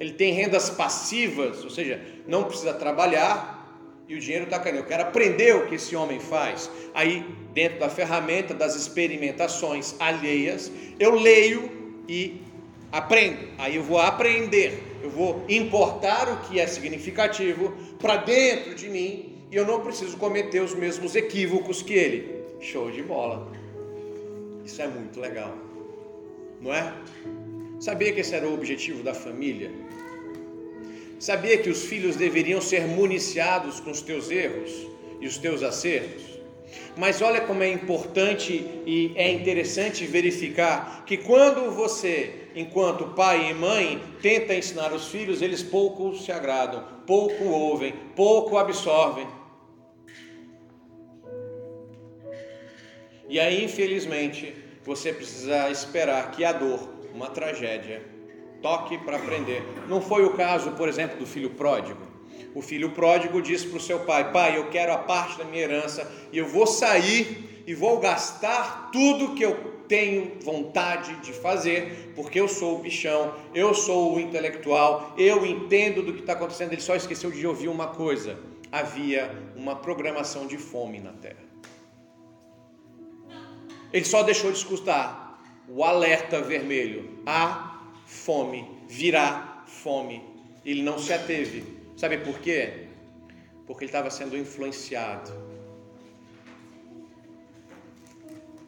ele 0.00 0.14
tem 0.14 0.32
rendas 0.32 0.68
passivas, 0.70 1.62
ou 1.62 1.70
seja, 1.70 2.04
não 2.26 2.42
precisa 2.42 2.74
trabalhar, 2.74 3.78
e 4.08 4.16
o 4.16 4.18
dinheiro 4.18 4.46
está 4.46 4.58
caindo. 4.58 4.78
Eu 4.78 4.86
quero 4.86 5.04
aprender 5.04 5.54
o 5.54 5.68
que 5.68 5.76
esse 5.76 5.94
homem 5.94 6.18
faz. 6.18 6.68
Aí, 6.92 7.24
dentro 7.54 7.78
da 7.78 7.88
ferramenta 7.88 8.52
das 8.52 8.74
experimentações 8.74 9.94
alheias, 10.00 10.72
eu 10.98 11.14
leio 11.14 11.70
e 12.08 12.42
aprendo. 12.90 13.50
Aí 13.56 13.76
eu 13.76 13.84
vou 13.84 14.00
aprender, 14.00 14.82
eu 15.00 15.10
vou 15.10 15.44
importar 15.48 16.28
o 16.28 16.48
que 16.48 16.58
é 16.58 16.66
significativo 16.66 17.72
para 18.00 18.16
dentro 18.16 18.74
de 18.74 18.88
mim 18.88 19.46
e 19.48 19.54
eu 19.54 19.64
não 19.64 19.78
preciso 19.78 20.16
cometer 20.16 20.60
os 20.60 20.74
mesmos 20.74 21.14
equívocos 21.14 21.82
que 21.82 21.94
ele. 21.94 22.41
Show 22.62 22.92
de 22.92 23.02
bola. 23.02 23.50
Isso 24.64 24.80
é 24.80 24.86
muito 24.86 25.18
legal. 25.18 25.52
Não 26.60 26.72
é? 26.72 26.94
Sabia 27.80 28.12
que 28.12 28.20
esse 28.20 28.36
era 28.36 28.48
o 28.48 28.54
objetivo 28.54 29.02
da 29.02 29.12
família? 29.12 29.68
Sabia 31.18 31.58
que 31.58 31.68
os 31.68 31.82
filhos 31.82 32.14
deveriam 32.14 32.60
ser 32.60 32.86
municiados 32.86 33.80
com 33.80 33.90
os 33.90 34.00
teus 34.00 34.30
erros 34.30 34.70
e 35.20 35.26
os 35.26 35.38
teus 35.38 35.64
acertos? 35.64 36.22
Mas 36.96 37.20
olha 37.20 37.40
como 37.40 37.64
é 37.64 37.68
importante 37.68 38.64
e 38.86 39.12
é 39.16 39.28
interessante 39.32 40.06
verificar 40.06 41.04
que 41.04 41.16
quando 41.16 41.68
você, 41.72 42.32
enquanto 42.54 43.08
pai 43.16 43.50
e 43.50 43.54
mãe, 43.54 44.00
tenta 44.22 44.54
ensinar 44.54 44.92
os 44.92 45.08
filhos, 45.08 45.42
eles 45.42 45.64
pouco 45.64 46.14
se 46.14 46.30
agradam, 46.30 46.84
pouco 47.08 47.42
ouvem, 47.42 47.92
pouco 48.14 48.56
absorvem. 48.56 49.26
E 53.32 53.40
aí, 53.40 53.64
infelizmente, 53.64 54.54
você 54.84 55.10
precisa 55.10 55.70
esperar 55.70 56.32
que 56.32 56.44
a 56.44 56.52
dor, 56.52 56.86
uma 57.14 57.30
tragédia, 57.30 58.02
toque 58.60 58.98
para 58.98 59.16
aprender. 59.16 59.62
Não 59.88 60.02
foi 60.02 60.22
o 60.26 60.34
caso, 60.34 60.72
por 60.72 60.86
exemplo, 60.86 61.18
do 61.18 61.24
filho 61.24 61.48
pródigo. 61.48 62.02
O 62.54 62.60
filho 62.60 62.90
pródigo 62.90 63.40
disse 63.40 63.68
para 63.68 63.78
o 63.78 63.80
seu 63.80 64.00
pai: 64.00 64.30
Pai, 64.32 64.58
eu 64.58 64.68
quero 64.68 64.92
a 64.92 64.98
parte 64.98 65.38
da 65.38 65.46
minha 65.46 65.62
herança 65.62 66.06
e 66.30 66.36
eu 66.36 66.46
vou 66.46 66.66
sair 66.66 67.64
e 67.66 67.72
vou 67.72 68.00
gastar 68.00 68.90
tudo 68.92 69.34
que 69.34 69.42
eu 69.42 69.54
tenho 69.88 70.32
vontade 70.42 71.14
de 71.22 71.32
fazer, 71.32 72.12
porque 72.14 72.38
eu 72.38 72.46
sou 72.46 72.80
o 72.80 72.82
bichão, 72.82 73.34
eu 73.54 73.72
sou 73.72 74.14
o 74.14 74.20
intelectual, 74.20 75.14
eu 75.16 75.46
entendo 75.46 76.02
do 76.02 76.12
que 76.12 76.20
está 76.20 76.34
acontecendo. 76.34 76.72
Ele 76.72 76.82
só 76.82 76.94
esqueceu 76.94 77.30
de 77.30 77.46
ouvir 77.46 77.68
uma 77.68 77.86
coisa: 77.86 78.38
havia 78.70 79.34
uma 79.56 79.74
programação 79.74 80.46
de 80.46 80.58
fome 80.58 81.00
na 81.00 81.12
terra. 81.12 81.51
Ele 83.92 84.04
só 84.04 84.22
deixou 84.22 84.50
de 84.50 84.58
escutar 84.58 85.42
o 85.68 85.84
alerta 85.84 86.40
vermelho: 86.40 87.18
há 87.26 87.80
fome, 88.06 88.68
virá 88.88 89.64
fome. 89.66 90.22
Ele 90.64 90.82
não 90.82 90.98
se 90.98 91.12
ateve. 91.12 91.64
Sabe 91.96 92.18
por 92.18 92.38
quê? 92.38 92.88
Porque 93.66 93.84
ele 93.84 93.90
estava 93.90 94.10
sendo 94.10 94.36
influenciado. 94.36 95.32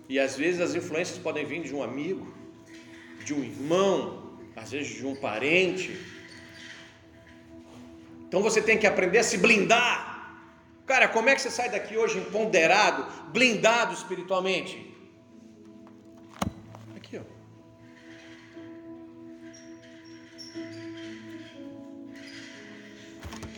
E 0.09 0.18
às 0.18 0.37
vezes 0.37 0.61
as 0.61 0.75
influências 0.75 1.18
podem 1.18 1.47
vir 1.47 1.62
de 1.62 1.75
um 1.75 1.83
amigo, 1.83 2.33
de 3.25 3.33
um 3.33 3.43
irmão, 3.43 4.39
às 4.55 4.70
vezes 4.70 4.95
de 4.95 5.07
um 5.07 5.16
parente. 5.16 5.99
Então 8.29 8.43
você 8.43 8.61
tem 8.61 8.77
que 8.77 8.87
aprender 8.87 9.18
a 9.18 9.25
se 9.25 9.39
blindar. 9.39 10.12
Cara, 10.85 11.09
como 11.09 11.31
é 11.31 11.35
que 11.35 11.41
você 11.41 11.51
sai 11.51 11.70
daqui 11.70 11.97
hoje 11.97 12.18
empoderado, 12.18 13.07
blindado 13.33 13.95
espiritualmente? 13.95 14.94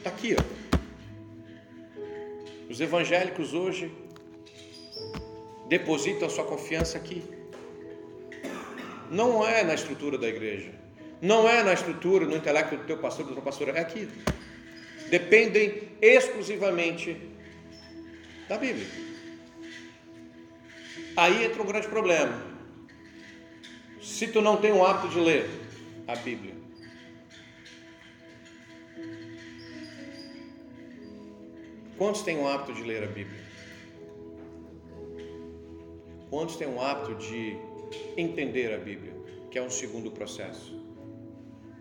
Está 0.07 0.17
aqui, 0.17 0.37
ó. 0.39 0.43
Os 2.71 2.81
evangélicos 2.81 3.53
hoje 3.53 3.93
depositam 5.69 6.31
sua 6.31 6.45
confiança 6.45 6.97
aqui. 6.97 7.25
Não 9.11 9.45
é 9.45 9.65
na 9.65 9.75
estrutura 9.75 10.17
da 10.17 10.29
igreja. 10.29 10.71
Não 11.21 11.49
é 11.49 11.65
na 11.65 11.73
estrutura, 11.73 12.25
no 12.25 12.37
intelecto 12.37 12.77
do 12.77 12.85
teu 12.85 12.99
pastor, 12.99 13.27
do 13.27 13.33
teu 13.33 13.43
pastor, 13.43 13.71
é 13.71 13.81
aqui. 13.81 14.09
Dependem 15.11 15.89
exclusivamente 16.01 17.17
da 18.49 18.59
Bíblia. 18.59 18.87
Aí 21.17 21.47
entra 21.47 21.61
um 21.61 21.67
grande 21.67 21.89
problema. 21.89 22.41
Se 24.01 24.29
tu 24.29 24.41
não 24.41 24.57
tem 24.57 24.71
o 24.71 24.87
hábito 24.87 25.09
de 25.09 25.19
ler 25.19 25.51
a 26.07 26.15
Bíblia, 26.15 26.56
Quantos 31.99 32.23
têm 32.23 32.39
o 32.39 32.47
hábito 32.47 32.75
de 32.75 32.83
ler 32.83 33.03
a 33.03 33.07
Bíblia? 33.07 33.41
Quantos 36.29 36.57
têm 36.57 36.69
o 36.69 36.81
hábito 36.81 37.15
de 37.15 37.57
entender 38.17 38.75
a 38.75 38.79
Bíblia? 38.79 39.15
Que 39.51 39.59
é 39.59 39.63
um 39.63 39.71
segundo 39.71 40.11
processo. 40.11 40.79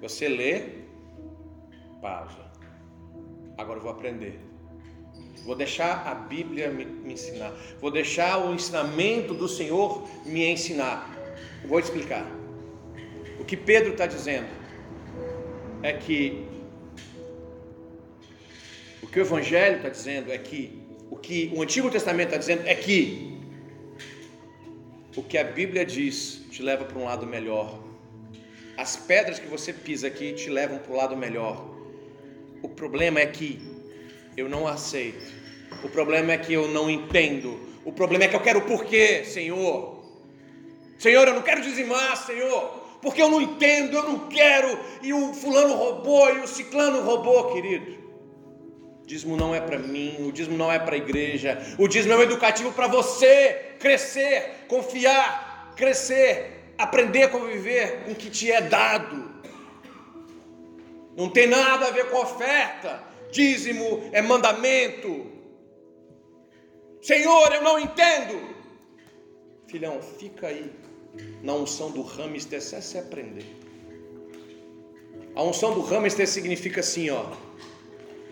Você 0.01 0.29
lê, 0.29 0.61
pausa. 2.01 2.49
Agora 3.57 3.79
eu 3.79 3.83
vou 3.83 3.91
aprender. 3.91 4.39
Vou 5.43 5.55
deixar 5.55 6.07
a 6.07 6.15
Bíblia 6.15 6.69
me, 6.69 6.85
me 6.85 7.13
ensinar. 7.13 7.51
Vou 7.81 7.91
deixar 7.91 8.45
o 8.45 8.53
ensinamento 8.53 9.33
do 9.33 9.49
Senhor 9.49 10.07
me 10.25 10.45
ensinar. 10.45 11.13
Vou 11.67 11.79
explicar. 11.79 12.25
O 13.39 13.43
que 13.43 13.57
Pedro 13.57 13.91
está 13.91 14.05
dizendo 14.05 14.47
é 15.83 15.91
que 15.93 16.54
que 19.15 19.21
o 19.21 19.23
Evangelho 19.23 19.77
está 19.77 19.87
dizendo 19.87 20.29
é 20.29 20.37
que 20.37 20.77
o 21.09 21.15
que 21.15 21.49
o 21.55 21.61
Antigo 21.61 21.89
Testamento 21.89 22.27
está 22.27 22.37
dizendo 22.37 22.63
é 22.67 22.75
que 22.75 23.39
o 25.15 25.23
que 25.23 25.37
a 25.37 25.43
Bíblia 25.45 25.85
diz 25.85 26.41
te 26.51 26.61
leva 26.61 26.83
para 26.83 26.99
um 26.99 27.05
lado 27.05 27.25
melhor. 27.25 27.79
As 28.75 28.97
pedras 28.97 29.39
que 29.39 29.47
você 29.47 29.71
pisa 29.71 30.07
aqui 30.07 30.33
te 30.33 30.49
levam 30.49 30.79
para 30.79 30.91
o 30.91 30.97
lado 30.97 31.15
melhor. 31.15 31.65
O 32.61 32.67
problema 32.67 33.21
é 33.21 33.25
que 33.25 33.57
eu 34.35 34.49
não 34.49 34.67
aceito. 34.67 35.33
O 35.81 35.87
problema 35.87 36.33
é 36.33 36.37
que 36.37 36.51
eu 36.51 36.67
não 36.67 36.89
entendo. 36.89 37.57
O 37.85 37.93
problema 37.93 38.25
é 38.25 38.27
que 38.27 38.35
eu 38.35 38.41
quero 38.41 38.59
o 38.59 38.63
porquê, 38.63 39.23
Senhor. 39.23 40.03
Senhor, 40.97 41.25
eu 41.25 41.35
não 41.35 41.41
quero 41.41 41.61
dizimar, 41.61 42.17
Senhor, 42.17 42.97
porque 43.01 43.21
eu 43.21 43.29
não 43.29 43.41
entendo, 43.41 43.95
eu 43.95 44.03
não 44.03 44.27
quero. 44.27 44.77
E 45.01 45.13
o 45.13 45.33
fulano 45.33 45.73
roubou 45.73 46.35
e 46.35 46.39
o 46.39 46.47
ciclano 46.47 47.01
roubou, 47.01 47.53
querido. 47.53 48.03
O 49.05 49.07
dízimo 49.07 49.37
não 49.37 49.53
é 49.53 49.61
para 49.61 49.77
mim, 49.77 50.15
o 50.27 50.31
dízimo 50.31 50.57
não 50.57 50.71
é 50.71 50.79
para 50.79 50.95
a 50.95 50.97
igreja. 50.97 51.59
O 51.77 51.87
dízimo 51.87 52.13
é 52.13 52.17
um 52.17 52.23
educativo 52.23 52.71
para 52.71 52.87
você 52.87 53.75
crescer, 53.79 54.65
confiar, 54.67 55.75
crescer, 55.77 56.73
aprender 56.75 57.21
a 57.21 57.29
conviver 57.29 58.03
com 58.03 58.13
o 58.13 58.15
que 58.15 58.31
te 58.31 58.51
é 58.51 58.61
dado. 58.61 59.31
Não 61.15 61.29
tem 61.29 61.45
nada 61.45 61.85
a 61.85 61.91
ver 61.91 62.09
com 62.09 62.17
oferta. 62.17 63.03
Dízimo 63.31 64.09
é 64.11 64.23
mandamento. 64.23 65.27
Senhor, 66.99 67.53
eu 67.53 67.61
não 67.61 67.79
entendo. 67.79 68.55
Filhão, 69.67 70.01
fica 70.01 70.47
aí 70.47 70.71
na 71.43 71.53
unção 71.53 71.91
do 71.91 72.01
hamster, 72.01 72.59
se 72.59 72.97
aprender. 72.97 73.45
A 75.35 75.43
unção 75.43 75.75
do 75.75 75.81
hamster 75.81 76.27
significa 76.27 76.79
assim, 76.79 77.11
ó. 77.11 77.45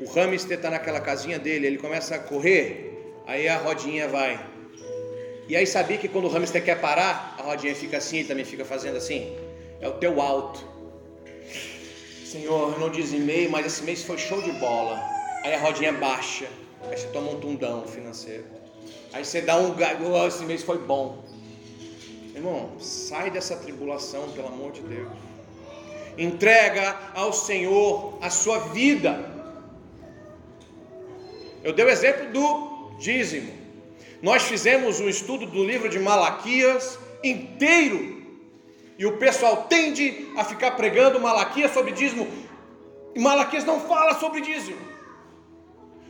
O 0.03 0.11
hamster 0.11 0.57
está 0.57 0.69
naquela 0.69 0.99
casinha 0.99 1.39
dele, 1.39 1.65
ele 1.65 1.77
começa 1.77 2.15
a 2.15 2.19
correr, 2.19 3.15
aí 3.25 3.47
a 3.47 3.57
rodinha 3.57 4.07
vai. 4.07 4.53
E 5.47 5.55
aí 5.55 5.65
sabia 5.65 5.97
que 5.97 6.09
quando 6.09 6.25
o 6.25 6.29
hamster 6.29 6.63
quer 6.63 6.79
parar, 6.81 7.35
a 7.39 7.43
rodinha 7.43 7.73
fica 7.73 7.97
assim, 7.97 8.17
ele 8.17 8.27
também 8.27 8.43
fica 8.43 8.65
fazendo 8.65 8.97
assim. 8.97 9.33
É 9.79 9.87
o 9.87 9.93
teu 9.93 10.21
alto. 10.21 10.65
Senhor, 12.25 12.73
eu 12.73 12.79
não 12.79 12.89
dizimei, 12.89 13.47
mas 13.47 13.65
esse 13.65 13.83
mês 13.83 14.03
foi 14.03 14.17
show 14.17 14.41
de 14.41 14.51
bola. 14.53 14.99
Aí 15.43 15.53
a 15.53 15.59
rodinha 15.59 15.93
baixa. 15.93 16.47
Aí 16.89 16.97
você 16.97 17.07
toma 17.07 17.31
um 17.31 17.39
tundão 17.39 17.85
financeiro. 17.87 18.45
Aí 19.13 19.23
você 19.23 19.41
dá 19.41 19.57
um 19.57 19.73
oh, 19.73 20.27
esse 20.27 20.43
mês 20.43 20.63
foi 20.63 20.79
bom. 20.79 21.23
Irmão, 22.35 22.71
sai 22.79 23.29
dessa 23.29 23.55
tribulação, 23.55 24.29
pelo 24.31 24.47
amor 24.47 24.71
de 24.71 24.81
Deus. 24.81 25.11
Entrega 26.17 26.97
ao 27.13 27.31
Senhor 27.31 28.17
a 28.21 28.29
sua 28.29 28.59
vida. 28.59 29.32
Eu 31.63 31.71
dei 31.71 31.85
o 31.85 31.89
exemplo 31.89 32.29
do 32.31 32.91
dízimo. 32.99 33.53
Nós 34.21 34.43
fizemos 34.43 34.99
um 34.99 35.07
estudo 35.07 35.45
do 35.45 35.63
livro 35.63 35.87
de 35.87 35.97
Malaquias 35.97 36.99
inteiro 37.23 38.21
e 38.97 39.05
o 39.05 39.17
pessoal 39.17 39.63
tende 39.63 40.29
a 40.35 40.43
ficar 40.43 40.71
pregando 40.71 41.21
Malaquias 41.21 41.71
sobre 41.71 41.93
dízimo. 41.93 42.27
E 43.15 43.19
Malaquias 43.19 43.63
não 43.63 43.79
fala 43.79 44.19
sobre 44.19 44.41
dízimo. 44.41 44.77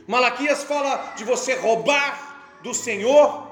Malaquias 0.08 0.64
fala 0.64 1.14
de 1.16 1.22
você 1.22 1.54
roubar 1.54 2.58
do 2.62 2.74
Senhor 2.74 3.48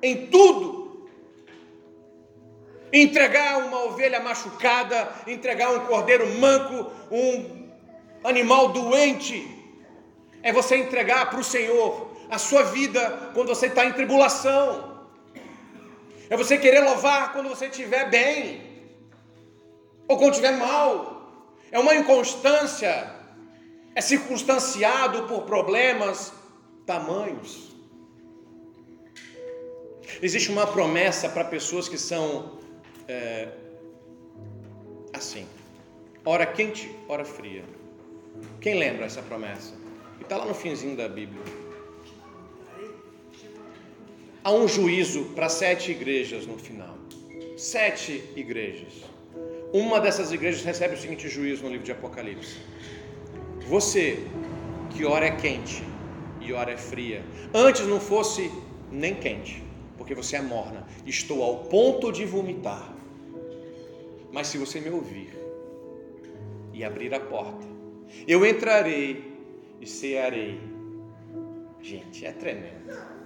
em 0.00 0.28
tudo. 0.28 1.08
Entregar 2.92 3.58
uma 3.58 3.84
ovelha 3.86 4.20
machucada, 4.20 5.12
entregar 5.26 5.72
um 5.72 5.80
cordeiro 5.80 6.26
manco, 6.38 6.90
um 7.10 7.68
animal 8.22 8.68
doente. 8.68 9.57
É 10.42 10.52
você 10.52 10.76
entregar 10.76 11.30
para 11.30 11.40
o 11.40 11.44
Senhor 11.44 12.16
a 12.30 12.38
sua 12.38 12.62
vida 12.62 13.30
quando 13.34 13.48
você 13.48 13.66
está 13.66 13.84
em 13.86 13.92
tribulação. 13.92 14.98
É 16.30 16.36
você 16.36 16.58
querer 16.58 16.80
louvar 16.80 17.32
quando 17.32 17.48
você 17.48 17.66
estiver 17.66 18.10
bem, 18.10 18.62
ou 20.06 20.18
quando 20.18 20.32
estiver 20.32 20.56
mal. 20.56 21.16
É 21.70 21.78
uma 21.78 21.94
inconstância, 21.94 23.14
é 23.94 24.00
circunstanciado 24.00 25.24
por 25.24 25.42
problemas 25.42 26.32
tamanhos. 26.86 27.68
Existe 30.22 30.50
uma 30.50 30.66
promessa 30.66 31.28
para 31.28 31.44
pessoas 31.44 31.88
que 31.88 31.98
são 31.98 32.58
é, 33.06 33.48
assim: 35.12 35.46
hora 36.24 36.46
quente, 36.46 36.94
hora 37.08 37.24
fria. 37.24 37.64
Quem 38.60 38.78
lembra 38.78 39.06
essa 39.06 39.22
promessa? 39.22 39.87
Está 40.28 40.36
lá 40.36 40.44
no 40.44 40.54
finzinho 40.54 40.94
da 40.94 41.08
Bíblia 41.08 41.40
há 44.48 44.52
um 44.52 44.66
juízo 44.66 45.24
para 45.34 45.48
sete 45.50 45.90
igrejas 45.90 46.46
no 46.46 46.56
final. 46.56 46.96
Sete 47.56 48.24
igrejas. 48.34 49.04
Uma 49.74 50.00
dessas 50.00 50.32
igrejas 50.32 50.64
recebe 50.64 50.94
o 50.94 50.98
seguinte 50.98 51.28
juízo 51.28 51.64
no 51.64 51.68
livro 51.68 51.84
de 51.84 51.92
Apocalipse: 51.92 52.56
Você, 53.66 54.18
que 54.90 55.04
ora 55.04 55.26
é 55.26 55.30
quente 55.30 55.82
e 56.40 56.50
ora 56.54 56.72
é 56.72 56.78
fria, 56.78 57.22
antes 57.52 57.86
não 57.86 58.00
fosse 58.00 58.50
nem 58.90 59.14
quente, 59.14 59.62
porque 59.98 60.14
você 60.14 60.36
é 60.36 60.42
morna, 60.42 60.86
estou 61.04 61.42
ao 61.42 61.64
ponto 61.64 62.10
de 62.10 62.24
vomitar. 62.24 62.94
Mas 64.32 64.46
se 64.46 64.56
você 64.56 64.80
me 64.80 64.88
ouvir 64.88 65.30
e 66.72 66.82
abrir 66.82 67.12
a 67.12 67.20
porta, 67.20 67.66
eu 68.26 68.46
entrarei 68.46 69.27
e 69.80 69.86
cearei. 69.86 70.60
Gente, 71.80 72.26
é 72.26 72.32
tremendo 72.32 73.18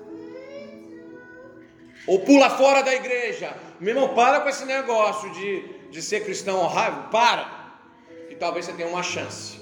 ou 2.07 2.21
pula 2.21 2.51
fora 2.51 2.83
da 2.83 2.95
igreja. 2.95 3.55
Meu 3.81 3.95
irmão, 3.95 4.15
para 4.15 4.41
com 4.41 4.49
esse 4.49 4.65
negócio 4.65 5.31
de, 5.33 5.63
de 5.91 6.03
ser 6.03 6.25
cristão 6.25 6.67
raiva, 6.67 7.09
para, 7.11 7.79
que 8.29 8.35
talvez 8.35 8.67
você 8.67 8.73
tenha 8.73 8.89
uma 8.89 9.03
chance. 9.03 9.61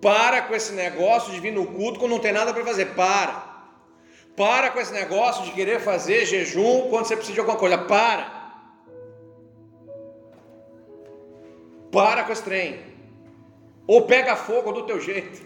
Para 0.00 0.42
com 0.42 0.54
esse 0.54 0.72
negócio 0.72 1.32
de 1.32 1.40
vir 1.40 1.52
no 1.52 1.66
culto 1.66 2.00
quando 2.00 2.12
não 2.12 2.18
tem 2.18 2.32
nada 2.32 2.52
para 2.52 2.64
fazer, 2.64 2.86
para. 2.94 3.50
Para 4.36 4.70
com 4.70 4.80
esse 4.80 4.92
negócio 4.92 5.44
de 5.44 5.52
querer 5.52 5.80
fazer 5.80 6.26
jejum 6.26 6.88
quando 6.88 7.06
você 7.06 7.14
precisa 7.14 7.34
de 7.34 7.40
alguma 7.40 7.58
coisa, 7.58 7.78
para. 7.78 8.40
Para 11.92 12.24
com 12.24 12.32
esse 12.32 12.42
trem. 12.42 12.91
Ou 13.86 14.02
pega 14.02 14.36
fogo 14.36 14.72
do 14.72 14.86
teu 14.86 15.00
jeito. 15.00 15.42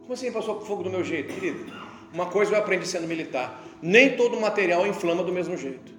Como 0.00 0.12
assim 0.12 0.30
passou 0.30 0.60
fogo 0.60 0.82
do 0.82 0.90
meu 0.90 1.02
jeito, 1.02 1.32
querido? 1.32 1.72
Uma 2.12 2.26
coisa 2.26 2.52
eu 2.52 2.58
aprendi 2.58 2.86
sendo 2.86 3.08
militar: 3.08 3.62
nem 3.82 4.16
todo 4.16 4.40
material 4.40 4.86
inflama 4.86 5.22
do 5.22 5.32
mesmo 5.32 5.56
jeito. 5.56 5.92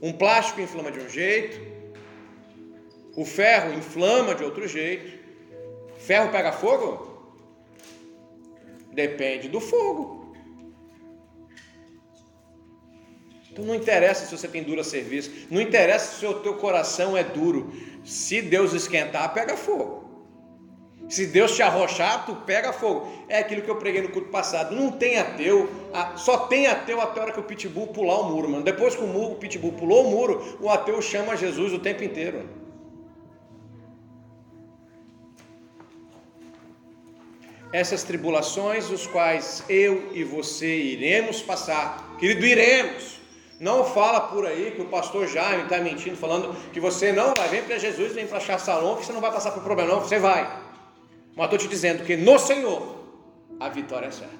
Um 0.00 0.12
plástico 0.12 0.60
inflama 0.60 0.92
de 0.92 1.00
um 1.00 1.08
jeito, 1.08 1.58
o 3.16 3.24
ferro 3.24 3.72
inflama 3.72 4.34
de 4.34 4.44
outro 4.44 4.68
jeito. 4.68 5.18
Ferro 5.98 6.30
pega 6.30 6.52
fogo? 6.52 7.34
Depende 8.92 9.48
do 9.48 9.60
fogo. 9.60 10.34
Então 13.50 13.64
não 13.64 13.74
interessa 13.74 14.26
se 14.26 14.36
você 14.36 14.46
tem 14.46 14.62
dura 14.62 14.84
serviço, 14.84 15.30
não 15.50 15.62
interessa 15.62 16.18
se 16.18 16.26
o 16.26 16.40
teu 16.40 16.54
coração 16.54 17.16
é 17.16 17.24
duro. 17.24 17.72
Se 18.04 18.42
Deus 18.42 18.74
esquentar, 18.74 19.32
pega 19.32 19.56
fogo. 19.56 20.05
Se 21.08 21.26
Deus 21.26 21.54
te 21.54 21.62
arrochar, 21.62 22.26
tu 22.26 22.34
pega 22.34 22.72
fogo. 22.72 23.08
É 23.28 23.38
aquilo 23.38 23.62
que 23.62 23.70
eu 23.70 23.76
preguei 23.76 24.02
no 24.02 24.08
culto 24.08 24.28
passado. 24.28 24.74
Não 24.74 24.90
tem 24.90 25.18
ateu, 25.18 25.70
só 26.16 26.38
tem 26.46 26.66
ateu 26.66 27.00
até 27.00 27.20
a 27.20 27.22
hora 27.22 27.32
que 27.32 27.38
o 27.40 27.44
pitbull 27.44 27.88
pular 27.88 28.20
o 28.20 28.30
muro, 28.30 28.48
mano. 28.48 28.64
Depois 28.64 28.96
que 28.96 29.02
o, 29.02 29.06
muro, 29.06 29.32
o 29.32 29.36
pitbull 29.36 29.72
pulou 29.72 30.06
o 30.06 30.10
muro, 30.10 30.58
o 30.60 30.68
ateu 30.68 31.00
chama 31.00 31.36
Jesus 31.36 31.72
o 31.72 31.78
tempo 31.78 32.02
inteiro. 32.02 32.48
Essas 37.72 38.02
tribulações, 38.02 38.90
os 38.90 39.06
quais 39.06 39.62
eu 39.68 40.10
e 40.12 40.24
você 40.24 40.76
iremos 40.76 41.42
passar, 41.42 42.16
querido, 42.18 42.44
iremos. 42.44 43.16
Não 43.60 43.84
fala 43.84 44.20
por 44.20 44.44
aí 44.44 44.72
que 44.72 44.82
o 44.82 44.86
pastor 44.86 45.26
Jaime 45.26 45.64
está 45.64 45.78
mentindo, 45.78 46.16
falando 46.16 46.54
que 46.72 46.80
você 46.80 47.12
não 47.12 47.32
vai, 47.36 47.48
vem 47.48 47.62
para 47.62 47.78
Jesus, 47.78 48.12
vem 48.12 48.26
para 48.26 48.40
salão, 48.58 48.96
que 48.96 49.06
você 49.06 49.12
não 49.12 49.20
vai 49.20 49.32
passar 49.32 49.52
por 49.52 49.62
problema, 49.62 49.94
não, 49.94 50.00
você 50.00 50.18
vai. 50.18 50.65
Mas 51.36 51.44
estou 51.44 51.58
te 51.58 51.68
dizendo 51.68 52.02
que 52.04 52.16
no 52.16 52.38
Senhor 52.38 52.96
a 53.60 53.68
vitória 53.68 54.06
é 54.06 54.10
certa. 54.10 54.34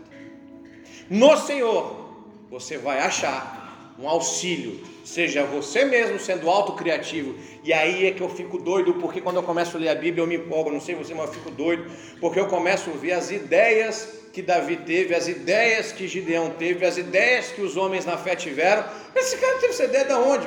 No 1.10 1.36
Senhor 1.36 2.24
você 2.50 2.78
vai 2.78 2.98
achar 3.00 3.94
um 3.98 4.08
auxílio, 4.08 4.80
seja 5.04 5.44
você 5.44 5.84
mesmo 5.84 6.18
sendo 6.18 6.50
autocriativo. 6.50 7.34
E 7.62 7.72
aí 7.72 8.06
é 8.06 8.10
que 8.12 8.22
eu 8.22 8.28
fico 8.28 8.58
doido, 8.58 8.94
porque 8.94 9.20
quando 9.20 9.36
eu 9.36 9.42
começo 9.42 9.76
a 9.76 9.80
ler 9.80 9.88
a 9.88 9.94
Bíblia 9.94 10.22
eu 10.22 10.26
me 10.26 10.36
empolgo, 10.36 10.70
não 10.70 10.80
sei 10.80 10.94
você, 10.94 11.14
mas 11.14 11.28
eu 11.28 11.34
fico 11.34 11.50
doido, 11.50 11.90
porque 12.20 12.40
eu 12.40 12.46
começo 12.46 12.90
a 12.90 12.94
ver 12.94 13.12
as 13.12 13.30
ideias 13.30 14.26
que 14.32 14.42
Davi 14.42 14.76
teve, 14.76 15.14
as 15.14 15.28
ideias 15.28 15.92
que 15.92 16.06
Gideão 16.06 16.50
teve, 16.50 16.84
as 16.84 16.98
ideias 16.98 17.48
que 17.48 17.62
os 17.62 17.76
homens 17.76 18.04
na 18.04 18.18
fé 18.18 18.34
tiveram. 18.36 18.84
Esse 19.14 19.36
cara 19.38 19.58
teve 19.58 19.72
essa 19.72 19.84
ideia 19.84 20.04
de 20.04 20.12
onde? 20.12 20.46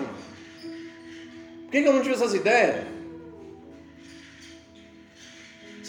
Por 1.62 1.72
que 1.72 1.78
eu 1.78 1.94
não 1.94 2.02
tive 2.02 2.16
essas 2.16 2.34
ideias? 2.34 2.99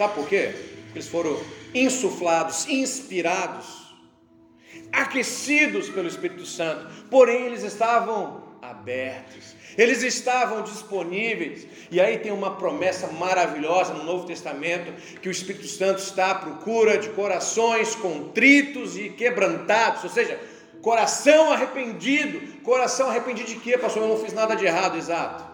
Sabe 0.01 0.15
por 0.15 0.27
quê? 0.27 0.55
Eles 0.95 1.09
foram 1.09 1.39
insuflados, 1.75 2.67
inspirados, 2.71 3.95
aquecidos 4.91 5.91
pelo 5.91 6.09
Espírito 6.09 6.47
Santo, 6.47 6.87
porém 7.11 7.45
eles 7.45 7.63
estavam 7.63 8.43
abertos, 8.63 9.55
eles 9.77 10.03
estavam 10.03 10.63
disponíveis. 10.63 11.67
E 11.91 12.01
aí 12.01 12.19
tem 12.19 12.33
uma 12.33 12.57
promessa 12.57 13.09
maravilhosa 13.09 13.93
no 13.93 14.03
Novo 14.05 14.27
Testamento 14.27 14.91
que 15.21 15.29
o 15.29 15.31
Espírito 15.31 15.67
Santo 15.67 15.99
está 15.99 16.31
à 16.31 16.35
procura 16.35 16.97
de 16.97 17.11
corações 17.11 17.95
contritos 17.95 18.97
e 18.97 19.11
quebrantados, 19.11 20.03
ou 20.03 20.09
seja, 20.09 20.41
coração 20.81 21.53
arrependido. 21.53 22.63
Coração 22.63 23.11
arrependido 23.11 23.51
de 23.51 23.57
quê, 23.57 23.77
pastor? 23.77 24.05
Eu 24.05 24.09
não 24.09 24.19
fiz 24.19 24.33
nada 24.33 24.55
de 24.57 24.65
errado, 24.65 24.97
exato. 24.97 25.45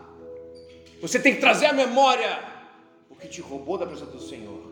Você 1.03 1.18
tem 1.18 1.34
que 1.34 1.40
trazer 1.40 1.66
à 1.66 1.72
memória 1.72 2.55
que 3.27 3.35
te 3.35 3.41
roubou 3.41 3.77
da 3.77 3.87
presença 3.87 4.11
do 4.11 4.20
Senhor. 4.20 4.62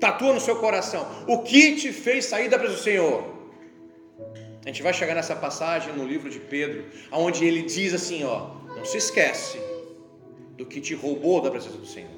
Tatua 0.00 0.34
no 0.34 0.40
seu 0.40 0.56
coração 0.56 1.06
o 1.26 1.42
que 1.42 1.76
te 1.76 1.92
fez 1.92 2.26
sair 2.26 2.48
da 2.48 2.58
presença 2.58 2.80
do 2.80 2.84
Senhor. 2.84 3.36
A 4.64 4.68
gente 4.68 4.82
vai 4.82 4.92
chegar 4.92 5.14
nessa 5.14 5.36
passagem 5.36 5.92
no 5.94 6.04
livro 6.04 6.28
de 6.28 6.40
Pedro, 6.40 6.84
onde 7.12 7.44
ele 7.44 7.62
diz 7.62 7.94
assim: 7.94 8.24
ó, 8.24 8.50
não 8.76 8.84
se 8.84 8.98
esquece 8.98 9.58
do 10.56 10.66
que 10.66 10.80
te 10.80 10.94
roubou 10.94 11.40
da 11.40 11.50
presença 11.50 11.78
do 11.78 11.86
Senhor. 11.86 12.10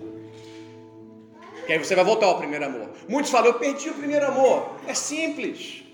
Que 1.66 1.74
aí 1.74 1.78
você 1.78 1.94
vai 1.94 2.04
voltar 2.04 2.26
ao 2.26 2.38
primeiro 2.38 2.64
amor. 2.64 2.88
Muitos 3.06 3.30
falam, 3.30 3.48
eu 3.48 3.58
perdi 3.58 3.90
o 3.90 3.94
primeiro 3.94 4.26
amor. 4.26 4.70
É 4.86 4.94
simples. 4.94 5.84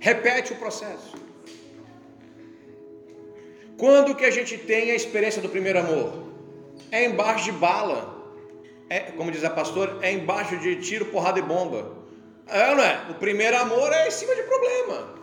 Repete 0.00 0.52
o 0.52 0.56
processo. 0.56 1.14
Quando 3.78 4.14
que 4.14 4.24
a 4.24 4.30
gente 4.30 4.58
tem 4.58 4.90
a 4.90 4.94
experiência 4.96 5.40
do 5.40 5.48
primeiro 5.48 5.78
amor? 5.78 6.29
É 6.90 7.04
embaixo 7.04 7.44
de 7.44 7.52
bala. 7.52 8.18
É, 8.88 9.00
como 9.12 9.30
diz 9.30 9.44
a 9.44 9.50
pastora, 9.50 9.98
é 10.02 10.12
embaixo 10.12 10.56
de 10.58 10.76
tiro, 10.76 11.06
porrada 11.06 11.38
e 11.38 11.42
bomba. 11.42 11.92
É, 12.48 12.74
não 12.74 12.82
é? 12.82 13.06
O 13.10 13.14
primeiro 13.14 13.56
amor 13.56 13.92
é 13.92 14.08
em 14.08 14.10
cima 14.10 14.34
de 14.34 14.42
problema. 14.42 15.14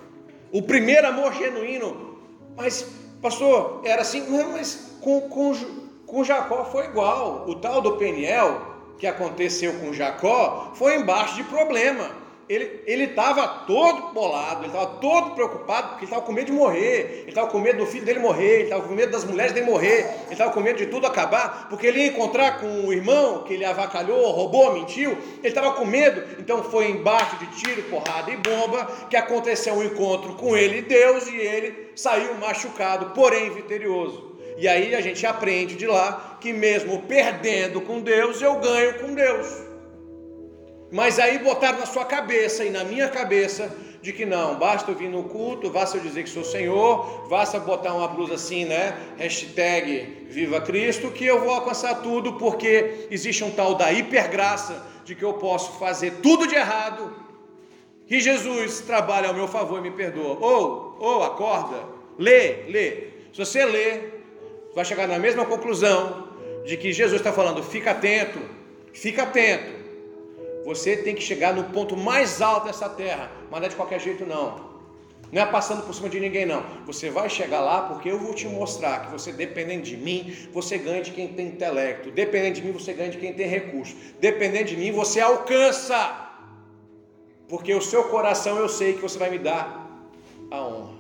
O 0.51 0.61
primeiro 0.61 1.07
amor 1.07 1.33
genuíno. 1.33 2.19
Mas, 2.55 2.87
pastor, 3.21 3.81
era 3.83 4.01
assim, 4.01 4.21
não, 4.21 4.53
mas 4.53 4.97
com, 5.01 5.21
com, 5.29 5.53
com 6.05 6.23
Jacó 6.23 6.65
foi 6.65 6.85
igual. 6.85 7.45
O 7.47 7.55
tal 7.55 7.81
do 7.81 7.97
Peniel, 7.97 8.61
que 8.97 9.05
aconteceu 9.05 9.73
com 9.79 9.91
Jacó, 9.91 10.71
foi 10.75 10.95
embaixo 10.95 11.35
de 11.35 11.43
problema 11.43 12.26
ele 12.49 13.03
estava 13.03 13.47
todo 13.65 14.13
bolado, 14.13 14.61
ele 14.61 14.67
estava 14.67 14.85
todo 15.01 15.31
preocupado, 15.31 15.89
porque 15.89 16.05
ele 16.05 16.11
estava 16.11 16.25
com 16.25 16.31
medo 16.31 16.45
de 16.45 16.53
morrer, 16.53 17.19
ele 17.21 17.29
estava 17.29 17.47
com 17.47 17.59
medo 17.59 17.79
do 17.79 17.85
filho 17.85 18.05
dele 18.05 18.19
morrer, 18.19 18.53
ele 18.53 18.63
estava 18.63 18.83
com 18.83 18.93
medo 18.93 19.11
das 19.11 19.25
mulheres 19.25 19.51
dele 19.51 19.65
morrer, 19.65 19.99
ele 20.25 20.31
estava 20.31 20.51
com 20.51 20.61
medo 20.61 20.77
de 20.77 20.85
tudo 20.85 21.05
acabar, 21.05 21.67
porque 21.69 21.87
ele 21.87 21.99
ia 21.99 22.07
encontrar 22.07 22.59
com 22.59 22.87
o 22.87 22.93
irmão 22.93 23.43
que 23.43 23.53
ele 23.53 23.65
avacalhou, 23.65 24.31
roubou, 24.31 24.73
mentiu, 24.73 25.11
ele 25.11 25.47
estava 25.47 25.73
com 25.73 25.85
medo, 25.85 26.23
então 26.39 26.63
foi 26.63 26.89
embaixo 26.89 27.37
de 27.37 27.47
tiro, 27.47 27.83
porrada 27.83 28.31
e 28.31 28.37
bomba 28.37 28.85
que 29.09 29.17
aconteceu 29.17 29.73
um 29.73 29.83
encontro 29.83 30.33
com 30.35 30.55
ele 30.55 30.79
e 30.79 30.81
Deus, 30.83 31.27
e 31.27 31.35
ele 31.35 31.91
saiu 31.95 32.33
machucado, 32.35 33.07
porém 33.07 33.49
vitorioso. 33.49 34.37
E 34.57 34.67
aí 34.67 34.95
a 34.95 35.01
gente 35.01 35.25
aprende 35.25 35.75
de 35.75 35.85
lá 35.85 36.37
que 36.39 36.53
mesmo 36.53 37.03
perdendo 37.03 37.81
com 37.81 37.99
Deus, 37.99 38.41
eu 38.41 38.55
ganho 38.55 38.95
com 38.99 39.13
Deus. 39.13 39.66
Mas 40.91 41.19
aí 41.19 41.39
botaram 41.39 41.79
na 41.79 41.85
sua 41.85 42.05
cabeça 42.05 42.63
e 42.63 42.69
na 42.69 42.83
minha 42.83 43.09
cabeça 43.09 43.75
de 44.01 44.13
que 44.13 44.25
não, 44.25 44.55
basta 44.55 44.91
eu 44.91 44.95
vir 44.95 45.09
no 45.09 45.23
culto, 45.23 45.69
basta 45.69 45.97
eu 45.97 46.01
dizer 46.01 46.23
que 46.23 46.29
sou 46.29 46.43
Senhor, 46.43 47.27
basta 47.27 47.59
botar 47.59 47.93
uma 47.93 48.07
blusa 48.07 48.35
assim, 48.35 48.63
né? 48.63 48.97
Hashtag 49.17 50.27
Viva 50.29 50.61
Cristo, 50.61 51.11
que 51.11 51.25
eu 51.25 51.41
vou 51.41 51.51
alcançar 51.51 51.95
tudo, 51.95 52.33
porque 52.33 53.07
existe 53.11 53.43
um 53.43 53.51
tal 53.51 53.75
da 53.75 53.91
hipergraça 53.91 54.85
de 55.03 55.13
que 55.13 55.25
eu 55.25 55.33
posso 55.33 55.77
fazer 55.77 56.11
tudo 56.21 56.47
de 56.47 56.55
errado 56.55 57.27
e 58.09 58.21
Jesus 58.21 58.79
trabalha 58.79 59.27
ao 59.27 59.33
meu 59.33 59.47
favor 59.47 59.79
e 59.79 59.81
me 59.81 59.91
perdoa. 59.91 60.37
Ou, 60.39 60.97
ou 60.99 61.23
acorda, 61.23 61.83
lê, 62.17 62.63
lê. 62.69 62.91
Se 63.33 63.39
você 63.39 63.65
lê, 63.65 63.99
vai 64.73 64.85
chegar 64.85 65.07
na 65.07 65.19
mesma 65.19 65.45
conclusão 65.45 66.29
de 66.65 66.77
que 66.77 66.93
Jesus 66.93 67.19
está 67.19 67.33
falando, 67.33 67.61
fica 67.61 67.91
atento, 67.91 68.39
fica 68.93 69.23
atento 69.23 69.76
você 70.67 70.97
tem 70.97 71.15
que 71.15 71.21
chegar 71.21 71.53
no 71.53 71.63
ponto 71.63 71.95
mais 71.95 72.41
alto 72.41 72.65
dessa 72.65 72.89
terra, 72.89 73.31
mas 73.49 73.61
não 73.61 73.67
é 73.67 73.69
de 73.69 73.75
qualquer 73.77 74.01
jeito 74.01 74.25
não. 74.25 74.67
Não 75.31 75.41
é 75.41 75.45
passando 75.45 75.81
por 75.83 75.95
cima 75.95 76.09
de 76.09 76.19
ninguém, 76.19 76.45
não. 76.45 76.61
Você 76.85 77.09
vai 77.09 77.29
chegar 77.29 77.61
lá 77.61 77.83
porque 77.83 78.11
eu 78.11 78.19
vou 78.19 78.33
te 78.33 78.45
mostrar 78.49 79.05
que 79.05 79.11
você, 79.13 79.31
dependendo 79.31 79.83
de 79.83 79.95
mim, 79.95 80.35
você 80.51 80.77
ganha 80.77 81.01
de 81.01 81.11
quem 81.11 81.29
tem 81.29 81.47
intelecto. 81.47 82.11
Dependendo 82.11 82.55
de 82.55 82.63
mim, 82.63 82.73
você 82.73 82.91
ganha 82.91 83.09
de 83.09 83.17
quem 83.17 83.33
tem 83.33 83.47
recurso. 83.47 83.95
Dependendo 84.19 84.65
de 84.65 84.75
mim, 84.75 84.91
você 84.91 85.21
alcança. 85.21 86.33
Porque 87.47 87.73
o 87.73 87.81
seu 87.81 88.03
coração 88.09 88.57
eu 88.57 88.67
sei 88.67 88.91
que 88.91 89.01
você 89.01 89.17
vai 89.17 89.29
me 89.29 89.39
dar 89.39 90.05
a 90.51 90.61
honra. 90.67 90.97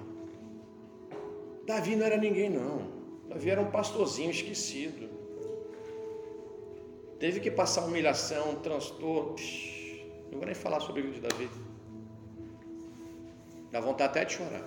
Davi 1.65 1.97
não 1.97 2.05
era 2.05 2.15
ninguém, 2.15 2.49
não. 2.49 2.87
Davi 3.27 3.49
era 3.49 3.59
um 3.59 3.69
pastorzinho 3.69 4.31
esquecido. 4.31 5.06
Teve 7.19 7.39
que 7.39 7.49
passar 7.49 7.85
humilhação, 7.85 8.55
transtorno. 8.55 9.35
Não 10.31 10.37
vou 10.37 10.45
nem 10.45 10.55
falar 10.55 10.79
sobre 10.79 11.01
o 11.01 11.11
de 11.11 11.19
Davi. 11.19 11.49
Dá 13.71 13.79
vontade 13.79 14.11
até 14.11 14.25
de 14.25 14.33
chorar. 14.33 14.63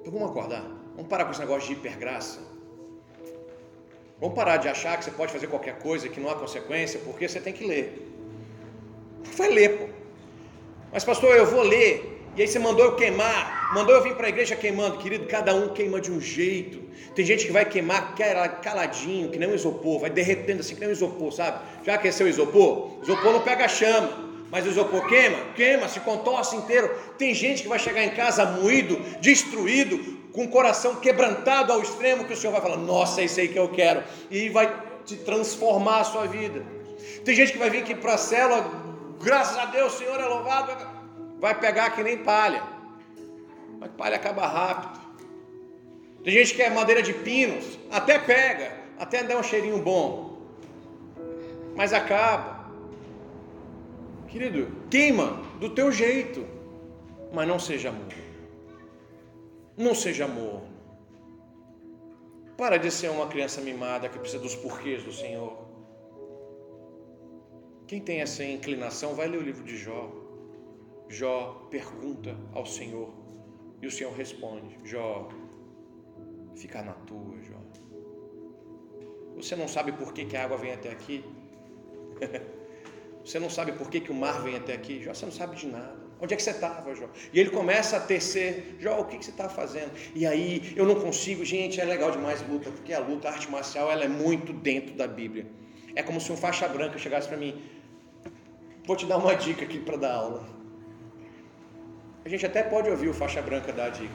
Então 0.00 0.12
vamos 0.12 0.30
acordar. 0.30 0.62
Vamos 0.94 1.08
parar 1.08 1.24
com 1.24 1.32
esse 1.32 1.40
negócio 1.40 1.68
de 1.68 1.74
hipergraça. 1.74 2.40
Vamos 4.20 4.34
parar 4.34 4.56
de 4.56 4.68
achar 4.68 4.96
que 4.98 5.04
você 5.04 5.10
pode 5.10 5.32
fazer 5.32 5.46
qualquer 5.46 5.78
coisa, 5.78 6.08
que 6.08 6.20
não 6.20 6.30
há 6.30 6.34
consequência, 6.34 7.00
porque 7.04 7.28
você 7.28 7.40
tem 7.40 7.52
que 7.52 7.64
ler. 7.64 8.04
Vai 9.36 9.50
ler, 9.50 9.78
pô. 9.78 9.88
Mas, 10.92 11.04
pastor, 11.04 11.36
eu 11.36 11.46
vou 11.46 11.62
ler. 11.62 12.17
E 12.36 12.42
aí 12.42 12.46
você 12.46 12.58
mandou 12.58 12.84
eu 12.84 12.94
queimar, 12.94 13.72
mandou 13.74 13.94
eu 13.94 14.02
vir 14.02 14.14
para 14.14 14.26
a 14.26 14.28
igreja 14.28 14.54
queimando, 14.54 14.98
querido, 14.98 15.26
cada 15.26 15.54
um 15.54 15.68
queima 15.68 16.00
de 16.00 16.10
um 16.10 16.20
jeito. 16.20 16.80
Tem 17.14 17.24
gente 17.24 17.46
que 17.46 17.52
vai 17.52 17.64
queimar 17.64 18.14
caladinho, 18.62 19.28
que 19.28 19.38
nem 19.38 19.48
um 19.48 19.54
isopor, 19.54 19.98
vai 19.98 20.10
derretendo 20.10 20.60
assim, 20.60 20.74
que 20.74 20.80
nem 20.80 20.90
um 20.90 20.92
isopor, 20.92 21.32
sabe? 21.32 21.58
Já 21.84 21.94
aqueceu 21.94 22.26
o 22.26 22.28
isopor? 22.28 22.98
Isopor 23.02 23.32
não 23.32 23.40
pega 23.40 23.66
chama, 23.66 24.08
mas 24.50 24.64
o 24.66 24.68
isopor 24.68 25.06
queima, 25.08 25.36
queima, 25.56 25.88
se 25.88 25.98
contorce 26.00 26.54
inteiro. 26.54 26.88
Tem 27.18 27.34
gente 27.34 27.62
que 27.62 27.68
vai 27.68 27.78
chegar 27.78 28.04
em 28.04 28.10
casa 28.10 28.44
moído, 28.44 29.00
destruído, 29.20 30.18
com 30.32 30.44
o 30.44 30.48
coração 30.48 30.94
quebrantado 30.96 31.72
ao 31.72 31.82
extremo, 31.82 32.24
que 32.24 32.32
o 32.32 32.36
Senhor 32.36 32.52
vai 32.52 32.60
falar, 32.60 32.76
nossa, 32.76 33.20
é 33.20 33.24
isso 33.24 33.40
aí 33.40 33.48
que 33.48 33.58
eu 33.58 33.68
quero, 33.68 34.04
e 34.30 34.48
vai 34.48 34.72
te 35.04 35.16
transformar 35.16 36.00
a 36.00 36.04
sua 36.04 36.26
vida. 36.26 36.64
Tem 37.24 37.34
gente 37.34 37.52
que 37.52 37.58
vai 37.58 37.68
vir 37.68 37.78
aqui 37.78 37.94
para 37.94 38.14
a 38.14 38.18
célula, 38.18 38.64
graças 39.20 39.58
a 39.58 39.64
Deus, 39.66 39.94
o 39.94 39.98
Senhor 39.98 40.20
é 40.20 40.24
louvado 40.24 40.97
vai 41.38 41.58
pegar 41.58 41.90
que 41.90 42.02
nem 42.02 42.18
palha. 42.18 42.62
Mas 43.78 43.90
palha 43.92 44.16
acaba 44.16 44.46
rápido. 44.46 45.00
Tem 46.24 46.32
gente 46.32 46.54
que 46.54 46.62
é 46.62 46.70
madeira 46.70 47.02
de 47.02 47.14
pinos, 47.14 47.78
até 47.90 48.18
pega, 48.18 48.76
até 48.98 49.22
dá 49.22 49.38
um 49.38 49.42
cheirinho 49.42 49.78
bom, 49.78 50.42
mas 51.76 51.92
acaba. 51.92 52.68
Querido, 54.26 54.68
queima 54.90 55.40
do 55.58 55.70
teu 55.70 55.90
jeito, 55.90 56.44
mas 57.32 57.46
não 57.46 57.58
seja 57.58 57.88
amor. 57.90 58.12
Não 59.76 59.94
seja 59.94 60.24
amor. 60.24 60.62
Para 62.56 62.76
de 62.76 62.90
ser 62.90 63.08
uma 63.10 63.28
criança 63.28 63.60
mimada 63.60 64.08
que 64.08 64.18
precisa 64.18 64.42
dos 64.42 64.56
porquês 64.56 65.04
do 65.04 65.12
Senhor. 65.12 65.56
Quem 67.86 68.00
tem 68.00 68.20
essa 68.20 68.44
inclinação, 68.44 69.14
vai 69.14 69.28
ler 69.28 69.38
o 69.38 69.42
livro 69.42 69.64
de 69.64 69.76
Jó. 69.76 70.10
Jó 71.08 71.66
pergunta 71.70 72.36
ao 72.52 72.66
Senhor 72.66 73.10
e 73.80 73.86
o 73.86 73.90
Senhor 73.90 74.12
responde: 74.12 74.76
Jó, 74.84 75.28
fica 76.54 76.82
na 76.82 76.92
tua, 76.92 77.40
Jó. 77.42 77.58
Você 79.36 79.56
não 79.56 79.68
sabe 79.68 79.92
por 79.92 80.12
que, 80.12 80.24
que 80.24 80.36
a 80.36 80.44
água 80.44 80.58
vem 80.58 80.72
até 80.72 80.90
aqui? 80.90 81.24
você 83.24 83.38
não 83.38 83.48
sabe 83.48 83.72
por 83.72 83.88
que, 83.88 84.00
que 84.00 84.10
o 84.10 84.14
mar 84.14 84.42
vem 84.42 84.56
até 84.56 84.74
aqui? 84.74 85.02
Jó, 85.02 85.14
você 85.14 85.24
não 85.24 85.32
sabe 85.32 85.56
de 85.56 85.68
nada. 85.68 85.96
Onde 86.20 86.34
é 86.34 86.36
que 86.36 86.42
você 86.42 86.50
estava, 86.50 86.92
Jó? 86.94 87.08
E 87.32 87.38
ele 87.38 87.50
começa 87.50 87.96
a 87.96 88.00
tecer, 88.00 88.76
Jó, 88.80 89.00
o 89.00 89.04
que, 89.04 89.18
que 89.18 89.24
você 89.24 89.30
está 89.30 89.48
fazendo? 89.48 89.92
E 90.14 90.26
aí, 90.26 90.74
eu 90.76 90.84
não 90.84 90.96
consigo, 90.96 91.44
gente, 91.44 91.80
é 91.80 91.84
legal 91.84 92.10
demais 92.10 92.46
luta, 92.48 92.70
porque 92.70 92.92
a 92.92 92.98
luta, 92.98 93.28
a 93.28 93.32
arte 93.32 93.48
marcial, 93.48 93.90
ela 93.90 94.04
é 94.04 94.08
muito 94.08 94.52
dentro 94.52 94.96
da 94.96 95.06
Bíblia. 95.06 95.46
É 95.94 96.02
como 96.02 96.20
se 96.20 96.32
um 96.32 96.36
faixa 96.36 96.66
branca 96.68 96.98
chegasse 96.98 97.28
para 97.28 97.36
mim, 97.36 97.62
vou 98.84 98.96
te 98.96 99.06
dar 99.06 99.18
uma 99.18 99.34
dica 99.34 99.64
aqui 99.64 99.78
para 99.78 99.96
dar 99.96 100.14
aula. 100.14 100.57
A 102.28 102.30
gente 102.30 102.44
até 102.44 102.62
pode 102.62 102.90
ouvir 102.90 103.08
o 103.08 103.14
faixa 103.14 103.40
branca 103.40 103.72
dar 103.72 103.86
a 103.86 103.88
dica. 103.88 104.12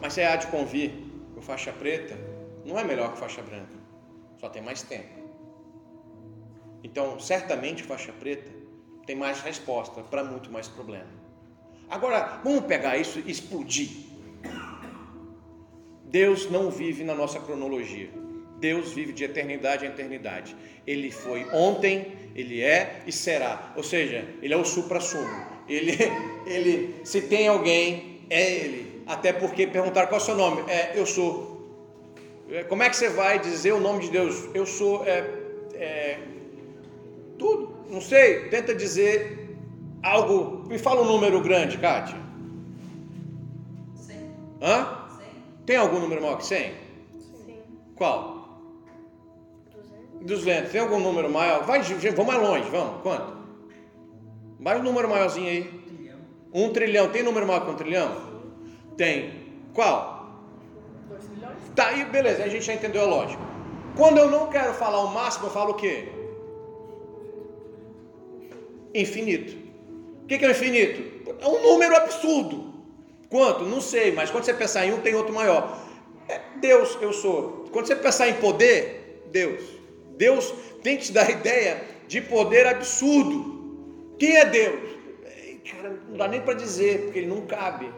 Mas 0.00 0.12
você 0.12 0.24
há 0.24 0.34
de 0.34 0.48
convir 0.48 0.90
o 1.36 1.40
faixa 1.40 1.72
preta 1.72 2.18
não 2.64 2.76
é 2.76 2.82
melhor 2.82 3.12
que 3.12 3.18
faixa 3.20 3.40
branca, 3.42 3.76
só 4.36 4.48
tem 4.48 4.60
mais 4.60 4.82
tempo. 4.82 5.20
Então, 6.82 7.20
certamente 7.20 7.84
faixa 7.84 8.12
preta 8.12 8.50
tem 9.06 9.14
mais 9.14 9.40
resposta 9.40 10.02
para 10.02 10.24
muito 10.24 10.50
mais 10.50 10.66
problema. 10.66 11.06
Agora, 11.88 12.40
vamos 12.42 12.64
pegar 12.64 12.96
isso 12.96 13.22
e 13.24 13.30
explodir. 13.30 13.90
Deus 16.06 16.50
não 16.50 16.72
vive 16.72 17.04
na 17.04 17.14
nossa 17.14 17.38
cronologia. 17.38 18.10
Deus 18.58 18.92
vive 18.92 19.12
de 19.12 19.22
eternidade 19.22 19.86
em 19.86 19.90
eternidade. 19.90 20.56
Ele 20.84 21.12
foi 21.12 21.48
ontem, 21.52 22.12
ele 22.34 22.60
é 22.60 23.04
e 23.06 23.12
será. 23.12 23.72
Ou 23.76 23.84
seja, 23.84 24.26
ele 24.42 24.52
é 24.52 24.56
o 24.56 24.64
supra-sumo. 24.64 25.55
Ele, 25.68 25.96
ele, 26.46 27.00
se 27.04 27.22
tem 27.22 27.48
alguém, 27.48 28.20
é 28.30 28.50
ele. 28.50 29.02
Até 29.06 29.32
porque 29.32 29.66
perguntaram 29.66 30.08
qual 30.08 30.20
é 30.20 30.22
o 30.22 30.26
seu 30.26 30.36
nome. 30.36 30.62
É, 30.68 30.92
eu 30.94 31.06
sou. 31.06 31.56
É, 32.50 32.64
como 32.64 32.82
é 32.82 32.90
que 32.90 32.96
você 32.96 33.08
vai 33.08 33.38
dizer 33.38 33.72
o 33.72 33.80
nome 33.80 34.04
de 34.04 34.10
Deus? 34.10 34.48
Eu 34.54 34.66
sou. 34.66 35.04
É, 35.04 35.28
é, 35.74 36.18
tudo. 37.38 37.74
Não 37.88 38.00
sei. 38.00 38.48
Tenta 38.48 38.74
dizer 38.74 39.56
algo. 40.02 40.64
Me 40.68 40.78
fala 40.78 41.02
um 41.02 41.06
número 41.06 41.40
grande, 41.40 41.78
Kátia. 41.78 42.16
100. 43.96 44.16
Hã? 44.62 45.08
100. 45.18 45.26
Tem 45.66 45.76
algum 45.76 46.00
número 46.00 46.22
maior 46.22 46.38
que 46.38 46.46
100? 46.46 46.72
Sim. 47.18 47.58
Qual? 47.94 48.36
200. 50.20 50.72
Tem 50.72 50.80
algum 50.80 50.98
número 50.98 51.30
maior? 51.30 51.64
Vai, 51.64 51.80
vamos 51.82 52.26
mais 52.26 52.42
longe, 52.42 52.68
vamos. 52.70 53.02
Quanto? 53.02 53.35
Vai 54.66 54.80
um 54.80 54.82
número 54.82 55.08
maiorzinho 55.08 55.48
aí. 55.48 55.60
Um 55.60 55.86
trilhão. 55.86 56.18
Um 56.52 56.72
trilhão. 56.72 57.08
Tem 57.10 57.22
número 57.22 57.46
maior 57.46 57.64
que 57.64 57.70
um 57.70 57.76
trilhão? 57.76 58.10
Tem. 58.96 59.30
Qual? 59.72 60.42
Dois 61.08 61.24
trilhões. 61.24 61.56
Tá, 61.76 61.86
aí 61.90 62.04
beleza, 62.04 62.42
a 62.42 62.48
gente 62.48 62.64
já 62.64 62.74
entendeu 62.74 63.02
a 63.02 63.06
lógica. 63.06 63.40
Quando 63.96 64.18
eu 64.18 64.28
não 64.28 64.48
quero 64.48 64.74
falar 64.74 65.04
o 65.04 65.14
máximo, 65.14 65.46
eu 65.46 65.50
falo 65.52 65.70
o 65.70 65.74
quê? 65.74 66.08
Infinito. 68.92 69.56
O 70.24 70.26
que 70.26 70.44
é 70.44 70.48
o 70.48 70.50
infinito? 70.50 71.30
É 71.40 71.46
um 71.46 71.62
número 71.62 71.94
absurdo. 71.94 72.74
Quanto? 73.28 73.62
Não 73.66 73.80
sei, 73.80 74.10
mas 74.10 74.32
quando 74.32 74.46
você 74.46 74.54
pensar 74.54 74.84
em 74.84 74.92
um, 74.92 75.00
tem 75.00 75.14
outro 75.14 75.32
maior. 75.32 75.78
É 76.28 76.40
Deus, 76.60 76.98
eu 77.00 77.12
sou. 77.12 77.66
Quando 77.70 77.86
você 77.86 77.94
pensar 77.94 78.28
em 78.28 78.34
poder, 78.34 79.28
Deus. 79.30 79.62
Deus 80.16 80.52
tem 80.82 80.96
que 80.96 81.04
te 81.04 81.12
dar 81.12 81.28
a 81.28 81.30
ideia 81.30 81.84
de 82.08 82.20
poder 82.20 82.66
absurdo. 82.66 83.55
Quem 84.18 84.36
é 84.36 84.44
Deus? 84.44 84.96
Cara, 85.70 86.00
não 86.08 86.16
dá 86.16 86.28
nem 86.28 86.40
para 86.40 86.54
dizer, 86.54 87.02
porque 87.02 87.18
ele 87.18 87.26
não 87.26 87.46
cabe. 87.46 87.90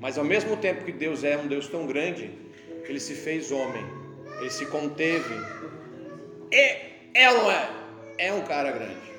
Mas 0.00 0.18
ao 0.18 0.24
mesmo 0.24 0.56
tempo 0.56 0.84
que 0.84 0.92
Deus 0.92 1.22
é 1.22 1.36
um 1.36 1.46
Deus 1.46 1.68
tão 1.68 1.86
grande, 1.86 2.30
ele 2.88 3.00
se 3.00 3.14
fez 3.14 3.52
homem, 3.52 3.84
ele 4.40 4.50
se 4.50 4.66
conteve. 4.66 5.34
É, 6.50 6.90
é 7.14 7.30
ou 7.30 7.38
não 7.38 7.50
é? 7.50 7.70
É 8.18 8.32
um 8.32 8.42
cara 8.42 8.70
grande. 8.72 9.12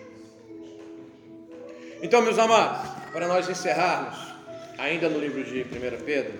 Então, 2.01 2.21
meus 2.21 2.37
amados, 2.37 2.89
para 3.11 3.27
nós 3.27 3.49
encerrarmos, 3.49 4.17
ainda 4.77 5.07
no 5.07 5.19
livro 5.19 5.43
de 5.43 5.61
1 5.61 6.03
Pedro, 6.03 6.33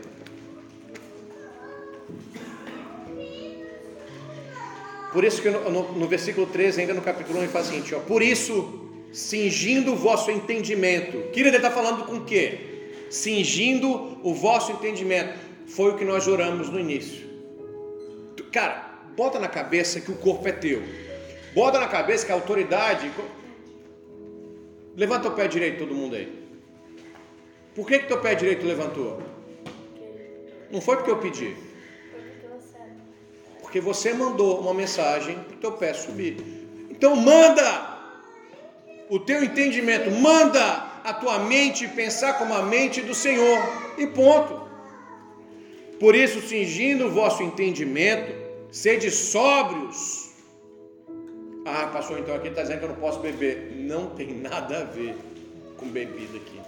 Por 5.14 5.24
isso 5.24 5.41
que 5.43 5.49
no, 5.49 5.70
no, 5.70 5.91
no, 5.91 6.07
versículo 6.07 6.47
13, 6.47 6.82
ainda 6.82 6.93
no 6.95 7.01
capítulo 7.01 7.38
1, 7.38 7.43
ele 7.43 7.51
fala 7.51 7.66
seguinte: 7.66 7.93
ó, 7.93 7.99
por 7.99 8.24
isso, 8.24 8.89
cingindo 9.11 9.93
o 9.93 9.95
vosso 9.95 10.32
entendimento. 10.32 11.30
Queria 11.32 11.49
ele 11.49 11.57
está 11.57 11.70
falando 11.70 12.05
com 12.05 12.16
o 12.16 12.26
quê? 12.26 12.89
Cingindo 13.11 14.18
o 14.24 14.34
vosso 14.34 14.72
entendimento. 14.72 15.38
Foi 15.68 15.91
o 15.91 15.97
que 15.97 16.03
nós 16.03 16.28
oramos 16.28 16.68
no 16.70 16.80
início. 16.80 17.30
Cara, 18.51 19.01
bota 19.16 19.38
na 19.39 19.47
cabeça 19.47 20.01
que 20.01 20.11
o 20.11 20.16
corpo 20.16 20.47
é 20.47 20.51
teu. 20.51 20.82
Bota 21.53 21.80
na 21.80 21.88
cabeça 21.88 22.26
que 22.26 22.32
a 22.32 22.36
autoridade. 22.36 23.11
Levanta 24.95 25.28
o 25.28 25.32
pé 25.32 25.47
direito, 25.47 25.80
todo 25.80 25.93
mundo 25.93 26.16
aí. 26.16 26.43
Por 27.76 27.88
que, 27.88 27.99
que 27.99 28.07
teu 28.07 28.20
pé 28.20 28.34
direito 28.34 28.66
levantou? 28.66 29.22
Não 30.72 30.82
foi 30.82 30.95
porque 30.97 31.11
eu 31.11 31.18
pedi. 31.18 31.55
Porque 33.74 33.82
você 33.84 34.13
mandou 34.13 34.59
uma 34.59 34.71
mensagem 34.71 35.34
para 35.34 35.55
o 35.55 35.57
teu 35.57 35.71
pé 35.71 35.95
subir. 35.95 36.38
Então 36.91 37.15
manda 37.15 37.97
o 39.09 39.17
teu 39.19 39.43
entendimento, 39.43 40.11
manda 40.11 40.61
a 41.03 41.11
tua 41.11 41.39
mente 41.39 41.88
pensar 41.88 42.38
como 42.38 42.53
a 42.53 42.61
mente 42.61 43.01
do 43.01 43.15
Senhor. 43.15 43.57
E 43.97 44.05
ponto. 44.05 44.69
Por 45.99 46.13
isso, 46.13 46.39
cingindo 46.47 47.07
o 47.07 47.09
vosso 47.09 47.41
entendimento, 47.41 48.32
sede 48.71 49.09
sóbrios. 49.09 50.30
Ah, 51.65 51.88
pastor, 51.88 52.19
então 52.19 52.36
aqui 52.36 52.49
está 52.49 52.61
dizendo 52.61 52.78
que 52.78 52.86
eu 52.86 52.89
não 52.89 52.97
posso 52.97 53.21
beber. 53.21 53.74
Não 53.76 54.11
tem 54.11 54.36
nada 54.36 54.82
a 54.82 54.84
ver 54.84 55.17
com 55.78 55.88
bebida 55.88 56.38
aqui. 56.38 56.61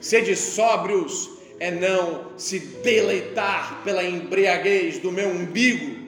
Sede 0.00 0.34
sóbrios 0.34 1.28
é 1.58 1.70
não 1.70 2.30
se 2.38 2.58
deleitar 2.58 3.82
pela 3.84 4.02
embriaguez 4.02 4.98
do 5.00 5.12
meu 5.12 5.28
umbigo, 5.28 5.99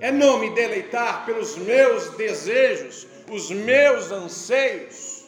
é 0.00 0.12
não 0.12 0.38
me 0.38 0.50
deleitar 0.50 1.24
pelos 1.24 1.56
meus 1.56 2.10
desejos, 2.10 3.06
os 3.30 3.50
meus 3.50 4.10
anseios. 4.10 5.24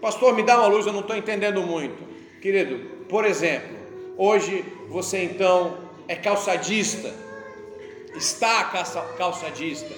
Pastor, 0.00 0.34
me 0.34 0.42
dá 0.42 0.58
uma 0.58 0.68
luz, 0.68 0.86
eu 0.86 0.92
não 0.92 1.00
estou 1.00 1.16
entendendo 1.16 1.62
muito. 1.62 2.06
Querido, 2.40 2.78
por 3.08 3.24
exemplo, 3.24 3.76
hoje 4.16 4.64
você 4.88 5.24
então 5.24 5.78
é 6.06 6.14
calçadista, 6.14 7.12
está 8.14 8.64
calçadista, 9.16 9.92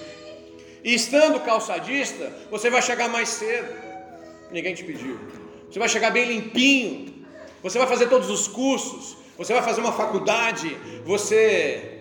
e 0.83 0.93
estando 0.93 1.39
calçadista, 1.41 2.33
você 2.49 2.69
vai 2.69 2.81
chegar 2.81 3.09
mais 3.09 3.29
cedo, 3.29 3.73
ninguém 4.49 4.73
te 4.73 4.83
pediu, 4.83 5.19
você 5.69 5.77
vai 5.77 5.89
chegar 5.89 6.09
bem 6.09 6.25
limpinho, 6.25 7.25
você 7.61 7.77
vai 7.77 7.87
fazer 7.87 8.07
todos 8.07 8.29
os 8.29 8.47
cursos, 8.47 9.17
você 9.37 9.53
vai 9.53 9.61
fazer 9.61 9.81
uma 9.81 9.91
faculdade, 9.91 10.75
você 11.05 11.98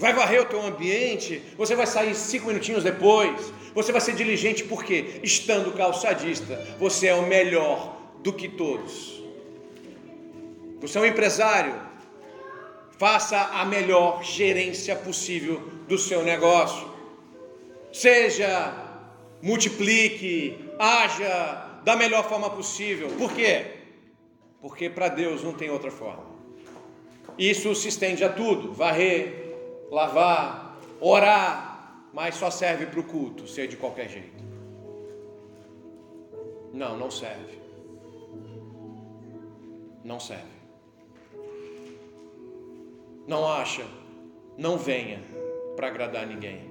vai 0.00 0.14
varrer 0.14 0.40
o 0.40 0.46
teu 0.46 0.62
ambiente, 0.62 1.42
você 1.58 1.76
vai 1.76 1.86
sair 1.86 2.14
cinco 2.14 2.46
minutinhos 2.46 2.82
depois, 2.82 3.52
você 3.74 3.92
vai 3.92 4.00
ser 4.00 4.14
diligente, 4.14 4.64
porque 4.64 5.20
estando 5.22 5.76
calçadista, 5.76 6.56
você 6.78 7.08
é 7.08 7.14
o 7.14 7.26
melhor 7.26 8.00
do 8.22 8.32
que 8.32 8.48
todos. 8.48 9.22
Você 10.80 10.96
é 10.96 11.02
um 11.02 11.04
empresário, 11.04 11.74
faça 12.98 13.38
a 13.38 13.66
melhor 13.66 14.24
gerência 14.24 14.96
possível 14.96 15.60
do 15.86 15.98
seu 15.98 16.22
negócio. 16.22 16.88
Seja, 17.92 18.74
multiplique, 19.42 20.64
haja 20.78 21.80
da 21.84 21.94
melhor 21.94 22.26
forma 22.26 22.48
possível. 22.48 23.08
Por 23.18 23.34
quê? 23.34 23.66
Porque 24.62 24.88
para 24.88 25.08
Deus 25.08 25.44
não 25.44 25.52
tem 25.52 25.68
outra 25.68 25.90
forma. 25.90 26.24
Isso 27.38 27.74
se 27.74 27.88
estende 27.88 28.24
a 28.24 28.30
tudo: 28.30 28.72
varrer, 28.72 29.49
lavar, 29.90 30.78
orar, 31.00 32.06
mas 32.12 32.36
só 32.36 32.50
serve 32.50 32.86
para 32.86 33.00
o 33.00 33.04
culto, 33.04 33.46
ser 33.46 33.66
de 33.66 33.76
qualquer 33.76 34.08
jeito. 34.08 34.44
Não, 36.72 36.96
não 36.96 37.10
serve. 37.10 37.58
Não 40.04 40.20
serve. 40.20 40.60
Não 43.26 43.46
acha, 43.46 43.84
não 44.56 44.78
venha 44.78 45.20
para 45.76 45.88
agradar 45.88 46.26
ninguém. 46.26 46.70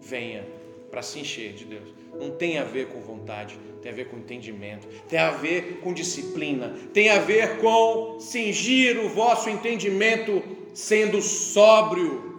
Venha 0.00 0.46
para 0.90 1.02
se 1.02 1.20
encher 1.20 1.52
de 1.52 1.64
Deus. 1.64 1.94
Não 2.18 2.32
tem 2.32 2.58
a 2.58 2.64
ver 2.64 2.88
com 2.88 3.00
vontade, 3.00 3.58
tem 3.80 3.92
a 3.92 3.94
ver 3.94 4.08
com 4.08 4.16
entendimento, 4.16 4.86
tem 5.08 5.18
a 5.18 5.30
ver 5.30 5.80
com 5.80 5.92
disciplina, 5.92 6.74
tem 6.92 7.10
a 7.10 7.20
ver 7.20 7.58
com 7.58 8.18
cingir 8.18 8.98
o 8.98 9.08
vosso 9.08 9.48
entendimento 9.48 10.42
sendo 10.74 11.22
sóbrio. 11.22 12.29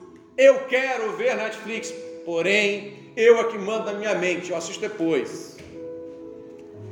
Eu 0.41 0.61
quero 0.61 1.11
ver 1.17 1.35
Netflix, 1.35 1.93
porém, 2.25 2.93
eu 3.15 3.39
é 3.39 3.43
que 3.43 3.59
mando 3.59 3.85
na 3.85 3.93
minha 3.93 4.15
mente, 4.15 4.49
eu 4.49 4.57
assisto 4.57 4.81
depois. 4.81 5.55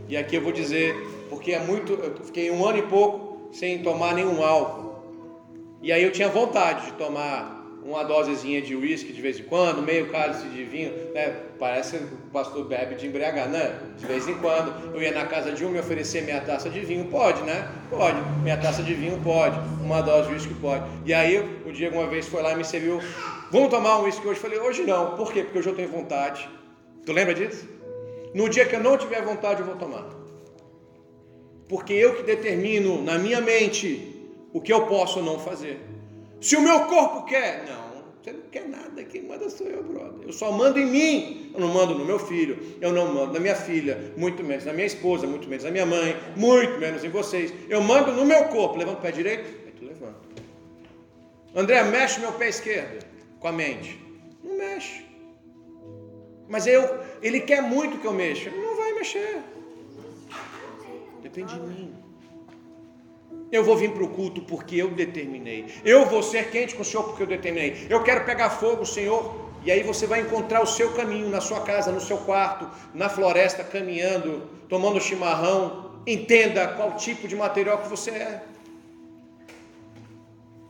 E 0.07 0.15
aqui 0.15 0.35
eu 0.35 0.41
vou 0.43 0.51
dizer, 0.51 0.95
porque 1.31 1.53
é 1.53 1.59
muito, 1.59 1.93
eu 1.93 2.15
fiquei 2.23 2.51
um 2.51 2.63
ano 2.63 2.77
e 2.77 2.83
pouco 2.83 3.49
sem 3.51 3.81
tomar 3.81 4.13
nenhum 4.13 4.43
álcool. 4.43 4.93
E 5.81 5.91
aí 5.91 6.03
eu 6.03 6.11
tinha 6.11 6.29
vontade 6.29 6.85
de 6.85 6.91
tomar 6.91 7.59
uma 7.83 8.03
dosezinha 8.03 8.61
de 8.61 8.75
uísque 8.75 9.11
de 9.11 9.19
vez 9.19 9.39
em 9.39 9.43
quando, 9.43 9.81
meio 9.81 10.11
cálice 10.11 10.47
de 10.47 10.63
vinho, 10.63 10.93
né? 11.15 11.35
Parece 11.57 11.97
que 11.97 12.03
o 12.03 12.17
pastor 12.31 12.65
bebe 12.65 12.95
de 12.95 13.07
embriagar, 13.07 13.49
né? 13.49 13.79
De 13.97 14.05
vez 14.05 14.27
em 14.27 14.35
quando 14.35 14.93
eu 14.93 15.01
ia 15.01 15.11
na 15.11 15.25
casa 15.25 15.53
de 15.53 15.65
um 15.65 15.69
me 15.69 15.79
oferecer 15.79 16.21
meia 16.21 16.41
taça 16.41 16.69
de 16.69 16.81
vinho, 16.81 17.05
pode, 17.05 17.41
né? 17.41 17.67
Pode, 17.89 18.17
meia 18.43 18.57
taça 18.57 18.83
de 18.83 18.93
vinho 18.93 19.19
pode, 19.23 19.57
uma 19.83 20.01
dose 20.01 20.27
de 20.27 20.35
uísque 20.35 20.53
pode. 20.55 20.83
E 21.03 21.13
aí 21.13 21.39
o 21.65 21.71
Diego 21.71 21.97
uma 21.97 22.07
vez 22.07 22.27
foi 22.27 22.43
lá 22.43 22.53
e 22.53 22.57
me 22.57 22.63
serviu, 22.63 23.01
vamos 23.51 23.69
tomar 23.69 23.99
um 23.99 24.03
uísque 24.03 24.27
hoje? 24.27 24.39
Falei, 24.39 24.59
hoje 24.59 24.83
não, 24.83 25.15
por 25.15 25.31
quê? 25.31 25.43
Porque 25.43 25.59
hoje 25.59 25.69
eu 25.69 25.75
tenho 25.75 25.89
vontade. 25.89 26.49
Tu 27.05 27.11
lembra 27.11 27.33
disso? 27.33 27.67
No 28.33 28.47
dia 28.47 28.65
que 28.65 28.75
eu 28.75 28.83
não 28.83 28.97
tiver 28.97 29.23
vontade, 29.23 29.61
eu 29.61 29.65
vou 29.65 29.75
tomar. 29.75 30.07
Porque 31.67 31.93
eu 31.93 32.15
que 32.15 32.23
determino 32.23 33.01
na 33.01 33.17
minha 33.17 33.41
mente 33.41 34.15
o 34.53 34.61
que 34.61 34.71
eu 34.71 34.85
posso 34.85 35.19
ou 35.19 35.25
não 35.25 35.39
fazer. 35.39 35.79
Se 36.41 36.55
o 36.55 36.61
meu 36.61 36.81
corpo 36.81 37.25
quer, 37.25 37.65
não. 37.67 37.89
Você 38.21 38.33
não 38.33 38.41
quer 38.51 38.67
nada, 38.67 39.03
quem 39.03 39.23
manda 39.23 39.49
sou 39.49 39.67
eu, 39.67 39.81
brother. 39.83 40.27
Eu 40.27 40.33
só 40.33 40.51
mando 40.51 40.79
em 40.79 40.85
mim. 40.85 41.51
Eu 41.53 41.61
não 41.61 41.69
mando 41.69 41.95
no 41.95 42.05
meu 42.05 42.19
filho, 42.19 42.59
eu 42.79 42.91
não 42.91 43.11
mando 43.13 43.33
na 43.33 43.39
minha 43.39 43.55
filha, 43.55 44.13
muito 44.15 44.43
menos 44.43 44.65
na 44.65 44.73
minha 44.73 44.85
esposa, 44.85 45.25
muito 45.25 45.47
menos 45.47 45.63
na 45.63 45.71
minha 45.71 45.85
mãe, 45.85 46.15
muito 46.35 46.77
menos 46.79 47.03
em 47.03 47.09
vocês. 47.09 47.51
Eu 47.67 47.81
mando 47.81 48.11
no 48.11 48.23
meu 48.25 48.45
corpo. 48.45 48.77
Levanta 48.77 48.99
o 48.99 49.01
pé 49.01 49.11
direito, 49.11 49.49
aí 49.65 49.71
tu 49.71 49.85
levanta. 49.85 50.19
André, 51.55 51.83
mexe 51.83 52.19
meu 52.19 52.31
pé 52.33 52.49
esquerdo 52.49 53.08
com 53.39 53.47
a 53.47 53.51
mente. 53.51 53.99
Não 54.43 54.57
mexe. 54.57 55.05
Mas 56.47 56.65
eu, 56.65 56.99
ele 57.21 57.41
quer 57.41 57.61
muito 57.61 57.99
que 57.99 58.07
eu 58.07 58.13
mexa. 58.13 58.49
Não 58.49 58.75
vai 58.75 58.93
mexer. 58.93 59.41
Depende 61.21 61.53
de 61.53 61.59
mim. 61.59 61.95
Eu 63.51 63.63
vou 63.63 63.75
vir 63.75 63.91
para 63.91 64.03
o 64.03 64.09
culto 64.09 64.41
porque 64.41 64.75
eu 64.75 64.91
determinei. 64.91 65.65
Eu 65.83 66.05
vou 66.05 66.21
ser 66.21 66.49
quente 66.51 66.75
com 66.75 66.81
o 66.81 66.85
Senhor 66.85 67.03
porque 67.03 67.23
eu 67.23 67.27
determinei. 67.27 67.87
Eu 67.89 68.03
quero 68.03 68.25
pegar 68.25 68.49
fogo, 68.49 68.85
Senhor. 68.85 69.49
E 69.63 69.71
aí 69.71 69.83
você 69.83 70.07
vai 70.07 70.21
encontrar 70.21 70.61
o 70.61 70.65
seu 70.65 70.93
caminho 70.93 71.29
na 71.29 71.41
sua 71.41 71.61
casa, 71.61 71.91
no 71.91 71.99
seu 71.99 72.17
quarto, 72.17 72.69
na 72.93 73.09
floresta, 73.09 73.63
caminhando, 73.63 74.43
tomando 74.67 75.01
chimarrão. 75.01 76.01
Entenda 76.07 76.67
qual 76.69 76.95
tipo 76.95 77.27
de 77.27 77.35
material 77.35 77.79
que 77.79 77.89
você 77.89 78.11
é. 78.11 78.43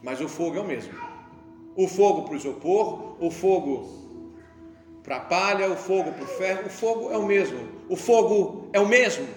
Mas 0.01 0.19
o 0.21 0.27
fogo 0.27 0.57
é 0.57 0.61
o 0.61 0.65
mesmo. 0.65 1.08
O 1.75 1.87
fogo 1.87 2.23
para 2.23 2.33
o 2.33 2.37
isopor, 2.37 3.15
o 3.23 3.31
fogo 3.31 3.99
para 5.03 5.17
a 5.17 5.21
palha, 5.21 5.71
o 5.71 5.75
fogo 5.75 6.11
para 6.11 6.23
o 6.23 6.27
ferro, 6.27 6.67
o 6.67 6.69
fogo 6.69 7.11
é 7.11 7.17
o 7.17 7.25
mesmo. 7.25 7.59
O 7.87 7.95
fogo 7.95 8.69
é 8.73 8.79
o 8.79 8.87
mesmo. 8.87 9.27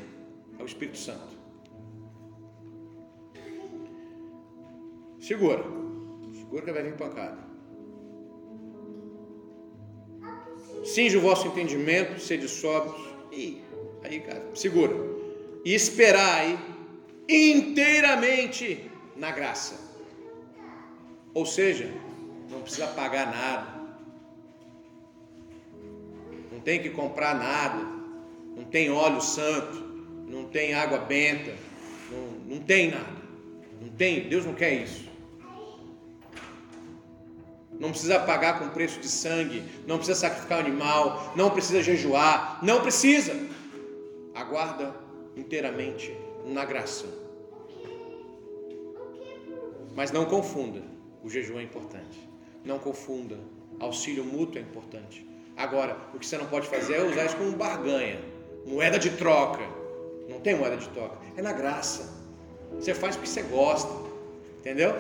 É 0.59 0.63
o 0.63 0.67
Espírito 0.67 0.99
Santo. 0.99 1.33
Segura. 5.21 5.65
Segura 6.33 6.63
que 6.63 6.73
vai 6.73 6.83
vir 6.83 6.97
pancada. 6.97 7.39
Cinge 10.85 11.17
o 11.17 11.21
vosso 11.21 11.47
entendimento, 11.47 12.21
sede 12.21 12.49
sóbrios. 12.49 13.01
E 13.31 13.63
aí, 14.03 14.21
cara, 14.21 14.45
segura. 14.55 14.95
E 15.65 15.73
esperai 15.73 16.59
inteiramente 17.29 18.91
na 19.17 19.31
graça. 19.31 19.81
Ou 21.33 21.47
seja, 21.47 21.89
não 22.53 22.61
precisa 22.63 22.87
pagar 22.89 23.27
nada. 23.27 23.83
Não 26.53 26.61
tem 26.61 26.81
que 26.81 26.91
comprar 26.91 27.35
nada. 27.35 27.85
Não 28.57 28.65
tem 28.65 28.91
óleo 28.91 29.21
santo. 29.21 29.77
Não 30.29 30.45
tem 30.45 30.75
água 30.75 30.99
benta. 30.99 31.55
Não, 32.11 32.57
não 32.57 32.63
tem 32.63 32.91
nada. 32.91 33.23
Não 33.81 33.89
tem, 33.89 34.29
Deus 34.29 34.47
não 34.47 34.55
quer 34.55 34.75
isso 34.75 35.13
não 37.83 37.91
precisa 37.91 38.21
pagar 38.21 38.61
com 38.61 38.69
preço 38.69 39.01
de 39.01 39.09
sangue, 39.09 39.61
não 39.89 39.97
precisa 39.97 40.21
sacrificar 40.21 40.61
animal, 40.61 41.33
não 41.35 41.51
precisa 41.51 41.83
jejuar, 41.83 42.61
não 42.63 42.81
precisa. 42.81 43.35
Aguarda 44.33 44.95
inteiramente 45.37 46.17
na 46.47 46.65
graça. 46.65 47.07
Mas 49.97 50.13
não 50.13 50.27
confunda, 50.27 50.81
o 51.25 51.29
jejum 51.29 51.59
é 51.59 51.65
importante. 51.65 52.32
Não 52.65 52.79
confunda, 52.79 53.39
auxílio 53.81 54.25
mútuo 54.25 54.59
é 54.59 54.63
importante. 54.63 55.27
Agora, 55.57 55.97
o 56.15 56.19
que 56.19 56.27
você 56.27 56.39
não 56.39 56.47
pode 56.47 56.67
fazer 56.67 56.95
é 56.95 57.03
usar 57.03 57.27
isso 57.27 57.37
como 57.37 57.53
barganha, 57.53 58.21
moeda 58.67 58.99
de 58.99 59.11
troca. 59.11 59.63
Não 60.29 60.41
tem 60.41 60.55
moeda 60.55 60.77
de 60.77 60.89
troca, 60.91 61.19
é 61.37 61.43
na 61.43 61.53
graça. 61.53 62.23
Você 62.75 62.95
faz 62.95 63.17
porque 63.17 63.29
você 63.29 63.43
gosta, 63.43 63.93
entendeu? 64.59 64.97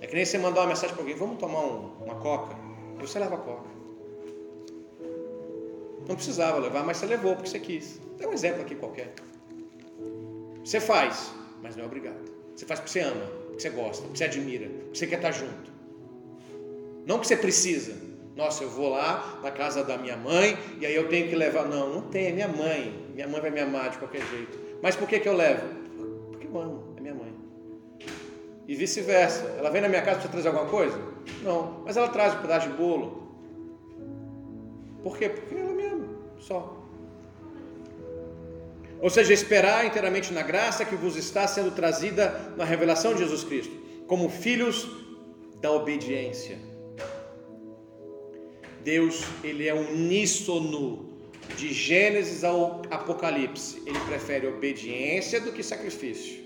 É 0.00 0.06
que 0.06 0.14
nem 0.14 0.24
você 0.24 0.38
mandar 0.38 0.62
uma 0.62 0.68
mensagem 0.68 0.94
para 0.94 1.02
alguém, 1.02 1.16
vamos 1.16 1.38
tomar 1.38 1.60
um, 1.60 1.92
uma 2.02 2.16
coca. 2.16 2.56
Você 2.98 3.18
leva 3.18 3.36
a 3.36 3.38
coca. 3.38 3.68
Não 6.06 6.16
precisava 6.16 6.58
levar, 6.58 6.84
mas 6.84 6.96
você 6.96 7.06
levou 7.06 7.34
porque 7.34 7.48
você 7.48 7.60
quis. 7.60 8.00
Tem 8.18 8.26
um 8.26 8.32
exemplo 8.32 8.62
aqui 8.62 8.74
qualquer. 8.74 9.14
Você 10.64 10.80
faz, 10.80 11.32
mas 11.62 11.76
não 11.76 11.84
é 11.84 11.86
obrigado. 11.86 12.30
Você 12.54 12.66
faz 12.66 12.80
porque 12.80 12.92
você 12.92 13.00
ama, 13.00 13.39
porque 13.60 13.68
você 13.68 13.70
gosta, 13.70 14.02
porque 14.02 14.18
você 14.18 14.24
admira, 14.24 14.68
porque 14.68 14.98
você 14.98 15.06
quer 15.06 15.16
estar 15.16 15.32
junto. 15.32 15.70
Não 17.06 17.16
porque 17.16 17.28
você 17.28 17.36
precisa. 17.36 17.94
Nossa, 18.36 18.64
eu 18.64 18.70
vou 18.70 18.90
lá 18.90 19.40
na 19.42 19.50
casa 19.50 19.84
da 19.84 19.98
minha 19.98 20.16
mãe 20.16 20.56
e 20.80 20.86
aí 20.86 20.94
eu 20.94 21.08
tenho 21.08 21.28
que 21.28 21.36
levar. 21.36 21.66
Não, 21.66 21.94
não 21.94 22.02
tem, 22.02 22.26
é 22.26 22.32
minha 22.32 22.48
mãe. 22.48 23.10
Minha 23.14 23.28
mãe 23.28 23.40
vai 23.40 23.50
me 23.50 23.60
amar 23.60 23.90
de 23.90 23.98
qualquer 23.98 24.22
jeito. 24.26 24.58
Mas 24.82 24.96
por 24.96 25.06
que, 25.08 25.20
que 25.20 25.28
eu 25.28 25.34
levo? 25.34 25.66
Porque 26.30 26.46
eu 26.46 26.60
amo 26.60 26.90
e 28.70 28.74
vice-versa. 28.76 29.56
Ela 29.58 29.68
vem 29.68 29.82
na 29.82 29.88
minha 29.88 30.00
casa 30.00 30.20
para 30.20 30.28
trazer 30.28 30.46
alguma 30.46 30.66
coisa? 30.66 30.96
Não, 31.42 31.82
mas 31.84 31.96
ela 31.96 32.06
traz 32.08 32.34
um 32.34 32.40
pedaço 32.40 32.68
de 32.68 32.74
bolo. 32.76 33.28
Por 35.02 35.18
quê? 35.18 35.28
Porque 35.28 35.56
ela 35.56 35.72
me 35.72 35.84
ama, 35.86 36.08
só. 36.38 36.79
Ou 39.00 39.08
seja, 39.08 39.32
esperar 39.32 39.86
inteiramente 39.86 40.32
na 40.32 40.42
graça 40.42 40.84
que 40.84 40.94
vos 40.94 41.16
está 41.16 41.46
sendo 41.48 41.70
trazida 41.70 42.52
na 42.56 42.64
revelação 42.64 43.14
de 43.14 43.20
Jesus 43.20 43.44
Cristo, 43.44 43.74
como 44.06 44.28
filhos 44.28 44.86
da 45.60 45.70
obediência. 45.72 46.58
Deus, 48.82 49.22
ele 49.44 49.68
é 49.68 49.74
uníssono 49.74 51.10
de 51.56 51.72
Gênesis 51.72 52.44
ao 52.44 52.82
Apocalipse. 52.90 53.82
Ele 53.86 53.98
prefere 54.00 54.46
obediência 54.46 55.40
do 55.40 55.52
que 55.52 55.62
sacrifício. 55.62 56.40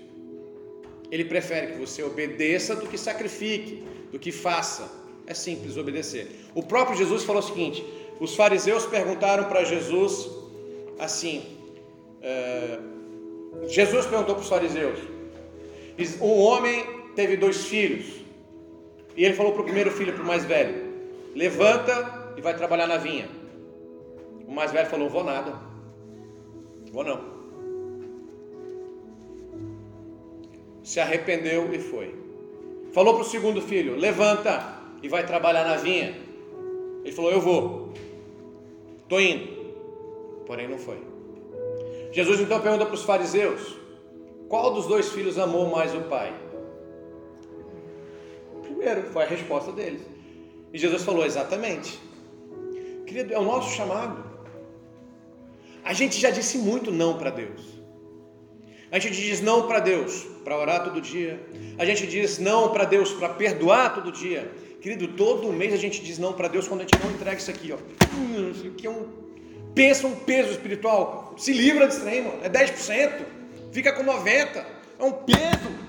Ele 1.11 1.25
prefere 1.25 1.73
que 1.73 1.79
você 1.79 2.03
obedeça 2.03 2.75
do 2.75 2.87
que 2.87 2.97
sacrifique, 2.97 3.83
do 4.11 4.19
que 4.19 4.31
faça. 4.31 4.91
É 5.27 5.33
simples 5.33 5.77
obedecer. 5.77 6.29
O 6.53 6.63
próprio 6.63 6.97
Jesus 6.97 7.23
falou 7.23 7.41
o 7.41 7.45
seguinte: 7.45 7.85
os 8.19 8.35
fariseus 8.35 8.85
perguntaram 8.85 9.45
para 9.45 9.63
Jesus 9.63 10.29
assim. 10.99 11.54
É, 12.25 12.79
Jesus 13.67 14.07
perguntou 14.07 14.33
para 14.33 14.41
os 14.41 14.49
fariseus: 14.49 14.99
um 16.19 16.39
homem 16.39 16.83
teve 17.15 17.37
dois 17.37 17.65
filhos, 17.65 18.07
e 19.15 19.23
ele 19.23 19.35
falou 19.35 19.53
para 19.53 19.61
o 19.61 19.65
primeiro 19.65 19.91
filho, 19.91 20.11
para 20.11 20.23
o 20.23 20.25
mais 20.25 20.43
velho: 20.43 20.75
levanta 21.35 22.33
e 22.35 22.41
vai 22.41 22.55
trabalhar 22.57 22.87
na 22.87 22.97
vinha. 22.97 23.29
O 24.47 24.51
mais 24.51 24.71
velho 24.71 24.89
falou: 24.89 25.07
vou 25.07 25.23
nada, 25.23 25.53
vou 26.91 27.03
não. 27.03 27.35
se 30.85 30.99
arrependeu 30.99 31.73
e 31.73 31.79
foi. 31.79 32.13
Falou 32.93 33.15
para 33.15 33.23
o 33.23 33.25
segundo 33.25 33.61
filho: 33.61 33.95
Levanta 33.95 34.79
e 35.01 35.09
vai 35.09 35.25
trabalhar 35.25 35.65
na 35.65 35.75
vinha. 35.75 36.15
Ele 37.03 37.11
falou: 37.11 37.31
Eu 37.31 37.41
vou, 37.41 37.93
estou 39.01 39.19
indo. 39.19 39.47
Porém, 40.45 40.67
não 40.67 40.77
foi. 40.77 41.14
Jesus 42.15 42.39
então 42.39 42.61
pergunta 42.61 42.85
para 42.85 42.95
os 42.95 43.03
fariseus: 43.03 43.75
Qual 44.47 44.73
dos 44.73 44.87
dois 44.87 45.09
filhos 45.09 45.37
amou 45.37 45.69
mais 45.69 45.93
o 45.93 45.99
pai? 46.03 46.33
Primeiro, 48.63 49.03
foi 49.11 49.23
a 49.23 49.27
resposta 49.27 49.73
deles. 49.73 50.01
E 50.71 50.77
Jesus 50.77 51.03
falou: 51.03 51.25
Exatamente. 51.25 51.99
Querido, 53.05 53.33
é 53.33 53.37
o 53.37 53.43
nosso 53.43 53.75
chamado. 53.75 54.23
A 55.83 55.91
gente 55.91 56.17
já 56.17 56.29
disse 56.29 56.57
muito 56.57 56.89
não 56.89 57.17
para 57.17 57.31
Deus. 57.31 57.61
A 58.89 58.97
gente 58.97 59.21
diz 59.21 59.41
não 59.41 59.67
para 59.67 59.81
Deus 59.81 60.25
para 60.45 60.57
orar 60.57 60.85
todo 60.85 61.01
dia. 61.01 61.37
A 61.77 61.83
gente 61.83 62.07
diz 62.07 62.39
não 62.39 62.69
para 62.69 62.85
Deus 62.85 63.11
para 63.11 63.27
perdoar 63.27 63.93
todo 63.93 64.09
dia. 64.09 64.49
Querido, 64.79 65.09
todo 65.09 65.51
mês 65.51 65.73
a 65.73 65.77
gente 65.77 66.01
diz 66.01 66.17
não 66.17 66.31
para 66.31 66.47
Deus 66.47 66.65
quando 66.65 66.79
a 66.79 66.83
gente 66.83 66.97
não 67.03 67.11
entrega 67.11 67.37
isso 67.37 67.51
aqui, 67.51 67.73
ó. 67.73 67.77
Hum, 68.17 68.51
isso 68.51 68.67
aqui 68.67 68.87
é 68.87 68.89
um 68.89 69.25
pensa 69.75 70.07
um 70.07 70.15
peso 70.15 70.51
espiritual. 70.51 71.24
Se 71.37 71.53
livra 71.53 71.87
disso 71.87 72.07
aí, 72.07 72.21
mano. 72.21 72.39
É 72.43 72.49
10%. 72.49 73.25
Fica 73.71 73.91
com 73.93 74.03
90. 74.03 74.65
É 74.99 75.03
um 75.03 75.11
peso. 75.11 75.85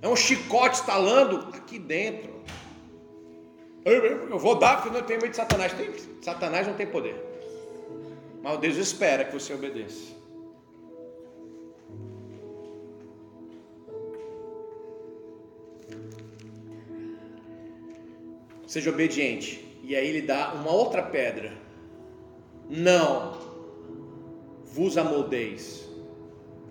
É 0.00 0.08
um 0.08 0.16
chicote 0.16 0.76
estalando 0.76 1.48
aqui 1.54 1.78
dentro. 1.78 2.42
Eu 3.84 4.38
vou 4.38 4.56
dar 4.56 4.80
porque 4.80 4.96
não 4.96 5.04
tenho 5.04 5.20
medo 5.20 5.30
de 5.30 5.36
Satanás. 5.36 5.72
Tem, 5.72 5.90
Satanás 6.20 6.66
não 6.66 6.74
tem 6.74 6.86
poder. 6.86 7.16
Mas 8.42 8.58
Deus 8.58 8.76
espera 8.76 9.24
que 9.24 9.32
você 9.32 9.54
obedeça. 9.54 10.22
seja 18.72 18.88
obediente. 18.88 19.62
E 19.82 19.94
aí 19.94 20.08
ele 20.08 20.22
dá 20.22 20.54
uma 20.54 20.72
outra 20.72 21.02
pedra. 21.02 21.52
Não 22.70 23.51
vos 24.72 24.96
amoldeis 24.96 25.88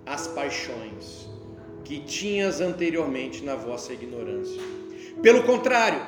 as 0.05 0.27
paixões 0.27 1.29
que 1.83 1.99
tinhas 1.99 2.59
anteriormente 2.59 3.43
na 3.43 3.55
vossa 3.55 3.93
ignorância. 3.93 4.61
Pelo 5.21 5.43
contrário, 5.43 6.01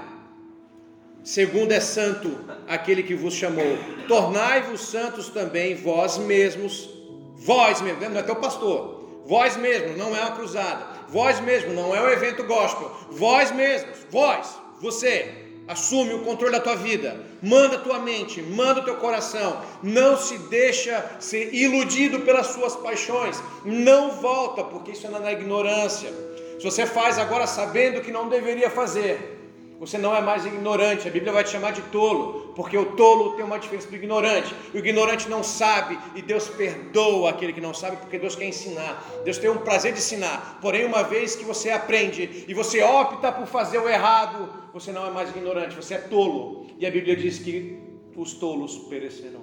segundo 1.23 1.71
é 1.71 1.79
santo 1.79 2.37
aquele 2.67 3.03
que 3.03 3.15
vos 3.15 3.33
chamou, 3.33 3.77
tornai-vos 4.07 4.81
santos 4.81 5.29
também 5.29 5.75
vós 5.75 6.17
mesmos, 6.17 6.89
vós 7.35 7.81
mesmos, 7.81 8.09
não 8.09 8.19
é 8.19 8.23
teu 8.23 8.35
pastor, 8.37 9.23
vós 9.25 9.55
mesmos, 9.55 9.97
não 9.97 10.15
é 10.15 10.21
uma 10.21 10.31
cruzada, 10.31 10.93
Vós 11.13 11.39
mesmo, 11.41 11.73
não 11.73 11.95
é 11.95 12.01
um 12.01 12.09
evento 12.09 12.43
gospel. 12.43 12.91
Vós 13.11 13.51
mesmos, 13.51 13.99
vós, 14.09 14.59
você, 14.81 15.31
assume 15.67 16.13
o 16.13 16.23
controle 16.23 16.53
da 16.53 16.59
tua 16.59 16.75
vida. 16.75 17.19
Manda 17.41 17.75
a 17.75 17.79
tua 17.79 17.99
mente, 17.99 18.41
manda 18.41 18.81
o 18.81 18.83
teu 18.83 18.95
coração. 18.95 19.61
Não 19.81 20.17
se 20.17 20.37
deixa 20.37 21.17
ser 21.19 21.53
iludido 21.53 22.21
pelas 22.21 22.47
suas 22.47 22.75
paixões. 22.75 23.41
Não 23.63 24.11
volta, 24.11 24.63
porque 24.63 24.91
isso 24.91 25.07
é 25.07 25.09
na 25.09 25.31
ignorância. 25.31 26.11
Se 26.59 26.63
você 26.63 26.85
faz 26.85 27.17
agora 27.17 27.47
sabendo 27.47 28.01
que 28.01 28.11
não 28.11 28.29
deveria 28.29 28.69
fazer, 28.69 29.32
você 29.79 29.97
não 29.97 30.15
é 30.15 30.21
mais 30.21 30.45
ignorante, 30.45 31.07
a 31.07 31.11
Bíblia 31.11 31.31
vai 31.33 31.43
te 31.43 31.49
chamar 31.49 31.71
de 31.71 31.81
tolo, 31.83 32.53
porque 32.55 32.77
o 32.77 32.95
tolo 32.95 33.35
tem 33.35 33.43
uma 33.43 33.59
diferença 33.59 33.87
do 33.89 33.95
ignorante. 33.95 34.55
O 34.73 34.77
ignorante 34.77 35.29
não 35.29 35.43
sabe 35.43 35.97
e 36.15 36.21
Deus 36.21 36.47
perdoa 36.47 37.31
aquele 37.31 37.51
que 37.51 37.59
não 37.59 37.73
sabe, 37.73 37.97
porque 37.97 38.17
Deus 38.17 38.35
quer 38.35 38.45
ensinar. 38.45 39.03
Deus 39.23 39.37
tem 39.37 39.49
um 39.49 39.57
prazer 39.57 39.91
de 39.91 39.99
ensinar. 39.99 40.59
Porém, 40.61 40.85
uma 40.85 41.03
vez 41.03 41.35
que 41.35 41.43
você 41.43 41.69
aprende 41.69 42.45
e 42.47 42.53
você 42.53 42.81
opta 42.81 43.31
por 43.31 43.47
fazer 43.47 43.79
o 43.79 43.89
errado, 43.89 44.49
você 44.73 44.91
não 44.91 45.05
é 45.05 45.11
mais 45.11 45.29
ignorante, 45.29 45.75
você 45.75 45.95
é 45.95 45.99
tolo. 45.99 46.67
E 46.79 46.85
a 46.85 46.91
Bíblia 46.91 47.15
diz 47.15 47.39
que 47.39 47.77
os 48.15 48.33
tolos 48.33 48.77
perecerão, 48.89 49.41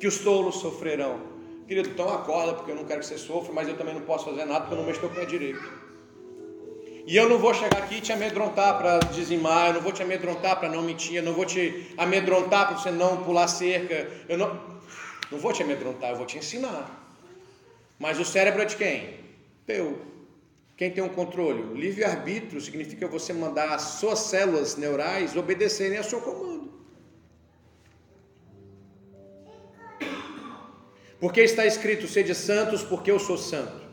que 0.00 0.06
os 0.06 0.18
tolos 0.18 0.56
sofrerão. 0.56 1.20
Querido, 1.66 1.90
então 1.90 2.08
acorda, 2.08 2.54
porque 2.54 2.70
eu 2.70 2.76
não 2.76 2.84
quero 2.84 3.00
que 3.00 3.06
você 3.06 3.18
sofra, 3.18 3.52
mas 3.52 3.68
eu 3.68 3.76
também 3.76 3.94
não 3.94 4.00
posso 4.00 4.24
fazer 4.24 4.46
nada 4.46 4.60
porque 4.60 4.74
eu 4.74 4.78
não 4.78 4.86
mexo 4.86 5.00
com 5.00 5.20
o 5.20 5.26
direito. 5.26 5.87
E 7.08 7.16
eu 7.16 7.26
não 7.26 7.38
vou 7.38 7.54
chegar 7.54 7.78
aqui 7.78 7.94
e 7.94 8.00
te 8.02 8.12
amedrontar 8.12 8.76
para 8.76 8.98
dizimar, 8.98 9.68
eu 9.68 9.72
não 9.72 9.80
vou 9.80 9.92
te 9.92 10.02
amedrontar 10.02 10.60
para 10.60 10.68
não 10.68 10.82
mentir, 10.82 11.14
eu 11.14 11.22
não 11.22 11.32
vou 11.32 11.46
te 11.46 11.90
amedrontar 11.96 12.68
para 12.68 12.76
você 12.76 12.90
não 12.90 13.24
pular 13.24 13.48
cerca, 13.48 14.06
eu 14.28 14.36
não, 14.36 14.60
não 15.30 15.38
vou 15.38 15.50
te 15.50 15.62
amedrontar, 15.62 16.10
eu 16.10 16.16
vou 16.16 16.26
te 16.26 16.36
ensinar. 16.36 16.84
Mas 17.98 18.20
o 18.20 18.26
cérebro 18.26 18.60
é 18.60 18.66
de 18.66 18.76
quem? 18.76 19.20
Teu. 19.64 19.98
Quem 20.76 20.90
tem 20.90 21.02
o 21.02 21.06
um 21.06 21.08
controle? 21.08 21.62
O 21.62 21.74
livre-arbítrio 21.74 22.60
significa 22.60 23.08
você 23.08 23.32
mandar 23.32 23.72
as 23.72 23.82
suas 23.98 24.18
células 24.18 24.76
neurais 24.76 25.34
obedecerem 25.34 25.96
ao 25.96 26.04
seu 26.04 26.20
comando. 26.20 26.70
Porque 31.18 31.40
está 31.40 31.64
escrito: 31.64 32.06
sede 32.06 32.34
santos, 32.34 32.82
porque 32.82 33.10
eu 33.10 33.18
sou 33.18 33.38
santo. 33.38 33.87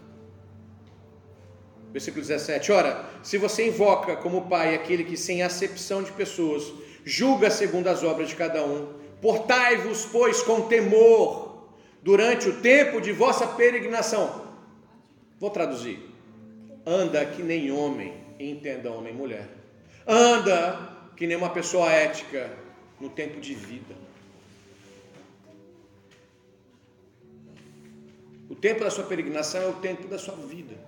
Versículo 1.96 2.26
17: 2.26 2.74
Ora, 2.74 3.06
se 3.24 3.38
você 3.38 3.70
invoca 3.70 4.18
como 4.18 4.50
Pai 4.50 4.76
aquele 4.76 5.06
que, 5.06 5.16
sem 5.16 5.42
acepção 5.42 6.04
de 6.04 6.12
pessoas, 6.12 6.74
julga 7.06 7.50
segundo 7.50 7.88
as 7.88 8.04
obras 8.04 8.28
de 8.28 8.36
cada 8.36 8.66
um, 8.66 8.96
portai-vos, 9.22 10.06
pois, 10.12 10.44
com 10.44 10.68
temor 10.68 11.70
durante 12.04 12.50
o 12.50 12.60
tempo 12.60 13.00
de 13.00 13.14
vossa 13.14 13.48
peregrinação. 13.48 14.46
Vou 15.40 15.50
traduzir: 15.50 15.98
anda 16.86 17.26
que 17.26 17.42
nem 17.42 17.72
homem, 17.72 18.14
entenda 18.38 18.92
homem 18.92 19.14
e 19.14 19.16
mulher. 19.16 19.48
Anda 20.06 20.78
que 21.16 21.26
nem 21.26 21.38
uma 21.38 21.52
pessoa 21.52 21.90
ética 21.90 22.52
no 23.00 23.10
tempo 23.10 23.40
de 23.40 23.56
vida. 23.56 23.96
O 28.50 28.56
tempo 28.56 28.84
da 28.84 28.92
sua 28.92 29.06
peregrinação 29.06 29.62
é 29.62 29.68
o 29.68 29.76
tempo 29.76 30.10
da 30.10 30.20
sua 30.20 30.36
vida. 30.36 30.85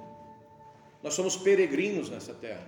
Nós 1.04 1.14
somos 1.14 1.36
peregrinos 1.38 2.10
nessa 2.10 2.34
terra. 2.34 2.66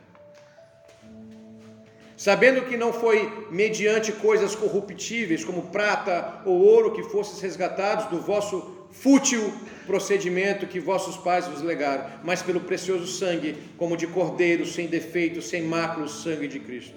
Sabendo 2.16 2.64
que 2.64 2.76
não 2.76 2.92
foi 2.92 3.48
mediante 3.50 4.12
coisas 4.12 4.54
corruptíveis, 4.54 5.46
como 5.46 5.68
prata 5.68 6.42
ou 6.46 6.60
ouro, 6.60 6.92
que 6.92 7.04
fostes 7.04 7.40
resgatados 7.40 8.08
do 8.08 8.20
vosso 8.20 8.88
fútil 8.92 9.54
procedimento 9.86 10.68
que 10.68 10.80
vossos 10.80 11.18
pais 11.18 11.48
vos 11.48 11.62
legaram, 11.62 12.06
mas 12.24 12.42
pelo 12.44 12.60
precioso 12.60 13.08
sangue, 13.08 13.56
como 13.78 13.96
de 13.96 14.06
cordeiro, 14.06 14.66
sem 14.66 14.88
defeito, 14.88 15.42
sem 15.42 15.64
mácula, 15.64 16.06
o 16.06 16.10
sangue 16.10 16.48
de 16.48 16.60
Cristo. 16.60 16.96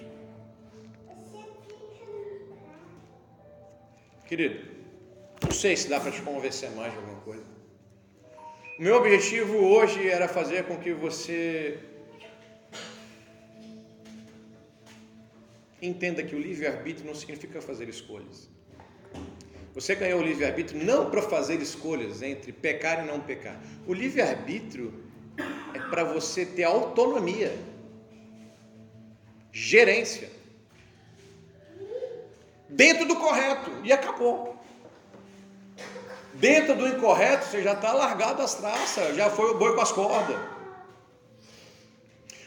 Querido, 4.27 4.61
não 5.43 5.51
sei 5.53 5.77
se 5.77 5.89
dá 5.89 6.01
para 6.01 6.11
te 6.11 6.21
convencer 6.23 6.71
mais 6.73 6.93
de. 6.93 7.12
O 8.79 8.83
meu 8.83 8.97
objetivo 8.97 9.59
hoje 9.59 10.09
era 10.09 10.27
fazer 10.27 10.65
com 10.65 10.79
que 10.79 10.93
você 10.95 11.79
entenda 15.81 16.23
que 16.23 16.35
o 16.35 16.39
livre-arbítrio 16.39 17.07
não 17.07 17.15
significa 17.15 17.61
fazer 17.61 17.89
escolhas. 17.89 18.49
Você 19.75 19.95
ganhou 19.95 20.21
o 20.21 20.23
livre-arbítrio 20.23 20.83
não 20.83 21.11
para 21.11 21.21
fazer 21.21 21.61
escolhas 21.61 22.23
entre 22.23 22.51
pecar 22.51 23.05
e 23.05 23.07
não 23.07 23.21
pecar. 23.21 23.61
O 23.87 23.93
livre-arbítrio 23.93 25.05
é 25.75 25.79
para 25.91 26.05
você 26.05 26.47
ter 26.47 26.65
autonomia, 26.65 27.55
gerência, 29.53 30.31
dentro 32.71 33.07
do 33.07 33.17
correto, 33.17 33.71
e 33.85 33.93
acabou. 33.93 34.62
Dentro 36.43 36.75
do 36.75 36.89
incorreto, 36.89 37.47
você 37.47 37.63
já 37.63 37.73
está 37.73 37.93
largado 37.93 38.43
as 38.43 38.55
traças, 38.55 39.15
já 39.15 39.31
foi 39.31 39.53
o 39.53 39.55
boi 39.55 39.77
com 39.77 39.81
as 39.81 39.93
cordas. 39.93 40.37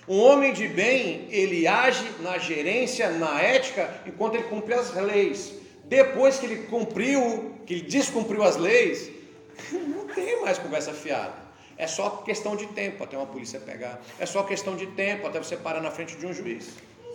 Um 0.05 0.19
homem 0.19 0.51
de 0.51 0.67
bem, 0.67 1.29
ele 1.29 1.65
age 1.65 2.05
na 2.19 2.37
gerência, 2.37 3.09
na 3.11 3.41
ética, 3.41 4.01
enquanto 4.05 4.35
ele 4.35 4.43
cumpre 4.49 4.73
as 4.73 4.93
leis. 4.93 5.53
Depois 5.85 6.37
que 6.37 6.45
ele 6.45 6.63
cumpriu, 6.63 7.55
que 7.65 7.75
ele 7.75 7.83
descumpriu 7.83 8.43
as 8.43 8.57
leis, 8.57 9.09
não 9.71 10.05
tem 10.07 10.41
mais 10.41 10.57
conversa 10.57 10.91
fiada. 10.91 11.45
É 11.77 11.87
só 11.87 12.09
questão 12.17 12.57
de 12.57 12.67
tempo 12.67 13.01
até 13.01 13.15
uma 13.15 13.27
polícia 13.27 13.61
pegar. 13.61 14.01
É 14.19 14.25
só 14.25 14.43
questão 14.43 14.75
de 14.75 14.87
tempo 14.87 15.25
até 15.25 15.39
você 15.39 15.55
parar 15.55 15.79
na 15.79 15.89
frente 15.89 16.17
de 16.17 16.25
um 16.25 16.33
juiz. 16.33 16.67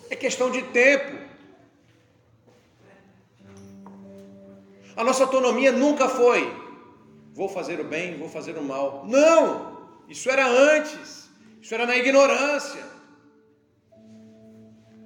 É 0.09 0.17
questão 0.17 0.51
de 0.51 0.63
tempo. 0.63 1.15
A 4.97 5.05
nossa 5.05 5.25
autonomia 5.25 5.73
nunca 5.73 6.09
foi 6.09 6.70
vou 7.33 7.49
fazer 7.49 7.81
o 7.81 7.85
bem, 7.85 8.19
vou 8.19 8.29
fazer 8.29 8.57
o 8.57 8.63
mal. 8.63 9.05
Não! 9.07 9.79
Isso 10.09 10.31
era 10.31 10.47
antes. 10.47 11.29
Isso 11.61 11.75
era 11.75 11.87
na 11.87 11.97
ignorância. 11.97 12.83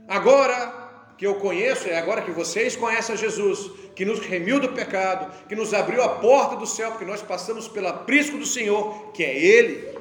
Agora 0.08 0.82
que 1.16 1.26
eu 1.26 1.36
conheço, 1.36 1.88
é 1.88 1.96
agora 1.96 2.22
que 2.22 2.30
vocês 2.30 2.76
conhecem 2.76 3.14
a 3.14 3.18
Jesus, 3.18 3.70
que 3.94 4.04
nos 4.04 4.18
remiu 4.18 4.58
do 4.58 4.70
pecado, 4.70 5.32
que 5.48 5.54
nos 5.54 5.72
abriu 5.72 6.02
a 6.02 6.08
porta 6.08 6.56
do 6.56 6.66
céu, 6.66 6.90
porque 6.90 7.04
nós 7.04 7.22
passamos 7.22 7.68
pelo 7.68 7.88
aprisco 7.88 8.36
do 8.36 8.46
Senhor, 8.46 9.12
que 9.12 9.22
é 9.22 9.36
Ele. 9.36 9.94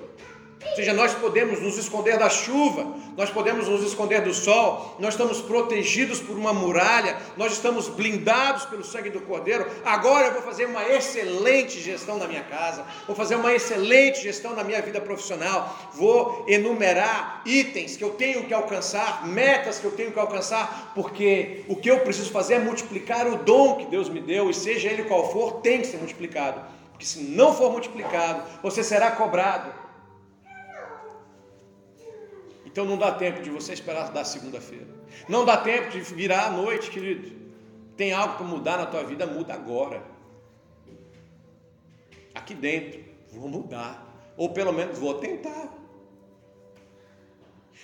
Ou 0.70 0.76
seja, 0.76 0.94
nós 0.94 1.14
podemos 1.14 1.62
nos 1.62 1.78
esconder 1.78 2.18
da 2.18 2.30
chuva, 2.30 2.96
nós 3.16 3.30
podemos 3.30 3.68
nos 3.68 3.84
esconder 3.84 4.22
do 4.22 4.34
sol, 4.34 4.96
nós 5.00 5.14
estamos 5.14 5.40
protegidos 5.42 6.20
por 6.20 6.36
uma 6.36 6.52
muralha, 6.54 7.18
nós 7.38 7.52
estamos 7.54 7.88
blindados 7.88 8.66
pelo 8.66 8.84
sangue 8.84 9.10
do 9.10 9.22
Cordeiro. 9.22 9.66
Agora 9.86 10.28
eu 10.28 10.34
vou 10.34 10.42
fazer 10.42 10.66
uma 10.66 10.84
excelente 10.84 11.80
gestão 11.80 12.18
na 12.18 12.28
minha 12.28 12.44
casa, 12.44 12.86
vou 13.06 13.16
fazer 13.16 13.36
uma 13.36 13.54
excelente 13.54 14.22
gestão 14.22 14.56
na 14.56 14.64
minha 14.64 14.82
vida 14.82 15.00
profissional, 15.00 15.78
vou 15.94 16.46
enumerar 16.48 17.42
itens 17.46 17.96
que 17.96 18.04
eu 18.04 18.12
tenho 18.12 18.46
que 18.46 18.54
alcançar, 18.54 19.28
metas 19.28 19.80
que 19.80 19.86
eu 19.86 19.92
tenho 19.92 20.12
que 20.12 20.20
alcançar, 20.20 20.92
porque 20.96 21.64
o 21.68 21.76
que 21.76 21.90
eu 21.90 22.00
preciso 22.00 22.32
fazer 22.32 22.56
é 22.56 22.60
multiplicar 22.60 23.28
o 23.28 23.38
dom 23.38 23.76
que 23.76 23.86
Deus 23.86 24.10
me 24.10 24.20
deu, 24.20 24.50
e 24.50 24.54
seja 24.54 24.90
ele 24.90 25.04
qual 25.04 25.32
for, 25.32 25.62
tem 25.62 25.82
que 25.82 25.88
ser 25.88 25.98
multiplicado. 25.98 26.62
Porque 26.92 27.06
se 27.06 27.20
não 27.20 27.54
for 27.54 27.72
multiplicado, 27.72 28.44
você 28.62 28.84
será 28.84 29.12
cobrado. 29.12 29.83
Então 32.74 32.86
não 32.86 32.98
dá 32.98 33.12
tempo 33.12 33.40
de 33.44 33.52
você 33.52 33.72
esperar 33.72 34.12
da 34.12 34.26
segunda-feira. 34.26 34.88
Não 35.30 35.46
dá 35.46 35.58
tempo 35.58 35.92
de 35.92 36.00
virar 36.00 36.48
à 36.48 36.50
noite, 36.50 36.90
querido. 36.90 37.32
Tem 37.96 38.12
algo 38.12 38.36
para 38.36 38.48
mudar 38.48 38.78
na 38.80 38.88
tua 38.88 39.04
vida, 39.04 39.28
muda 39.28 39.54
agora. 39.54 40.02
Aqui 42.34 42.56
dentro, 42.56 43.00
vou 43.32 43.48
mudar. 43.48 44.34
Ou 44.36 44.50
pelo 44.50 44.74
menos 44.74 44.98
vou 44.98 45.14
tentar. 45.20 45.72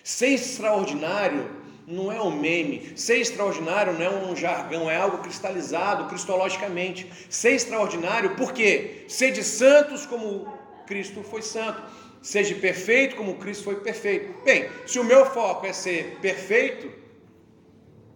Ser 0.04 0.30
extraordinário 0.30 1.48
não 1.86 2.12
é 2.12 2.20
um 2.20 2.32
meme. 2.32 2.98
Ser 2.98 3.18
extraordinário 3.18 3.94
não 3.94 4.02
é 4.04 4.10
um 4.10 4.36
jargão, 4.36 4.90
é 4.90 4.96
algo 4.96 5.20
cristalizado 5.20 6.08
cristologicamente. 6.08 7.08
Ser 7.30 7.52
extraordinário, 7.52 8.36
por 8.36 8.54
quê? 8.54 9.06
Ser 9.08 9.30
de 9.30 9.44
santos 9.44 10.08
como 10.08 10.52
Cristo 10.88 11.22
foi 11.22 11.44
santo. 11.44 11.80
Seja 12.22 12.54
perfeito 12.56 13.16
como 13.16 13.36
Cristo 13.36 13.64
foi 13.64 13.76
perfeito. 13.76 14.44
Bem, 14.44 14.70
se 14.86 15.00
o 15.00 15.04
meu 15.04 15.26
foco 15.26 15.66
é 15.66 15.74
ser 15.74 16.18
perfeito, 16.22 16.92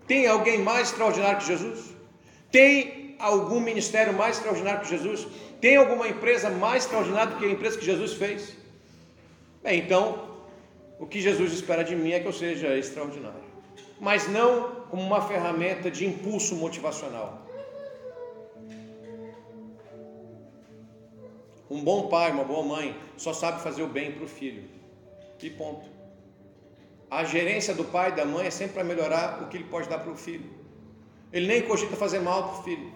tem 0.08 0.28
alguém 0.28 0.60
mais 0.60 0.90
extraordinário 0.90 1.40
que 1.40 1.48
Jesus? 1.48 1.94
Tem 2.52 3.16
algum 3.20 3.60
ministério 3.60 4.14
mais 4.14 4.38
extraordinário 4.38 4.82
que 4.82 4.90
Jesus? 4.90 5.28
Tem 5.62 5.78
alguma 5.78 6.08
empresa 6.08 6.50
mais 6.50 6.84
extraordinária 6.84 7.34
do 7.34 7.40
que 7.40 7.46
a 7.46 7.50
empresa 7.50 7.78
que 7.78 7.86
Jesus 7.86 8.14
fez? 8.14 8.58
Bem, 9.64 9.80
então, 9.80 10.34
o 11.00 11.06
que 11.06 11.22
Jesus 11.22 11.54
espera 11.54 11.84
de 11.84 11.96
mim 11.96 12.12
é 12.12 12.20
que 12.20 12.28
eu 12.28 12.34
seja 12.34 12.78
extraordinário, 12.78 13.44
mas 14.00 14.28
não 14.28 14.84
como 14.90 15.02
uma 15.02 15.22
ferramenta 15.22 15.90
de 15.90 16.06
impulso 16.06 16.56
motivacional. 16.56 17.43
Um 21.74 21.84
bom 21.84 22.08
pai, 22.08 22.32
uma 22.32 22.44
boa 22.44 22.64
mãe, 22.64 22.96
só 23.18 23.34
sabe 23.34 23.60
fazer 23.60 23.82
o 23.82 23.88
bem 23.88 24.12
para 24.12 24.26
o 24.26 24.28
filho. 24.28 24.64
E 25.42 25.50
ponto. 25.50 25.90
A 27.10 27.24
gerência 27.24 27.74
do 27.74 27.84
pai 27.84 28.10
e 28.10 28.16
da 28.16 28.26
mãe 28.26 28.46
é 28.46 28.52
sempre 28.52 28.76
para 28.76 28.84
melhorar 28.84 29.42
o 29.42 29.48
que 29.48 29.58
ele 29.58 29.64
pode 29.64 29.90
dar 29.90 29.98
para 29.98 30.12
o 30.12 30.16
filho. 30.16 30.52
Ele 31.32 31.48
nem 31.48 31.64
cogita 31.64 31.96
fazer 31.96 32.20
mal 32.20 32.44
para 32.44 32.60
o 32.60 32.64
filho. 32.64 32.94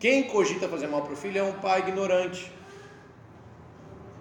Quem 0.00 0.24
cogita 0.24 0.68
fazer 0.68 0.88
mal 0.88 1.02
para 1.02 1.12
o 1.12 1.16
filho 1.16 1.38
é 1.38 1.42
um 1.44 1.52
pai 1.52 1.78
ignorante. 1.78 2.52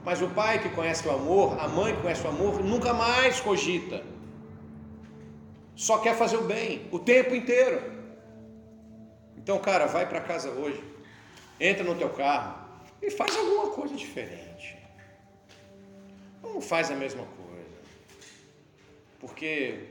Mas 0.05 0.21
o 0.21 0.29
pai 0.29 0.61
que 0.61 0.69
conhece 0.69 1.07
o 1.07 1.11
amor, 1.11 1.59
a 1.59 1.67
mãe 1.67 1.95
que 1.95 2.01
conhece 2.03 2.23
o 2.23 2.29
amor, 2.29 2.63
nunca 2.63 2.93
mais 2.93 3.39
cogita. 3.39 4.03
Só 5.75 5.97
quer 5.97 6.15
fazer 6.15 6.37
o 6.37 6.43
bem 6.43 6.87
o 6.91 6.99
tempo 6.99 7.33
inteiro. 7.33 7.81
Então, 9.35 9.57
cara, 9.57 9.87
vai 9.87 10.07
para 10.07 10.21
casa 10.21 10.51
hoje, 10.51 10.83
entra 11.59 11.83
no 11.83 11.95
teu 11.95 12.09
carro 12.09 12.67
e 13.01 13.09
faz 13.09 13.35
alguma 13.35 13.71
coisa 13.71 13.95
diferente. 13.95 14.77
Não 16.41 16.61
faz 16.61 16.91
a 16.91 16.95
mesma 16.95 17.25
coisa. 17.25 17.37
Porque 19.19 19.87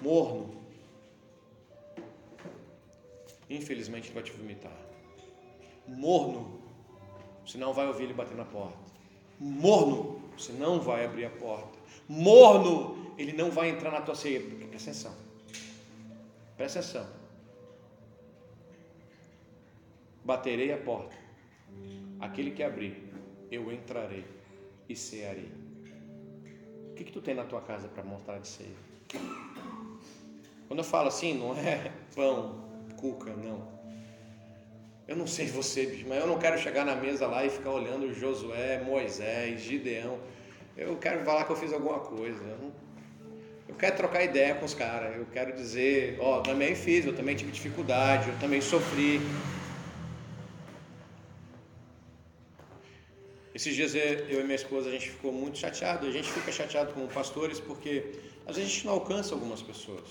morno, 0.00 0.62
infelizmente 3.48 4.08
ele 4.08 4.14
vai 4.14 4.22
te 4.22 4.32
vomitar. 4.32 4.76
Morno, 5.86 6.60
você 7.44 7.58
não 7.58 7.72
vai 7.72 7.86
ouvir 7.86 8.04
ele 8.04 8.14
bater 8.14 8.36
na 8.36 8.44
porta. 8.44 8.78
Morno, 9.38 10.22
você 10.36 10.52
não 10.52 10.80
vai 10.80 11.04
abrir 11.04 11.26
a 11.26 11.30
porta. 11.30 11.78
Morno, 12.08 13.14
ele 13.18 13.32
não 13.32 13.50
vai 13.50 13.70
entrar 13.70 13.90
na 13.90 14.00
tua 14.00 14.14
ceia. 14.14 14.40
Presta 14.40 14.90
atenção. 14.90 15.14
Presta 16.56 16.78
atenção. 16.80 17.23
Baterei 20.24 20.72
a 20.72 20.78
porta. 20.78 21.14
Aquele 22.18 22.50
que 22.50 22.62
abrir, 22.62 23.12
eu 23.50 23.70
entrarei 23.70 24.24
e 24.88 24.96
cearei. 24.96 25.52
O 26.90 26.94
que, 26.94 27.04
que 27.04 27.12
tu 27.12 27.20
tem 27.20 27.34
na 27.34 27.44
tua 27.44 27.60
casa 27.60 27.88
para 27.88 28.02
mostrar 28.02 28.38
de 28.38 28.48
ceia? 28.48 28.76
Quando 30.66 30.78
eu 30.78 30.84
falo 30.84 31.08
assim, 31.08 31.34
não 31.34 31.54
é 31.56 31.92
pão, 32.14 32.64
cuca, 32.96 33.34
não. 33.34 33.74
Eu 35.06 35.16
não 35.16 35.26
sei 35.26 35.46
você, 35.46 36.02
mas 36.08 36.18
eu 36.18 36.26
não 36.26 36.38
quero 36.38 36.58
chegar 36.58 36.86
na 36.86 36.96
mesa 36.96 37.26
lá 37.26 37.44
e 37.44 37.50
ficar 37.50 37.70
olhando 37.70 38.14
Josué, 38.14 38.82
Moisés, 38.82 39.60
Gideão. 39.60 40.18
Eu 40.74 40.96
quero 40.96 41.22
falar 41.24 41.44
que 41.44 41.52
eu 41.52 41.56
fiz 41.56 41.72
alguma 41.72 42.00
coisa. 42.00 42.42
Eu, 42.42 42.58
não... 42.58 42.72
eu 43.68 43.74
quero 43.74 43.96
trocar 43.96 44.24
ideia 44.24 44.54
com 44.54 44.64
os 44.64 44.72
caras. 44.72 45.14
Eu 45.14 45.26
quero 45.26 45.52
dizer, 45.52 46.16
ó, 46.18 46.38
oh, 46.38 46.42
também 46.42 46.74
fiz, 46.74 47.04
eu 47.04 47.14
também 47.14 47.36
tive 47.36 47.52
dificuldade, 47.52 48.30
eu 48.30 48.38
também 48.38 48.62
sofri. 48.62 49.20
Esses 53.54 53.76
dias 53.76 53.94
eu 53.94 54.40
e 54.40 54.42
minha 54.42 54.56
esposa 54.56 54.88
a 54.88 54.92
gente 54.92 55.10
ficou 55.10 55.32
muito 55.32 55.58
chateado. 55.58 56.06
A 56.06 56.10
gente 56.10 56.28
fica 56.28 56.50
chateado 56.50 56.92
como 56.92 57.06
pastores 57.06 57.60
porque 57.60 58.04
às 58.46 58.56
vezes 58.56 58.70
a 58.70 58.74
gente 58.74 58.86
não 58.86 58.94
alcança 58.94 59.32
algumas 59.32 59.62
pessoas. 59.62 60.02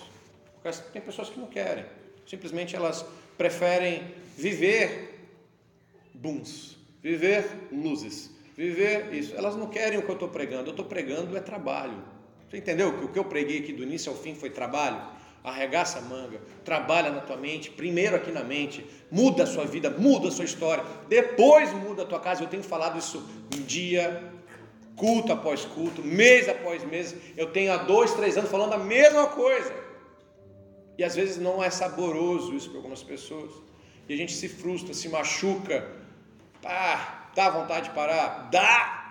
Tem 0.93 1.01
pessoas 1.01 1.29
que 1.29 1.37
não 1.37 1.47
querem. 1.47 1.85
Simplesmente 2.25 2.73
elas 2.73 3.05
preferem 3.37 4.15
viver 4.37 5.27
booms, 6.13 6.77
viver 7.01 7.45
luzes, 7.69 8.31
viver 8.55 9.13
isso. 9.13 9.35
Elas 9.35 9.57
não 9.57 9.67
querem 9.67 9.99
o 9.99 10.03
que 10.03 10.09
eu 10.09 10.13
estou 10.13 10.29
pregando. 10.29 10.69
Eu 10.69 10.71
estou 10.71 10.85
pregando 10.85 11.35
é 11.35 11.41
trabalho. 11.41 12.01
Você 12.49 12.57
entendeu 12.57 12.97
que 12.97 13.03
o 13.03 13.07
que 13.09 13.19
eu 13.19 13.25
preguei 13.25 13.59
aqui 13.59 13.73
do 13.73 13.83
início 13.83 14.09
ao 14.09 14.17
fim 14.17 14.35
foi 14.35 14.51
trabalho? 14.51 15.01
Arregaça 15.43 15.99
a 15.99 16.01
manga, 16.01 16.39
trabalha 16.63 17.11
na 17.11 17.19
tua 17.19 17.35
mente, 17.35 17.69
primeiro 17.69 18.15
aqui 18.15 18.31
na 18.31 18.43
mente, 18.43 18.85
muda 19.11 19.43
a 19.43 19.45
sua 19.45 19.65
vida, 19.65 19.89
muda 19.89 20.29
a 20.29 20.31
sua 20.31 20.45
história, 20.45 20.85
depois 21.09 21.73
muda 21.73 22.03
a 22.03 22.05
tua 22.05 22.19
casa. 22.19 22.43
Eu 22.43 22.47
tenho 22.47 22.63
falado 22.63 22.97
isso 22.97 23.21
um 23.53 23.61
dia, 23.63 24.23
culto 24.95 25.33
após 25.33 25.65
culto, 25.65 26.01
mês 26.01 26.47
após 26.47 26.83
mês. 26.85 27.13
Eu 27.35 27.51
tenho 27.51 27.73
há 27.73 27.77
dois, 27.77 28.13
três 28.13 28.37
anos 28.37 28.49
falando 28.49 28.73
a 28.73 28.77
mesma 28.77 29.27
coisa. 29.27 29.73
E 30.97 31.03
às 31.03 31.15
vezes 31.15 31.37
não 31.37 31.61
é 31.61 31.69
saboroso 31.69 32.55
isso 32.55 32.69
para 32.69 32.77
algumas 32.77 33.03
pessoas. 33.03 33.51
E 34.07 34.13
a 34.13 34.17
gente 34.17 34.33
se 34.33 34.47
frustra, 34.47 34.93
se 34.93 35.09
machuca. 35.09 35.89
Ah, 36.63 37.27
dá 37.35 37.49
vontade 37.49 37.89
de 37.89 37.95
parar? 37.95 38.49
Dá! 38.49 39.01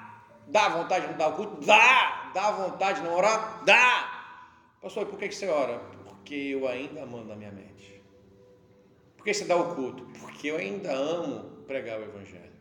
Dá 0.49 0.69
vontade 0.69 1.07
de 1.07 1.13
não 1.13 1.19
dar 1.19 1.29
o 1.29 1.33
culto? 1.33 1.65
Dá! 1.65 2.31
Dá 2.33 2.51
vontade 2.53 3.01
de 3.01 3.07
não 3.07 3.17
orar? 3.17 3.63
Dá! 3.65 4.13
Pastor, 4.81 5.07
por 5.07 5.19
que 5.19 5.31
você 5.31 5.47
ora? 5.47 5.81
Porque 6.23 6.37
eu 6.37 6.69
ainda 6.69 7.05
mando 7.05 7.33
a 7.33 7.37
minha 7.37 7.51
mente. 7.51 8.01
Por 9.17 9.25
que 9.25 9.35
você 9.35 9.45
dá 9.45 9.57
o 9.57 9.75
culto? 9.75 10.05
Porque 10.21 10.53
eu 10.53 10.57
ainda 10.57 10.93
amo 10.93 11.65
pregar 11.67 11.99
o 11.99 12.05
Evangelho. 12.05 12.53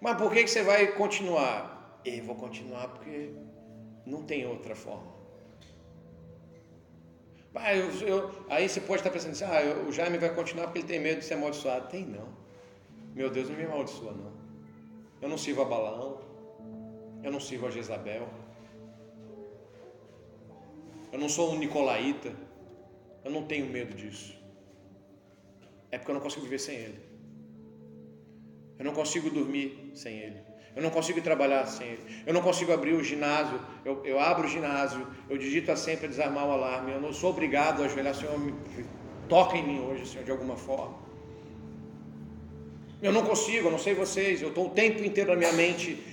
Mas 0.00 0.16
por 0.16 0.32
que 0.32 0.46
você 0.46 0.62
vai 0.62 0.92
continuar? 0.92 2.00
Eu 2.04 2.24
vou 2.24 2.36
continuar 2.36 2.88
porque 2.88 3.32
não 4.06 4.22
tem 4.22 4.46
outra 4.46 4.76
forma. 4.76 5.12
Ah, 7.56 7.74
eu, 7.74 7.90
eu, 8.06 8.30
aí 8.48 8.68
você 8.68 8.80
pode 8.80 9.00
estar 9.00 9.10
pensando 9.10 9.32
assim, 9.32 9.44
ah, 9.44 9.84
o 9.86 9.92
Jaime 9.92 10.18
vai 10.18 10.32
continuar 10.32 10.66
porque 10.66 10.78
ele 10.78 10.88
tem 10.88 11.00
medo 11.00 11.18
de 11.18 11.24
ser 11.24 11.34
amaldiçoado. 11.34 11.88
Tem 11.88 12.06
não. 12.06 12.28
Meu 13.14 13.30
Deus 13.30 13.50
não 13.50 13.56
me 13.56 13.64
amaldiçoa 13.64 14.12
não. 14.12 14.32
Eu 15.20 15.28
não 15.28 15.36
sirvo 15.36 15.62
a 15.62 15.64
Balaão. 15.64 16.20
Eu 17.22 17.32
não 17.32 17.40
sirvo 17.40 17.66
a 17.66 17.70
Jezabel. 17.70 18.28
Eu 21.12 21.18
não 21.18 21.28
sou 21.28 21.52
um 21.52 21.58
Nicolaíta. 21.58 22.32
Eu 23.24 23.30
não 23.30 23.44
tenho 23.44 23.66
medo 23.66 23.94
disso. 23.94 24.34
É 25.90 25.98
porque 25.98 26.10
eu 26.10 26.14
não 26.14 26.22
consigo 26.22 26.42
viver 26.42 26.58
sem 26.58 26.76
ele. 26.76 26.98
Eu 28.78 28.84
não 28.86 28.94
consigo 28.94 29.30
dormir 29.30 29.92
sem 29.94 30.18
ele. 30.18 30.40
Eu 30.74 30.82
não 30.82 30.90
consigo 30.90 31.20
trabalhar 31.20 31.66
sem 31.66 31.86
ele. 31.86 32.22
Eu 32.26 32.32
não 32.32 32.40
consigo 32.40 32.72
abrir 32.72 32.94
o 32.94 33.04
ginásio. 33.04 33.60
Eu, 33.84 34.04
eu 34.04 34.18
abro 34.18 34.46
o 34.46 34.50
ginásio, 34.50 35.06
eu 35.28 35.36
digito 35.36 35.76
sempre 35.76 36.06
a 36.06 36.08
desarmar 36.08 36.46
o 36.46 36.50
alarme. 36.50 36.92
Eu 36.92 37.00
não 37.00 37.12
sou 37.12 37.30
obrigado 37.30 37.82
a 37.82 37.86
ajoelhar, 37.86 38.14
Senhor, 38.14 38.38
me, 38.38 38.54
toca 39.28 39.56
em 39.56 39.66
mim 39.66 39.80
hoje, 39.80 40.06
Senhor, 40.06 40.24
de 40.24 40.30
alguma 40.30 40.56
forma. 40.56 40.96
Eu 43.02 43.12
não 43.12 43.24
consigo, 43.24 43.68
eu 43.68 43.70
não 43.70 43.78
sei 43.78 43.94
vocês. 43.94 44.40
Eu 44.40 44.48
estou 44.48 44.66
o 44.66 44.70
tempo 44.70 45.04
inteiro 45.04 45.30
na 45.30 45.36
minha 45.36 45.52
mente 45.52 46.11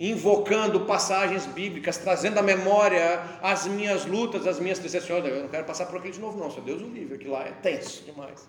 invocando 0.00 0.86
passagens 0.86 1.44
bíblicas, 1.44 1.98
trazendo 1.98 2.38
à 2.38 2.42
memória 2.42 3.20
as 3.42 3.66
minhas 3.66 4.06
lutas, 4.06 4.46
as 4.46 4.58
minhas 4.58 4.78
tristezas. 4.78 5.08
Eu 5.10 5.42
não 5.42 5.48
quero 5.48 5.66
passar 5.66 5.84
por 5.84 5.98
aquilo 5.98 6.14
de 6.14 6.20
novo, 6.20 6.38
não. 6.38 6.50
Senhor, 6.50 6.64
Deus 6.64 6.80
o 6.80 6.86
livre, 6.86 7.16
aquilo 7.16 7.34
lá 7.34 7.44
é 7.44 7.52
tenso 7.52 8.02
demais. 8.04 8.48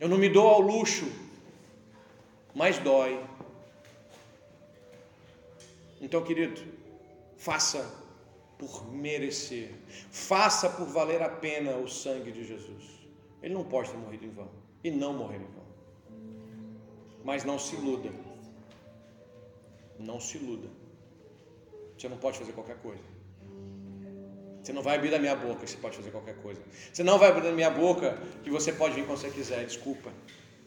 Eu 0.00 0.08
não 0.08 0.18
me 0.18 0.28
dou 0.28 0.48
ao 0.48 0.60
luxo 0.60 1.06
mais 2.52 2.78
dói. 2.78 3.24
Então, 6.00 6.20
querido, 6.24 6.60
faça 7.36 8.02
por 8.58 8.92
merecer, 8.92 9.70
faça 10.10 10.68
por 10.68 10.86
valer 10.86 11.22
a 11.22 11.28
pena 11.28 11.76
o 11.76 11.88
sangue 11.88 12.32
de 12.32 12.44
Jesus. 12.44 12.84
Ele 13.40 13.54
não 13.54 13.62
pode 13.62 13.90
ter 13.90 13.96
morrido 13.96 14.24
em 14.24 14.30
vão 14.30 14.50
e 14.82 14.90
não 14.90 15.12
morreu 15.12 15.40
em 15.40 15.52
vão. 15.54 15.62
Mas 17.24 17.44
não 17.44 17.56
se 17.56 17.76
iluda. 17.76 18.10
Não 20.02 20.20
se 20.20 20.36
iluda. 20.36 20.68
Você 21.96 22.08
não 22.08 22.16
pode 22.16 22.38
fazer 22.38 22.52
qualquer 22.52 22.76
coisa. 22.78 23.02
Você 24.62 24.72
não 24.72 24.82
vai 24.82 24.96
abrir 24.96 25.10
da 25.10 25.18
minha 25.18 25.34
boca 25.34 25.60
que 25.64 25.70
você 25.70 25.76
pode 25.76 25.96
fazer 25.96 26.10
qualquer 26.10 26.36
coisa. 26.36 26.60
Você 26.92 27.02
não 27.02 27.18
vai 27.18 27.30
abrir 27.30 27.42
da 27.42 27.52
minha 27.52 27.70
boca 27.70 28.18
que 28.44 28.50
você 28.50 28.72
pode 28.72 28.94
vir 28.94 29.06
quando 29.06 29.18
você 29.18 29.30
quiser. 29.30 29.64
Desculpa. 29.64 30.10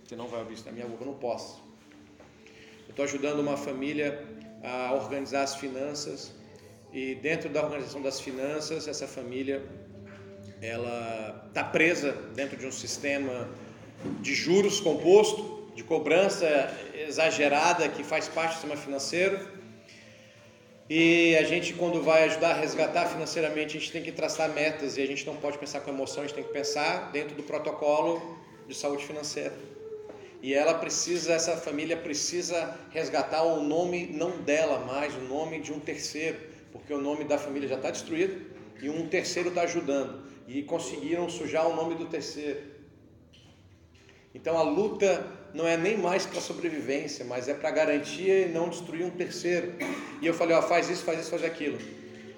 Você 0.03 0.15
não 0.15 0.27
vai 0.27 0.41
abrir 0.41 0.55
isso 0.55 0.65
da 0.65 0.71
minha 0.71 0.87
boca. 0.87 1.03
Eu 1.03 1.07
não 1.07 1.17
posso. 1.17 1.63
Estou 2.89 3.05
ajudando 3.05 3.39
uma 3.39 3.57
família 3.57 4.25
a 4.63 4.93
organizar 4.93 5.43
as 5.43 5.55
finanças 5.55 6.33
e 6.95 7.15
dentro 7.15 7.49
da 7.49 7.61
organização 7.61 8.01
das 8.01 8.21
finanças, 8.21 8.87
essa 8.87 9.05
família 9.05 9.61
ela 10.61 11.45
está 11.49 11.61
presa 11.61 12.13
dentro 12.33 12.55
de 12.55 12.65
um 12.65 12.71
sistema 12.71 13.49
de 14.21 14.33
juros 14.33 14.79
composto, 14.79 15.71
de 15.75 15.83
cobrança 15.83 16.45
exagerada 17.07 17.87
que 17.89 18.03
faz 18.03 18.27
parte 18.27 18.51
do 18.51 18.53
sistema 18.53 18.77
financeiro. 18.77 19.39
E 20.89 21.35
a 21.37 21.43
gente, 21.43 21.73
quando 21.73 22.01
vai 22.03 22.25
ajudar 22.25 22.51
a 22.51 22.53
resgatar 22.53 23.07
financeiramente, 23.07 23.77
a 23.77 23.79
gente 23.79 23.91
tem 23.91 24.03
que 24.03 24.11
traçar 24.11 24.49
metas 24.49 24.97
e 24.97 25.01
a 25.01 25.05
gente 25.05 25.25
não 25.25 25.35
pode 25.35 25.57
pensar 25.57 25.79
com 25.81 25.89
emoção, 25.89 26.23
a 26.23 26.27
gente 26.27 26.35
tem 26.35 26.43
que 26.43 26.53
pensar 26.53 27.11
dentro 27.11 27.35
do 27.35 27.43
protocolo 27.43 28.37
de 28.67 28.75
saúde 28.75 29.03
financeira 29.05 29.53
e 30.45 30.53
ela 30.53 30.75
precisa, 30.75 31.33
essa 31.33 31.57
família 31.57 31.97
precisa 31.97 32.77
resgatar 32.91 33.41
o 33.41 33.63
nome 33.63 34.05
não 34.05 34.29
dela 34.41 34.77
mais, 34.85 35.15
o 35.15 35.21
nome 35.21 35.59
de 35.59 35.73
um 35.73 35.79
terceiro, 35.79 36.37
porque 36.71 36.93
o 36.93 37.01
nome 37.01 37.23
da 37.23 37.39
família 37.39 37.67
já 37.67 37.77
está 37.77 37.89
destruído 37.89 38.45
e 38.79 38.87
um 38.87 39.07
terceiro 39.07 39.49
está 39.49 39.61
ajudando 39.63 40.23
e 40.47 40.61
conseguiram 40.61 41.27
sujar 41.31 41.67
o 41.67 41.75
nome 41.75 41.95
do 41.95 42.05
terceiro. 42.05 42.61
Então 44.35 44.55
a 44.55 44.61
luta 44.61 45.25
não 45.55 45.65
é 45.65 45.77
nem 45.77 45.97
mais 45.97 46.25
para 46.25 46.41
sobrevivência, 46.41 47.23
mas 47.23 47.47
é 47.47 47.53
para 47.53 47.71
garantia 47.71 48.41
e 48.41 48.49
não 48.49 48.67
destruir 48.67 49.05
um 49.05 49.09
terceiro. 49.09 49.73
E 50.21 50.27
eu 50.27 50.33
falei, 50.33 50.53
ó, 50.53 50.61
faz 50.61 50.89
isso, 50.89 51.05
faz 51.05 51.21
isso, 51.21 51.29
faz 51.29 51.45
aquilo. 51.45 51.79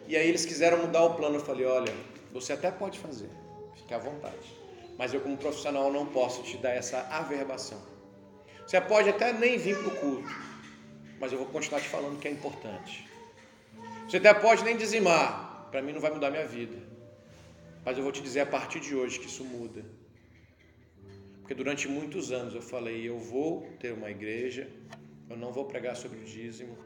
E 0.07 0.15
aí 0.15 0.29
eles 0.29 0.45
quiseram 0.45 0.77
mudar 0.77 1.03
o 1.03 1.15
plano. 1.15 1.37
Eu 1.37 1.39
falei, 1.39 1.65
olha, 1.65 1.91
você 2.31 2.53
até 2.53 2.69
pode 2.69 2.99
fazer, 2.99 3.27
fique 3.75 3.91
à 3.91 3.97
vontade. 3.97 4.55
Mas 4.99 5.15
eu 5.15 5.19
como 5.19 5.35
profissional 5.35 5.91
não 5.91 6.05
posso 6.05 6.43
te 6.43 6.57
dar 6.57 6.69
essa 6.69 7.07
averbação. 7.09 7.81
Você 8.67 8.79
pode 8.81 9.09
até 9.09 9.33
nem 9.33 9.57
vir 9.57 9.75
para 9.79 9.87
o 9.87 9.95
culto, 9.95 10.35
mas 11.19 11.31
eu 11.31 11.39
vou 11.39 11.47
continuar 11.47 11.81
te 11.81 11.89
falando 11.89 12.19
que 12.19 12.27
é 12.27 12.31
importante. 12.31 13.09
Você 14.07 14.17
até 14.17 14.31
pode 14.31 14.63
nem 14.63 14.77
dizimar, 14.77 15.69
para 15.71 15.81
mim 15.81 15.91
não 15.91 16.01
vai 16.01 16.11
mudar 16.11 16.29
minha 16.29 16.45
vida. 16.45 16.77
Mas 17.83 17.97
eu 17.97 18.03
vou 18.03 18.11
te 18.11 18.21
dizer 18.21 18.41
a 18.41 18.45
partir 18.45 18.79
de 18.79 18.95
hoje 18.95 19.19
que 19.19 19.25
isso 19.25 19.43
muda. 19.43 19.83
Porque 21.47 21.55
durante 21.55 21.87
muitos 21.87 22.33
anos 22.33 22.53
eu 22.53 22.61
falei, 22.61 23.07
eu 23.07 23.17
vou 23.17 23.65
ter 23.79 23.93
uma 23.93 24.11
igreja, 24.11 24.69
eu 25.29 25.37
não 25.37 25.49
vou 25.49 25.63
pregar 25.63 25.95
sobre 25.95 26.19
o 26.19 26.23
dízimo, 26.25 26.77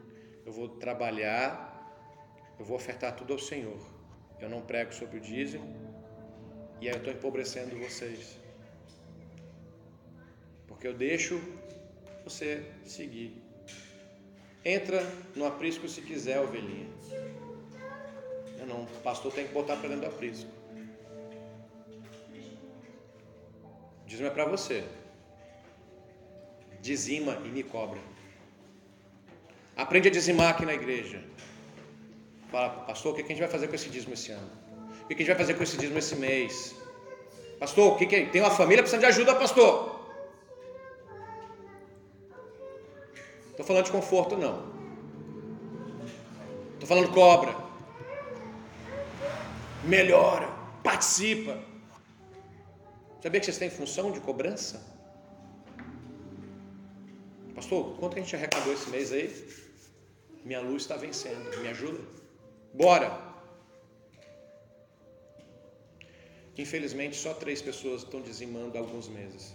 eu 0.46 0.52
vou 0.52 0.68
trabalhar, 0.68 1.50
eu 2.60 2.64
vou 2.64 2.76
ofertar 2.76 3.16
tudo 3.16 3.32
ao 3.32 3.40
Senhor. 3.40 3.80
Eu 4.38 4.48
não 4.48 4.60
prego 4.60 4.94
sobre 4.94 5.16
o 5.16 5.20
dízimo, 5.20 5.66
e 6.80 6.88
aí 6.88 6.94
eu 6.94 6.98
estou 6.98 7.12
empobrecendo 7.12 7.76
vocês. 7.76 8.38
Porque 10.68 10.86
eu 10.86 10.94
deixo 10.94 11.42
você 12.22 12.64
seguir. 12.84 13.42
Entra 14.64 15.02
no 15.34 15.44
aprisco 15.44 15.88
se 15.88 16.02
quiser, 16.02 16.38
ovelhinha. 16.38 16.88
Eu 18.60 18.66
não, 18.68 18.84
o 18.84 19.00
pastor 19.02 19.32
tem 19.32 19.44
que 19.44 19.52
botar 19.52 19.74
para 19.74 19.88
dentro 19.88 20.08
do 20.08 20.14
aprisco. 20.14 20.61
Dízimo 24.12 24.28
é 24.28 24.30
para 24.30 24.44
você. 24.44 24.84
Dizima 26.82 27.38
e 27.46 27.48
me 27.48 27.62
cobra. 27.62 27.98
Aprende 29.74 30.08
a 30.08 30.10
dizimar 30.10 30.50
aqui 30.50 30.66
na 30.66 30.74
igreja. 30.74 31.24
Fala, 32.50 32.68
pastor, 32.88 33.12
o 33.12 33.14
que 33.16 33.22
a 33.22 33.26
gente 33.26 33.38
vai 33.38 33.48
fazer 33.48 33.68
com 33.68 33.74
esse 33.74 33.88
dízimo 33.88 34.12
esse 34.12 34.30
ano? 34.30 34.50
O 35.04 35.06
que 35.06 35.14
a 35.14 35.16
gente 35.16 35.28
vai 35.28 35.36
fazer 35.36 35.54
com 35.54 35.62
esse 35.62 35.78
dízimo 35.78 35.98
esse 35.98 36.14
mês? 36.16 36.76
Pastor, 37.58 37.94
o 37.94 37.96
que, 37.96 38.04
que 38.04 38.16
é? 38.16 38.26
Tem 38.26 38.42
uma 38.42 38.50
família 38.50 38.82
precisando 38.82 39.00
de 39.00 39.06
ajuda, 39.06 39.34
pastor. 39.34 39.98
Estou 43.50 43.64
falando 43.64 43.86
de 43.86 43.92
conforto, 43.92 44.36
não. 44.36 44.62
Estou 46.74 46.86
falando 46.86 47.10
cobra. 47.14 47.56
Melhora, 49.84 50.50
participa. 50.82 51.71
Sabia 53.22 53.38
que 53.38 53.46
vocês 53.46 53.58
têm 53.58 53.70
função 53.70 54.10
de 54.10 54.20
cobrança? 54.20 54.84
Pastor, 57.54 57.96
quanto 57.98 58.16
a 58.16 58.20
gente 58.20 58.34
arrecadou 58.34 58.72
esse 58.72 58.90
mês 58.90 59.12
aí? 59.12 59.28
Minha 60.44 60.60
luz 60.60 60.82
está 60.82 60.96
vencendo. 60.96 61.56
Me 61.62 61.68
ajuda? 61.68 62.00
Bora! 62.74 63.10
Infelizmente, 66.58 67.16
só 67.16 67.32
três 67.32 67.62
pessoas 67.62 68.02
estão 68.02 68.20
dizimando 68.20 68.76
há 68.76 68.80
alguns 68.80 69.06
meses. 69.08 69.54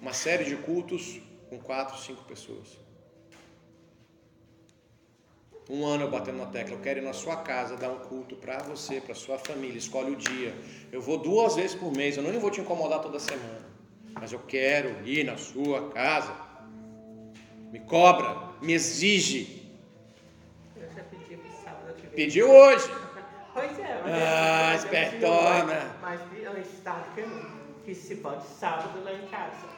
Uma 0.00 0.12
série 0.12 0.44
de 0.44 0.56
cultos 0.68 1.20
com 1.48 1.58
quatro, 1.58 1.98
cinco 1.98 2.22
pessoas. 2.24 2.89
Um 5.68 5.86
ano 5.86 6.04
eu 6.04 6.10
batendo 6.10 6.38
na 6.38 6.46
tecla, 6.46 6.74
eu 6.74 6.80
quero 6.80 6.98
ir 6.98 7.02
na 7.02 7.12
sua 7.12 7.36
casa 7.36 7.76
dar 7.76 7.90
um 7.90 7.98
culto 7.98 8.34
para 8.36 8.58
você, 8.58 9.00
para 9.00 9.14
sua 9.14 9.38
família, 9.38 9.78
escolhe 9.78 10.12
o 10.12 10.16
dia. 10.16 10.54
Eu 10.90 11.00
vou 11.00 11.18
duas 11.18 11.54
vezes 11.54 11.74
por 11.74 11.92
mês, 11.92 12.16
eu 12.16 12.22
não 12.22 12.40
vou 12.40 12.50
te 12.50 12.60
incomodar 12.60 13.00
toda 13.00 13.20
semana 13.20 13.70
mas 14.14 14.32
eu 14.32 14.38
quero 14.40 15.06
ir 15.06 15.24
na 15.24 15.36
sua 15.36 15.90
casa. 15.90 16.34
Me 17.70 17.80
cobra, 17.80 18.50
me 18.60 18.72
exige. 18.72 19.70
Eu 20.76 20.90
já 20.90 21.02
pedi 21.04 21.36
pro 21.36 21.50
sábado 21.64 21.94
ver. 21.94 22.08
Pediu 22.08 22.50
hoje. 22.50 22.90
Pois 23.52 23.76
é, 23.80 24.00
Ah, 24.04 24.70
mas 24.72 24.84
é 24.84 24.86
espertona. 24.86 25.96
Mas 26.00 26.20
um 26.20 26.60
estado 26.60 27.04
que, 27.84 27.92
se 27.92 28.14
pode 28.16 28.46
sábado 28.46 29.02
lá 29.02 29.12
em 29.12 29.26
casa. 29.26 29.68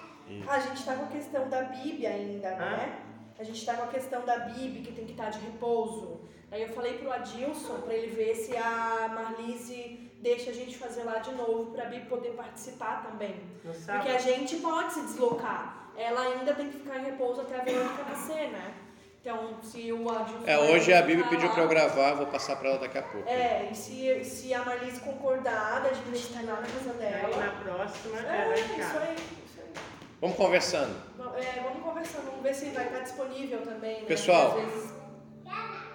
A 0.46 0.60
gente 0.60 0.78
está 0.78 0.94
com 0.94 1.06
a 1.06 1.08
questão 1.08 1.48
da 1.48 1.62
Bíblia 1.62 2.10
ainda, 2.10 2.54
né? 2.54 2.98
A 3.42 3.44
gente 3.44 3.58
está 3.58 3.74
com 3.74 3.82
a 3.82 3.88
questão 3.88 4.24
da 4.24 4.38
Bíblia, 4.38 4.84
que 4.84 4.92
tem 4.92 5.04
que 5.04 5.10
estar 5.10 5.30
de 5.30 5.40
repouso. 5.40 6.20
Aí 6.48 6.62
eu 6.62 6.68
falei 6.68 6.92
pro 6.98 7.10
Adilson 7.10 7.80
para 7.80 7.92
ele 7.92 8.14
ver 8.14 8.36
se 8.36 8.56
a 8.56 9.10
Marlise 9.12 10.12
deixa 10.20 10.50
a 10.50 10.52
gente 10.54 10.78
fazer 10.78 11.02
lá 11.02 11.18
de 11.18 11.32
novo 11.32 11.72
para 11.72 11.82
a 11.82 11.86
Bíblia 11.86 12.08
poder 12.08 12.34
participar 12.34 13.02
também. 13.02 13.34
Porque 13.64 14.08
a 14.10 14.18
gente 14.18 14.54
pode 14.58 14.92
se 14.94 15.00
deslocar. 15.06 15.88
Ela 15.96 16.20
ainda 16.20 16.54
tem 16.54 16.68
que 16.70 16.78
ficar 16.78 16.98
em 17.00 17.04
repouso 17.04 17.40
até 17.40 17.56
a 17.60 17.64
Verônica 17.64 18.04
nascer, 18.08 18.48
né? 18.52 18.74
Então, 19.20 19.56
se 19.60 19.92
o 19.92 20.08
Adilson. 20.08 20.46
É, 20.46 20.58
hoje 20.58 20.92
a 20.92 21.04
ficar 21.04 21.28
pediu 21.28 21.48
lá- 21.48 21.54
para 21.54 21.62
eu 21.64 21.68
gravar, 21.68 22.14
vou 22.14 22.26
passar 22.26 22.54
para 22.54 22.68
ela 22.68 22.78
daqui 22.78 22.98
a 22.98 23.02
pouco. 23.02 23.28
É, 23.28 23.68
e 23.72 23.74
se, 23.74 24.24
se 24.24 24.54
a 24.54 24.64
Marlise 24.64 25.00
concordar, 25.00 25.84
a 25.84 25.92
gente 25.92 26.14
está 26.14 26.40
lá 26.42 26.60
na 26.60 26.66
casa 26.68 26.90
Aí 26.92 26.96
dela. 26.98 27.36
na 27.44 27.50
próxima 27.60 28.18
é, 28.20 28.22
É, 28.22 28.44
lá 28.46 28.54
em 28.56 28.60
isso 28.60 28.98
aí, 28.98 29.14
isso 29.16 29.58
aí. 29.58 29.82
Vamos 30.20 30.36
conversando. 30.36 30.94
É, 31.36 31.60
vamos 31.62 31.71
conversar, 32.02 32.20
vamos 32.22 32.42
ver 32.42 32.54
se 32.54 32.64
vai 32.66 32.86
estar 32.86 33.00
disponível 33.00 33.62
também, 33.62 34.00
né? 34.00 34.06
Pessoal. 34.06 34.56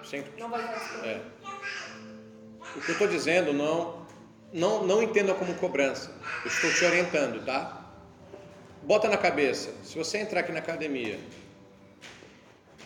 Sempre. 0.02 0.40
não 0.40 0.48
vai 0.48 0.60
estar 0.60 0.74
disponível. 0.74 1.10
É. 1.10 1.22
O 2.76 2.80
que 2.80 2.88
eu 2.88 2.92
estou 2.92 3.08
dizendo 3.08 3.52
não, 3.52 4.06
não, 4.52 4.86
não 4.86 5.02
entenda 5.02 5.34
como 5.34 5.54
cobrança. 5.54 6.14
Eu 6.44 6.50
estou 6.50 6.72
te 6.72 6.84
orientando, 6.84 7.44
tá? 7.44 7.92
Bota 8.82 9.08
na 9.08 9.18
cabeça. 9.18 9.72
Se 9.84 9.96
você 9.96 10.18
entrar 10.18 10.40
aqui 10.40 10.52
na 10.52 10.60
academia 10.60 11.18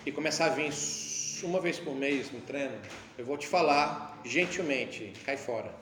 e 0.04 0.10
começar 0.10 0.46
a 0.46 0.48
vir 0.48 0.72
uma 1.44 1.60
vez 1.60 1.78
por 1.78 1.94
mês 1.94 2.30
no 2.32 2.40
treino, 2.40 2.76
eu 3.18 3.24
vou 3.24 3.36
te 3.36 3.46
falar 3.46 4.20
gentilmente, 4.24 5.12
cai 5.24 5.36
fora. 5.36 5.72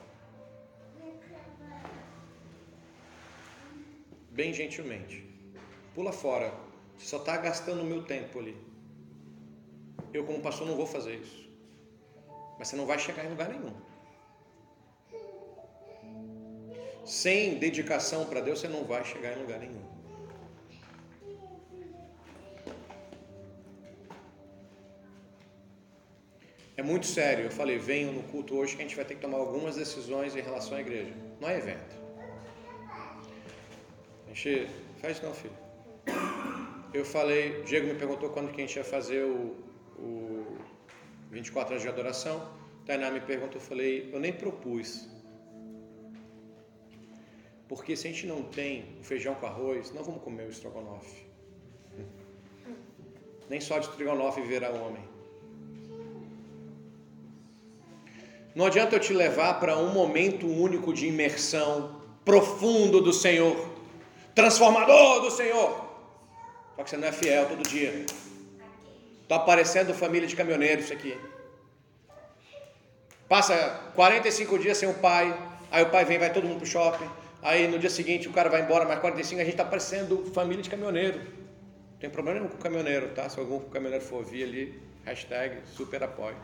Bem 4.29 4.53
gentilmente. 4.53 5.25
Pula 5.93 6.11
fora. 6.11 6.70
Você 7.01 7.07
só 7.07 7.17
está 7.17 7.35
gastando 7.37 7.81
o 7.81 7.85
meu 7.85 8.03
tempo 8.03 8.37
ali. 8.37 8.55
Eu, 10.13 10.23
como 10.23 10.39
pastor, 10.39 10.67
não 10.67 10.75
vou 10.75 10.85
fazer 10.85 11.15
isso. 11.15 11.49
Mas 12.59 12.67
você 12.67 12.75
não 12.75 12.85
vai 12.85 12.99
chegar 12.99 13.25
em 13.25 13.29
lugar 13.29 13.49
nenhum. 13.49 13.73
Sem 17.03 17.57
dedicação 17.57 18.25
para 18.25 18.39
Deus, 18.39 18.59
você 18.59 18.67
não 18.67 18.83
vai 18.83 19.03
chegar 19.03 19.35
em 19.35 19.41
lugar 19.41 19.59
nenhum. 19.59 19.81
É 26.77 26.83
muito 26.83 27.07
sério. 27.07 27.45
Eu 27.45 27.51
falei, 27.51 27.79
venham 27.79 28.13
no 28.13 28.21
culto 28.23 28.55
hoje 28.55 28.75
que 28.75 28.83
a 28.83 28.85
gente 28.85 28.95
vai 28.95 29.05
ter 29.05 29.15
que 29.15 29.21
tomar 29.21 29.39
algumas 29.39 29.75
decisões 29.75 30.35
em 30.35 30.41
relação 30.41 30.77
à 30.77 30.81
igreja. 30.81 31.13
Não 31.39 31.49
é 31.49 31.57
evento. 31.57 31.95
A 34.27 34.33
gente 34.33 34.67
faz 35.01 35.19
não, 35.19 35.33
filho. 35.33 36.50
Eu 36.93 37.05
falei, 37.05 37.63
Diego 37.63 37.87
me 37.87 37.95
perguntou 37.95 38.29
quando 38.29 38.51
que 38.51 38.61
a 38.61 38.65
gente 38.65 38.75
ia 38.75 38.83
fazer 38.83 39.23
o, 39.23 39.55
o 39.97 40.57
24 41.31 41.71
horas 41.71 41.81
de 41.81 41.87
adoração. 41.87 42.49
Tainá 42.85 43.09
me 43.09 43.21
perguntou, 43.21 43.55
eu 43.55 43.61
falei, 43.61 44.09
eu 44.11 44.19
nem 44.19 44.33
propus. 44.33 45.07
Porque 47.69 47.95
se 47.95 48.07
a 48.07 48.11
gente 48.11 48.27
não 48.27 48.43
tem 48.43 48.97
o 48.99 49.03
feijão 49.03 49.35
com 49.35 49.45
arroz, 49.45 49.93
não 49.93 50.03
vamos 50.03 50.21
comer 50.21 50.47
o 50.47 50.49
estrogonofe. 50.49 51.25
Nem 53.49 53.61
só 53.61 53.79
de 53.79 53.87
estrogonofe 53.87 54.41
virá 54.41 54.69
homem. 54.71 55.03
Não 58.53 58.65
adianta 58.65 58.97
eu 58.97 58.99
te 58.99 59.13
levar 59.13 59.61
para 59.61 59.77
um 59.77 59.93
momento 59.93 60.45
único 60.45 60.93
de 60.93 61.07
imersão 61.07 62.01
profundo 62.25 62.99
do 62.99 63.13
Senhor, 63.13 63.55
transformador 64.35 65.21
do 65.21 65.31
Senhor. 65.31 65.90
Só 66.81 66.83
que 66.83 66.89
você 66.89 66.97
não 66.97 67.07
é 67.07 67.11
fiel 67.11 67.47
todo 67.47 67.61
dia. 67.61 68.05
Está 69.21 69.35
aparecendo 69.35 69.93
família 69.93 70.27
de 70.27 70.35
caminhoneiros 70.35 70.85
isso 70.85 70.93
aqui. 70.93 71.15
Passa 73.29 73.55
45 73.93 74.57
dias 74.57 74.77
sem 74.79 74.89
o 74.89 74.93
pai, 74.95 75.31
aí 75.69 75.83
o 75.83 75.89
pai 75.91 76.05
vem, 76.05 76.17
vai 76.17 76.33
todo 76.33 76.47
mundo 76.47 76.57
pro 76.57 76.65
shopping. 76.65 77.07
Aí 77.43 77.67
no 77.67 77.77
dia 77.77 77.89
seguinte 77.89 78.27
o 78.27 78.33
cara 78.33 78.49
vai 78.49 78.63
embora, 78.63 78.85
mais 78.85 78.99
45 78.99 79.39
a 79.39 79.43
gente 79.43 79.53
está 79.53 79.63
parecendo 79.63 80.25
família 80.33 80.63
de 80.63 80.71
caminhoneiro. 80.71 81.19
Não 81.19 81.99
tem 81.99 82.09
problema 82.09 82.39
nenhum 82.39 82.51
com 82.51 82.57
o 82.57 82.61
caminhoneiro, 82.61 83.09
tá? 83.09 83.29
Se 83.29 83.39
algum 83.39 83.59
caminhoneiro 83.69 84.03
for 84.03 84.25
vir 84.25 84.43
ali, 84.43 84.81
hashtag 85.05 85.57
super 85.67 86.01
apoio. 86.01 86.35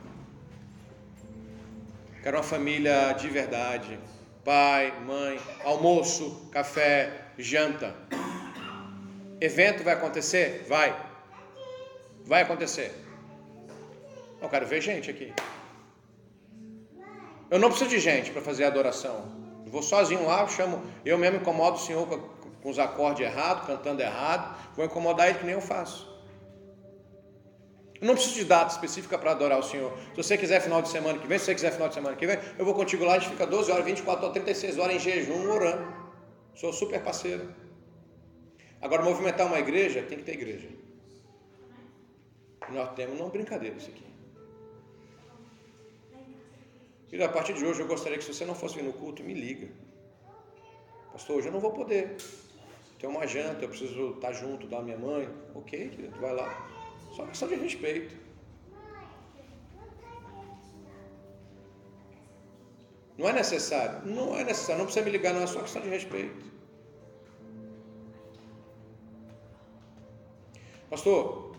Quero 2.21 2.37
uma 2.37 2.43
família 2.43 3.11
de 3.13 3.27
verdade. 3.27 3.99
Pai, 4.45 4.93
mãe, 5.03 5.39
almoço, 5.63 6.47
café, 6.51 7.11
janta. 7.39 7.95
Evento 9.39 9.83
vai 9.83 9.93
acontecer? 9.93 10.65
Vai. 10.67 10.95
Vai 12.25 12.41
acontecer. 12.41 12.91
Eu 14.41 14.49
quero 14.49 14.65
ver 14.65 14.81
gente 14.81 15.09
aqui. 15.09 15.33
Eu 17.49 17.59
não 17.59 17.69
preciso 17.69 17.89
de 17.89 17.99
gente 17.99 18.31
para 18.31 18.41
fazer 18.41 18.65
adoração. 18.65 19.31
Eu 19.65 19.71
vou 19.71 19.81
sozinho 19.83 20.25
lá, 20.25 20.41
eu 20.41 20.49
chamo, 20.49 20.81
eu 21.05 21.17
mesmo 21.17 21.37
incomodo 21.37 21.77
o 21.77 21.79
Senhor 21.79 22.07
com, 22.07 22.17
com 22.61 22.69
os 22.69 22.79
acordes 22.79 23.25
errados, 23.25 23.67
cantando 23.67 24.01
errado. 24.01 24.57
Vou 24.75 24.85
incomodar 24.85 25.29
ele 25.29 25.39
que 25.39 25.45
nem 25.45 25.53
eu 25.53 25.61
faço. 25.61 26.07
Eu 28.01 28.07
não 28.07 28.15
preciso 28.15 28.35
de 28.35 28.45
data 28.45 28.71
específica 28.71 29.17
para 29.17 29.31
adorar 29.31 29.59
o 29.59 29.63
Senhor. 29.63 29.95
Se 30.15 30.23
você 30.23 30.37
quiser 30.37 30.61
final 30.61 30.81
de 30.81 30.89
semana 30.89 31.17
que 31.19 31.27
vem, 31.27 31.37
se 31.37 31.45
você 31.45 31.55
quiser 31.55 31.71
final 31.71 31.87
de 31.87 31.93
semana 31.93 32.15
que 32.15 32.27
vem, 32.27 32.39
eu 32.57 32.65
vou 32.65 32.73
contigo 32.73 33.05
lá, 33.05 33.13
a 33.13 33.19
gente 33.19 33.31
fica 33.31 33.45
12 33.45 33.71
horas, 33.71 33.85
24 33.85 34.25
ou 34.25 34.31
36 34.31 34.77
horas 34.77 34.95
em 34.95 34.99
jejum, 34.99 35.49
orando. 35.49 35.87
Sou 36.55 36.73
super 36.73 37.01
parceiro. 37.01 37.66
Agora, 38.81 39.03
movimentar 39.03 39.47
uma 39.47 39.59
igreja, 39.59 40.03
tem 40.03 40.17
que 40.17 40.23
ter 40.23 40.33
igreja. 40.33 40.69
Nós 42.69 42.93
temos, 42.95 43.17
não 43.17 43.29
brincadeira 43.29 43.75
isso 43.77 43.89
aqui. 43.89 44.05
E 47.11 47.23
a 47.23 47.29
partir 47.29 47.53
de 47.53 47.65
hoje 47.65 47.79
eu 47.79 47.87
gostaria 47.87 48.17
que 48.17 48.23
se 48.23 48.33
você 48.33 48.45
não 48.45 48.53
fosse 48.53 48.75
vir 48.75 48.83
no 48.83 48.93
culto, 48.93 49.23
me 49.23 49.33
liga. 49.33 49.69
Pastor, 51.11 51.37
hoje 51.37 51.47
eu 51.47 51.53
não 51.53 51.59
vou 51.59 51.71
poder. 51.71 52.17
Tem 52.99 53.09
uma 53.09 53.25
janta, 53.25 53.63
eu 53.63 53.69
preciso 53.69 54.11
estar 54.11 54.33
junto 54.33 54.67
da 54.67 54.81
minha 54.81 54.97
mãe. 54.97 55.29
Ok, 55.55 55.89
querido, 55.89 56.19
vai 56.19 56.33
lá. 56.33 56.67
Só 57.15 57.25
questão 57.25 57.47
de 57.47 57.55
respeito. 57.55 58.15
Não 63.17 63.27
é 63.29 63.33
necessário? 63.33 64.05
Não 64.05 64.37
é 64.37 64.43
necessário, 64.43 64.79
não 64.79 64.85
precisa 64.85 65.03
me 65.03 65.11
ligar, 65.11 65.33
não, 65.33 65.41
é 65.41 65.47
só 65.47 65.61
questão 65.61 65.81
de 65.81 65.89
respeito. 65.89 66.56
Pastor, 70.89 71.51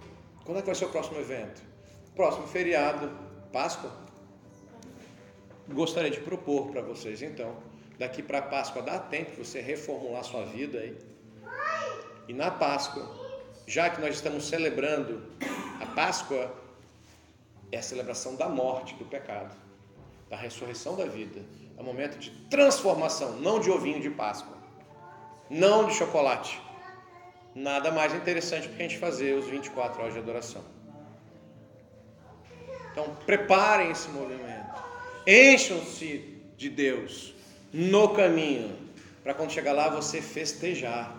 quando 0.47 0.57
é 0.57 0.61
que 0.61 0.67
vai 0.67 0.75
ser 0.75 0.87
o 0.87 0.89
próximo 0.89 1.19
evento? 1.21 1.61
Próximo 2.17 2.47
feriado, 2.47 3.11
Páscoa. 3.53 3.93
Gostaria 5.69 6.11
de 6.11 6.21
propor 6.21 6.69
para 6.69 6.81
vocês 6.81 7.21
então, 7.21 7.55
daqui 7.99 8.23
para 8.23 8.41
Páscoa 8.41 8.81
dá 8.81 8.99
tempo 8.99 9.33
de 9.33 9.45
você 9.45 9.61
reformular 9.61 10.25
sua 10.25 10.47
vida 10.47 10.79
aí. 10.79 10.97
E 12.27 12.33
na 12.33 12.51
Páscoa, 12.51 13.07
já 13.67 13.91
que 13.91 14.01
nós 14.01 14.15
estamos 14.15 14.49
celebrando 14.49 15.23
a 15.79 15.85
Páscoa, 15.85 16.51
é 17.71 17.77
a 17.77 17.83
celebração 17.83 18.35
da 18.35 18.49
morte 18.49 18.95
do 18.95 19.05
pecado, 19.05 19.55
da 20.31 20.39
ressurreição 20.39 20.97
da 20.97 21.05
vida. 21.05 21.43
É 21.77 21.81
um 21.83 21.85
momento 21.85 22.19
de 22.19 22.31
transformação, 22.49 23.33
não 23.41 23.61
de 23.61 23.71
ovinho 23.71 24.01
de 24.01 24.09
Páscoa, 24.09 24.57
não 25.51 25.87
de 25.87 25.93
chocolate. 25.93 26.67
Nada 27.59 27.91
mais 27.91 28.15
interessante 28.15 28.69
do 28.69 28.77
que 28.77 28.83
a 28.83 28.87
gente 28.87 28.99
fazer 28.99 29.35
os 29.35 29.47
24 29.49 30.01
horas 30.01 30.15
de 30.15 30.21
adoração. 30.21 30.63
Então, 32.93 33.17
preparem 33.27 33.91
esse 33.91 34.09
movimento. 34.11 34.81
Encham-se 35.27 36.41
de 36.57 36.71
Deus 36.71 37.35
no 37.73 38.11
caminho, 38.11 38.79
para 39.25 39.35
quando 39.35 39.51
chegar 39.51 39.73
lá 39.73 39.89
você 39.89 40.23
festejar. 40.23 41.13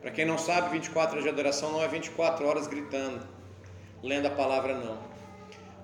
Para 0.00 0.12
quem 0.12 0.24
não 0.24 0.38
sabe, 0.38 0.70
24 0.70 1.14
horas 1.14 1.24
de 1.24 1.30
adoração 1.30 1.72
não 1.72 1.82
é 1.82 1.88
24 1.88 2.46
horas 2.46 2.68
gritando, 2.68 3.26
lendo 4.00 4.26
a 4.26 4.30
palavra, 4.30 4.76
não. 4.76 5.02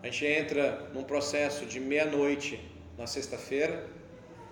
A 0.05 0.07
gente 0.07 0.25
entra 0.25 0.89
num 0.95 1.03
processo 1.03 1.67
de 1.67 1.81
meia-noite 1.81 2.61
na 2.97 3.09
sexta-feira 3.09 3.91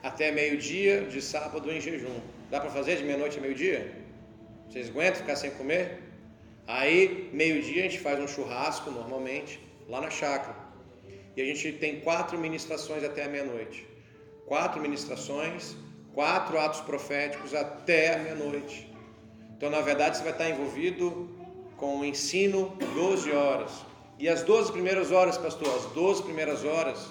até 0.02 0.32
meio-dia 0.32 1.02
de 1.02 1.22
sábado 1.22 1.70
em 1.70 1.80
jejum. 1.80 2.20
Dá 2.50 2.58
para 2.58 2.70
fazer 2.70 2.96
de 2.96 3.04
meia-noite 3.04 3.38
a 3.38 3.40
meio-dia? 3.40 3.99
Vocês 4.70 4.88
aguentam 4.88 5.16
ficar 5.16 5.34
sem 5.34 5.50
comer? 5.50 5.98
Aí, 6.64 7.28
meio-dia, 7.32 7.80
a 7.80 7.88
gente 7.88 7.98
faz 7.98 8.20
um 8.20 8.28
churrasco 8.28 8.88
normalmente, 8.92 9.58
lá 9.88 10.00
na 10.00 10.10
chácara. 10.10 10.54
E 11.36 11.42
a 11.42 11.44
gente 11.44 11.72
tem 11.72 11.98
quatro 11.98 12.38
ministrações 12.38 13.02
até 13.02 13.24
a 13.24 13.28
meia-noite. 13.28 13.84
Quatro 14.46 14.80
ministrações, 14.80 15.74
quatro 16.14 16.56
atos 16.56 16.80
proféticos 16.82 17.52
até 17.52 18.14
a 18.14 18.18
meia-noite. 18.20 18.88
Então, 19.56 19.70
na 19.70 19.80
verdade, 19.80 20.16
você 20.16 20.22
vai 20.22 20.32
estar 20.32 20.48
envolvido 20.48 21.28
com 21.76 21.98
o 21.98 22.04
ensino 22.04 22.76
12 22.94 23.32
horas. 23.32 23.72
E 24.20 24.28
as 24.28 24.44
12 24.44 24.70
primeiras 24.70 25.10
horas, 25.10 25.36
pastor, 25.36 25.74
as 25.74 25.86
12 25.86 26.22
primeiras 26.22 26.64
horas 26.64 27.10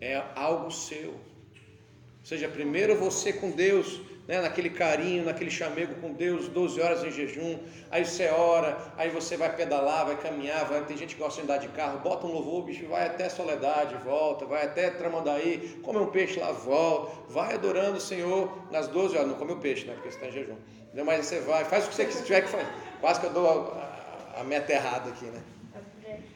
é 0.00 0.22
algo 0.34 0.70
seu. 0.70 1.10
Ou 1.10 2.24
seja, 2.24 2.48
primeiro 2.48 2.96
você 2.96 3.34
com 3.34 3.50
Deus, 3.50 4.00
né, 4.26 4.40
naquele 4.40 4.70
carinho, 4.70 5.24
naquele 5.24 5.50
chamego 5.50 5.94
com 6.00 6.12
Deus, 6.12 6.48
12 6.48 6.80
horas 6.80 7.04
em 7.04 7.10
jejum, 7.10 7.58
aí 7.90 8.04
você 8.04 8.28
ora, 8.28 8.76
aí 8.96 9.08
você 9.08 9.36
vai 9.36 9.54
pedalar, 9.54 10.06
vai 10.06 10.16
caminhar, 10.16 10.64
vai, 10.64 10.84
tem 10.84 10.96
gente 10.96 11.14
que 11.14 11.22
gosta 11.22 11.40
de 11.40 11.44
andar 11.44 11.58
de 11.58 11.68
carro, 11.68 12.00
bota 12.00 12.26
um 12.26 12.32
louvor, 12.32 12.64
bicho, 12.64 12.86
vai 12.88 13.06
até 13.06 13.28
Soledade, 13.28 13.94
volta, 14.04 14.44
vai 14.44 14.64
até 14.64 14.90
Tramandaí, 14.90 15.80
come 15.82 15.98
um 15.98 16.06
peixe 16.06 16.40
lá, 16.40 16.50
volta, 16.50 17.12
vai 17.28 17.54
adorando 17.54 17.98
o 17.98 18.00
Senhor 18.00 18.50
nas 18.70 18.88
12 18.88 19.16
horas, 19.16 19.28
não 19.28 19.36
come 19.36 19.52
o 19.52 19.56
peixe, 19.56 19.86
né, 19.86 19.94
porque 19.94 20.10
você 20.10 20.16
está 20.16 20.28
em 20.28 20.32
jejum, 20.32 20.56
mas 21.04 21.26
você 21.26 21.40
vai, 21.40 21.64
faz 21.64 21.86
o 21.86 21.88
que 21.88 21.94
você 21.94 22.06
tiver 22.22 22.42
que 22.42 22.48
fazer, 22.48 22.66
quase 23.00 23.20
que 23.20 23.26
eu 23.26 23.32
dou 23.32 23.46
a, 23.48 24.38
a, 24.38 24.40
a 24.40 24.44
meta 24.44 24.72
errada 24.72 25.10
aqui, 25.10 25.26
né. 25.26 25.40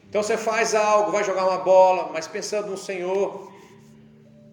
Então 0.09 0.25
você 0.25 0.37
faz 0.37 0.75
algo, 0.75 1.13
vai 1.13 1.23
jogar 1.23 1.47
uma 1.47 1.59
bola, 1.59 2.11
mas 2.13 2.27
pensando 2.27 2.69
no 2.69 2.77
Senhor, 2.77 3.50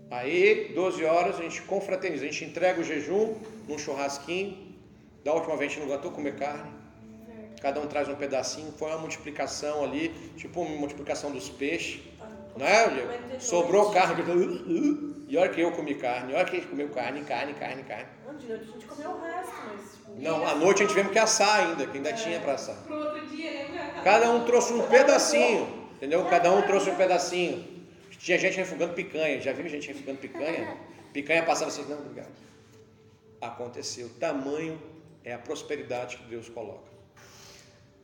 Aí, 0.09 0.71
12 0.73 1.03
horas, 1.03 1.37
a 1.37 1.43
gente 1.43 1.61
confraterniza, 1.63 2.23
a 2.23 2.27
gente 2.27 2.45
entrega 2.45 2.79
o 2.79 2.83
jejum 2.83 3.35
num 3.67 3.77
churrasquinho. 3.77 4.75
Da 5.23 5.33
última 5.33 5.57
vez 5.57 5.71
a 5.71 5.75
gente 5.75 5.85
não 5.85 5.93
aguentou 5.93 6.11
comer 6.11 6.35
carne. 6.35 6.71
Cada 7.61 7.81
um 7.81 7.87
traz 7.87 8.07
um 8.07 8.15
pedacinho. 8.15 8.71
Foi 8.71 8.89
uma 8.89 8.99
multiplicação 8.99 9.83
ali, 9.83 10.09
tipo 10.37 10.61
uma 10.61 10.77
multiplicação 10.77 11.31
dos 11.31 11.49
peixes. 11.49 11.99
Não 12.55 12.65
é, 12.65 12.89
Diego? 12.89 13.09
Sobrou 13.39 13.91
carne. 13.91 14.23
E 15.27 15.37
olha 15.37 15.49
que 15.49 15.59
eu 15.59 15.71
comi 15.73 15.93
carne, 15.95 16.33
olha 16.33 16.45
que 16.45 16.55
a 16.55 16.59
gente 16.59 16.69
comeu 16.69 16.87
carne, 16.89 17.21
carne, 17.23 17.53
carne, 17.53 17.83
carne. 17.83 18.05
Não, 18.25 18.35
de 18.37 18.47
noite 18.47 18.63
a 18.63 18.71
gente 18.71 18.85
comeu 18.85 19.11
o 19.11 19.21
resto, 19.21 19.53
mas. 19.67 19.91
Tipo, 19.91 20.21
Não, 20.21 20.47
à 20.47 20.55
noite 20.55 20.77
a 20.77 20.79
gente 20.85 20.89
tivemos 20.89 21.11
que 21.11 21.19
assar 21.19 21.59
ainda, 21.59 21.85
que 21.85 21.97
ainda 21.97 22.13
tinha 22.13 22.39
para 22.39 22.53
assar. 22.53 22.75
Pro 22.85 22.95
outro 22.95 23.27
dia, 23.27 23.51
né? 23.51 24.01
Cada 24.03 24.31
um 24.31 24.45
trouxe 24.45 24.71
um 24.71 24.83
pedacinho, 24.83 25.67
entendeu? 25.97 26.23
Cada 26.25 26.51
um 26.53 26.61
trouxe 26.61 26.89
um 26.89 26.95
pedacinho. 26.95 27.76
Tinha 28.17 28.37
gente 28.37 28.57
refugando 28.57 28.93
picanha. 28.93 29.39
Já 29.39 29.53
viu 29.53 29.67
gente 29.67 29.87
refugando 29.87 30.19
picanha? 30.19 30.77
Picanha 31.13 31.43
passava 31.43 31.71
assim, 31.71 31.83
não, 31.83 31.99
obrigado. 31.99 32.29
Aconteceu. 33.41 34.09
Tamanho 34.19 34.79
é 35.23 35.33
a 35.33 35.39
prosperidade 35.39 36.17
que 36.17 36.23
Deus 36.25 36.49
coloca. 36.49 36.91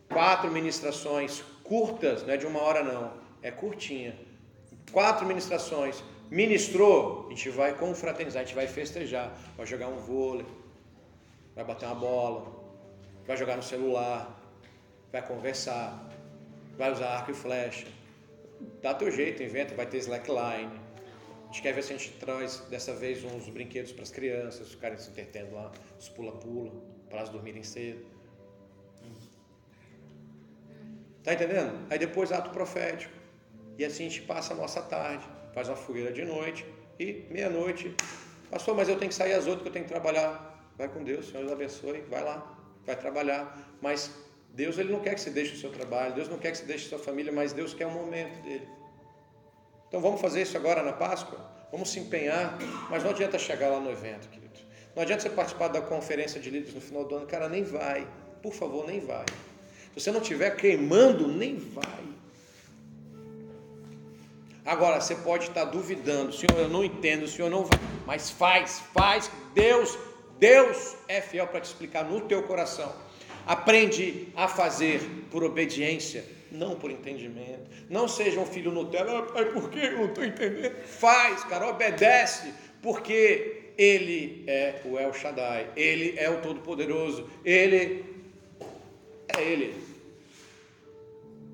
Quatro 0.09 0.49
ministrações 0.51 1.43
curtas, 1.63 2.23
não 2.23 2.33
é 2.33 2.37
de 2.37 2.45
uma 2.45 2.61
hora 2.61 2.83
não, 2.83 3.13
é 3.41 3.51
curtinha. 3.51 4.17
Quatro 4.91 5.25
ministrações. 5.25 6.03
Ministrou, 6.29 7.27
a 7.27 7.29
gente 7.29 7.49
vai 7.49 7.73
confraternizar, 7.75 8.41
a 8.41 8.45
gente 8.45 8.55
vai 8.55 8.67
festejar, 8.67 9.31
vai 9.55 9.65
jogar 9.65 9.87
um 9.87 9.97
vôlei, 9.97 10.45
vai 11.55 11.63
bater 11.63 11.85
uma 11.85 11.95
bola, 11.95 12.51
vai 13.27 13.37
jogar 13.37 13.55
no 13.55 13.63
celular, 13.63 14.39
vai 15.11 15.21
conversar, 15.21 16.09
vai 16.77 16.91
usar 16.91 17.09
arco 17.09 17.31
e 17.31 17.33
flecha, 17.33 17.87
dá 18.81 18.93
teu 18.93 19.11
jeito, 19.11 19.41
inventa, 19.43 19.75
vai 19.75 19.85
ter 19.85 19.97
slackline. 19.97 20.71
A 21.43 21.45
gente 21.47 21.61
quer 21.61 21.73
ver 21.73 21.83
se 21.83 21.93
a 21.93 21.97
gente 21.97 22.11
traz 22.13 22.59
dessa 22.69 22.93
vez 22.93 23.23
uns 23.23 23.47
brinquedos 23.49 23.91
para 23.91 24.03
as 24.03 24.11
crianças 24.11 24.71
ficarem 24.71 24.97
se 24.97 25.09
entretendo 25.09 25.53
lá, 25.53 25.71
os 25.99 26.09
pula-pula, 26.09 26.71
para 27.09 27.19
elas 27.19 27.29
dormirem 27.29 27.63
cedo. 27.63 28.05
Tá 31.23 31.33
entendendo? 31.33 31.87
Aí 31.89 31.97
depois 31.97 32.31
ato 32.31 32.49
profético. 32.49 33.13
E 33.77 33.85
assim 33.85 34.07
a 34.07 34.09
gente 34.09 34.21
passa 34.23 34.53
a 34.53 34.57
nossa 34.57 34.81
tarde, 34.81 35.25
faz 35.53 35.69
uma 35.69 35.77
fogueira 35.77 36.11
de 36.11 36.25
noite 36.25 36.65
e 36.99 37.25
meia-noite. 37.29 37.95
Pastor, 38.49 38.75
mas 38.75 38.89
eu 38.89 38.97
tenho 38.97 39.09
que 39.09 39.15
sair 39.15 39.33
às 39.33 39.47
outras 39.47 39.63
que 39.63 39.69
eu 39.69 39.73
tenho 39.73 39.85
que 39.85 39.91
trabalhar. 39.91 40.71
Vai 40.77 40.87
com 40.89 41.03
Deus, 41.03 41.29
Senhor 41.29 41.51
abençoe, 41.51 42.01
vai 42.09 42.23
lá, 42.23 42.59
vai 42.85 42.95
trabalhar. 42.95 43.57
Mas 43.81 44.11
Deus 44.53 44.77
ele 44.77 44.91
não 44.91 44.99
quer 44.99 45.15
que 45.15 45.21
você 45.21 45.31
deixe 45.31 45.53
o 45.55 45.57
seu 45.57 45.71
trabalho, 45.71 46.13
Deus 46.13 46.29
não 46.29 46.37
quer 46.37 46.51
que 46.51 46.59
você 46.59 46.65
deixe 46.65 46.85
a 46.85 46.89
sua 46.89 46.99
família, 46.99 47.31
mas 47.31 47.53
Deus 47.53 47.73
quer 47.73 47.87
um 47.87 47.91
momento 47.91 48.39
dele. 48.43 48.67
Então 49.87 49.99
vamos 49.99 50.21
fazer 50.21 50.43
isso 50.43 50.55
agora 50.55 50.83
na 50.83 50.93
Páscoa? 50.93 51.39
Vamos 51.71 51.89
se 51.89 51.99
empenhar, 51.99 52.57
mas 52.89 53.03
não 53.03 53.09
adianta 53.09 53.39
chegar 53.39 53.69
lá 53.69 53.79
no 53.79 53.89
evento, 53.91 54.29
querido. 54.29 54.53
Não 54.95 55.01
adianta 55.01 55.23
você 55.23 55.29
participar 55.29 55.69
da 55.69 55.81
conferência 55.81 56.39
de 56.39 56.51
líderes 56.51 56.75
no 56.75 56.81
final 56.81 57.03
do 57.03 57.15
ano, 57.15 57.25
cara, 57.25 57.49
nem 57.49 57.63
vai. 57.63 58.07
Por 58.43 58.53
favor, 58.53 58.85
nem 58.85 58.99
vai. 58.99 59.25
Se 59.93 59.99
você 59.99 60.11
não 60.11 60.21
estiver 60.21 60.55
queimando, 60.55 61.27
nem 61.27 61.57
vai. 61.57 62.03
Agora, 64.63 65.01
você 65.01 65.15
pode 65.15 65.47
estar 65.47 65.65
duvidando, 65.65 66.31
Senhor, 66.31 66.57
eu 66.57 66.69
não 66.69 66.85
entendo, 66.85 67.23
o 67.23 67.27
Senhor 67.27 67.49
não 67.49 67.65
vai, 67.65 67.79
mas 68.05 68.29
faz, 68.29 68.81
faz, 68.93 69.29
Deus, 69.53 69.97
Deus 70.39 70.95
é 71.07 71.19
fiel 71.21 71.47
para 71.47 71.59
te 71.59 71.65
explicar 71.65 72.05
no 72.05 72.21
teu 72.21 72.43
coração. 72.43 72.93
Aprende 73.45 74.27
a 74.35 74.47
fazer 74.47 75.01
por 75.29 75.43
obediência, 75.43 76.23
não 76.51 76.75
por 76.75 76.91
entendimento. 76.91 77.69
Não 77.89 78.07
seja 78.07 78.39
um 78.39 78.45
filho 78.45 78.71
Nutella, 78.71 79.23
pai, 79.23 79.45
por 79.51 79.69
que 79.69 79.79
eu 79.79 79.97
não 79.97 80.05
estou 80.05 80.23
entendendo? 80.23 80.75
Faz, 80.85 81.43
cara, 81.43 81.67
obedece, 81.67 82.53
porque 82.81 83.73
Ele 83.77 84.43
é 84.47 84.81
o 84.85 84.97
El 84.97 85.13
Shaddai, 85.13 85.71
Ele 85.75 86.17
é 86.17 86.29
o 86.29 86.41
Todo-Poderoso, 86.41 87.29
Ele 87.43 88.05
é 89.35 89.41
Ele. 89.41 89.75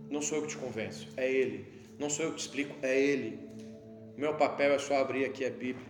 Não 0.10 0.22
sou 0.22 0.40
eu 0.40 0.42
que 0.44 0.50
te 0.50 0.58
convenço, 0.58 1.08
é 1.18 1.32
Ele. 1.32 1.66
Não 1.98 2.10
sou 2.10 2.26
eu 2.26 2.32
que 2.32 2.38
te 2.38 2.42
explico, 2.42 2.76
é 2.82 3.00
Ele. 3.00 3.40
Meu 4.18 4.36
papel 4.36 4.74
é 4.74 4.80
só 4.80 4.98
abrir 4.98 5.26
aqui 5.26 5.46
a 5.46 5.50
Bíblia 5.50 5.88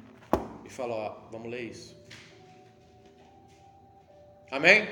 e 0.65 0.69
falar, 0.69 0.95
ó, 0.95 1.29
vamos 1.31 1.49
ler 1.49 1.63
isso. 1.63 1.97
Amém? 4.51 4.87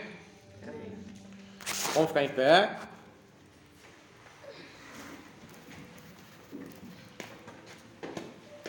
Vamos 1.93 2.09
ficar 2.09 2.23
em 2.23 2.29
pé. 2.29 2.69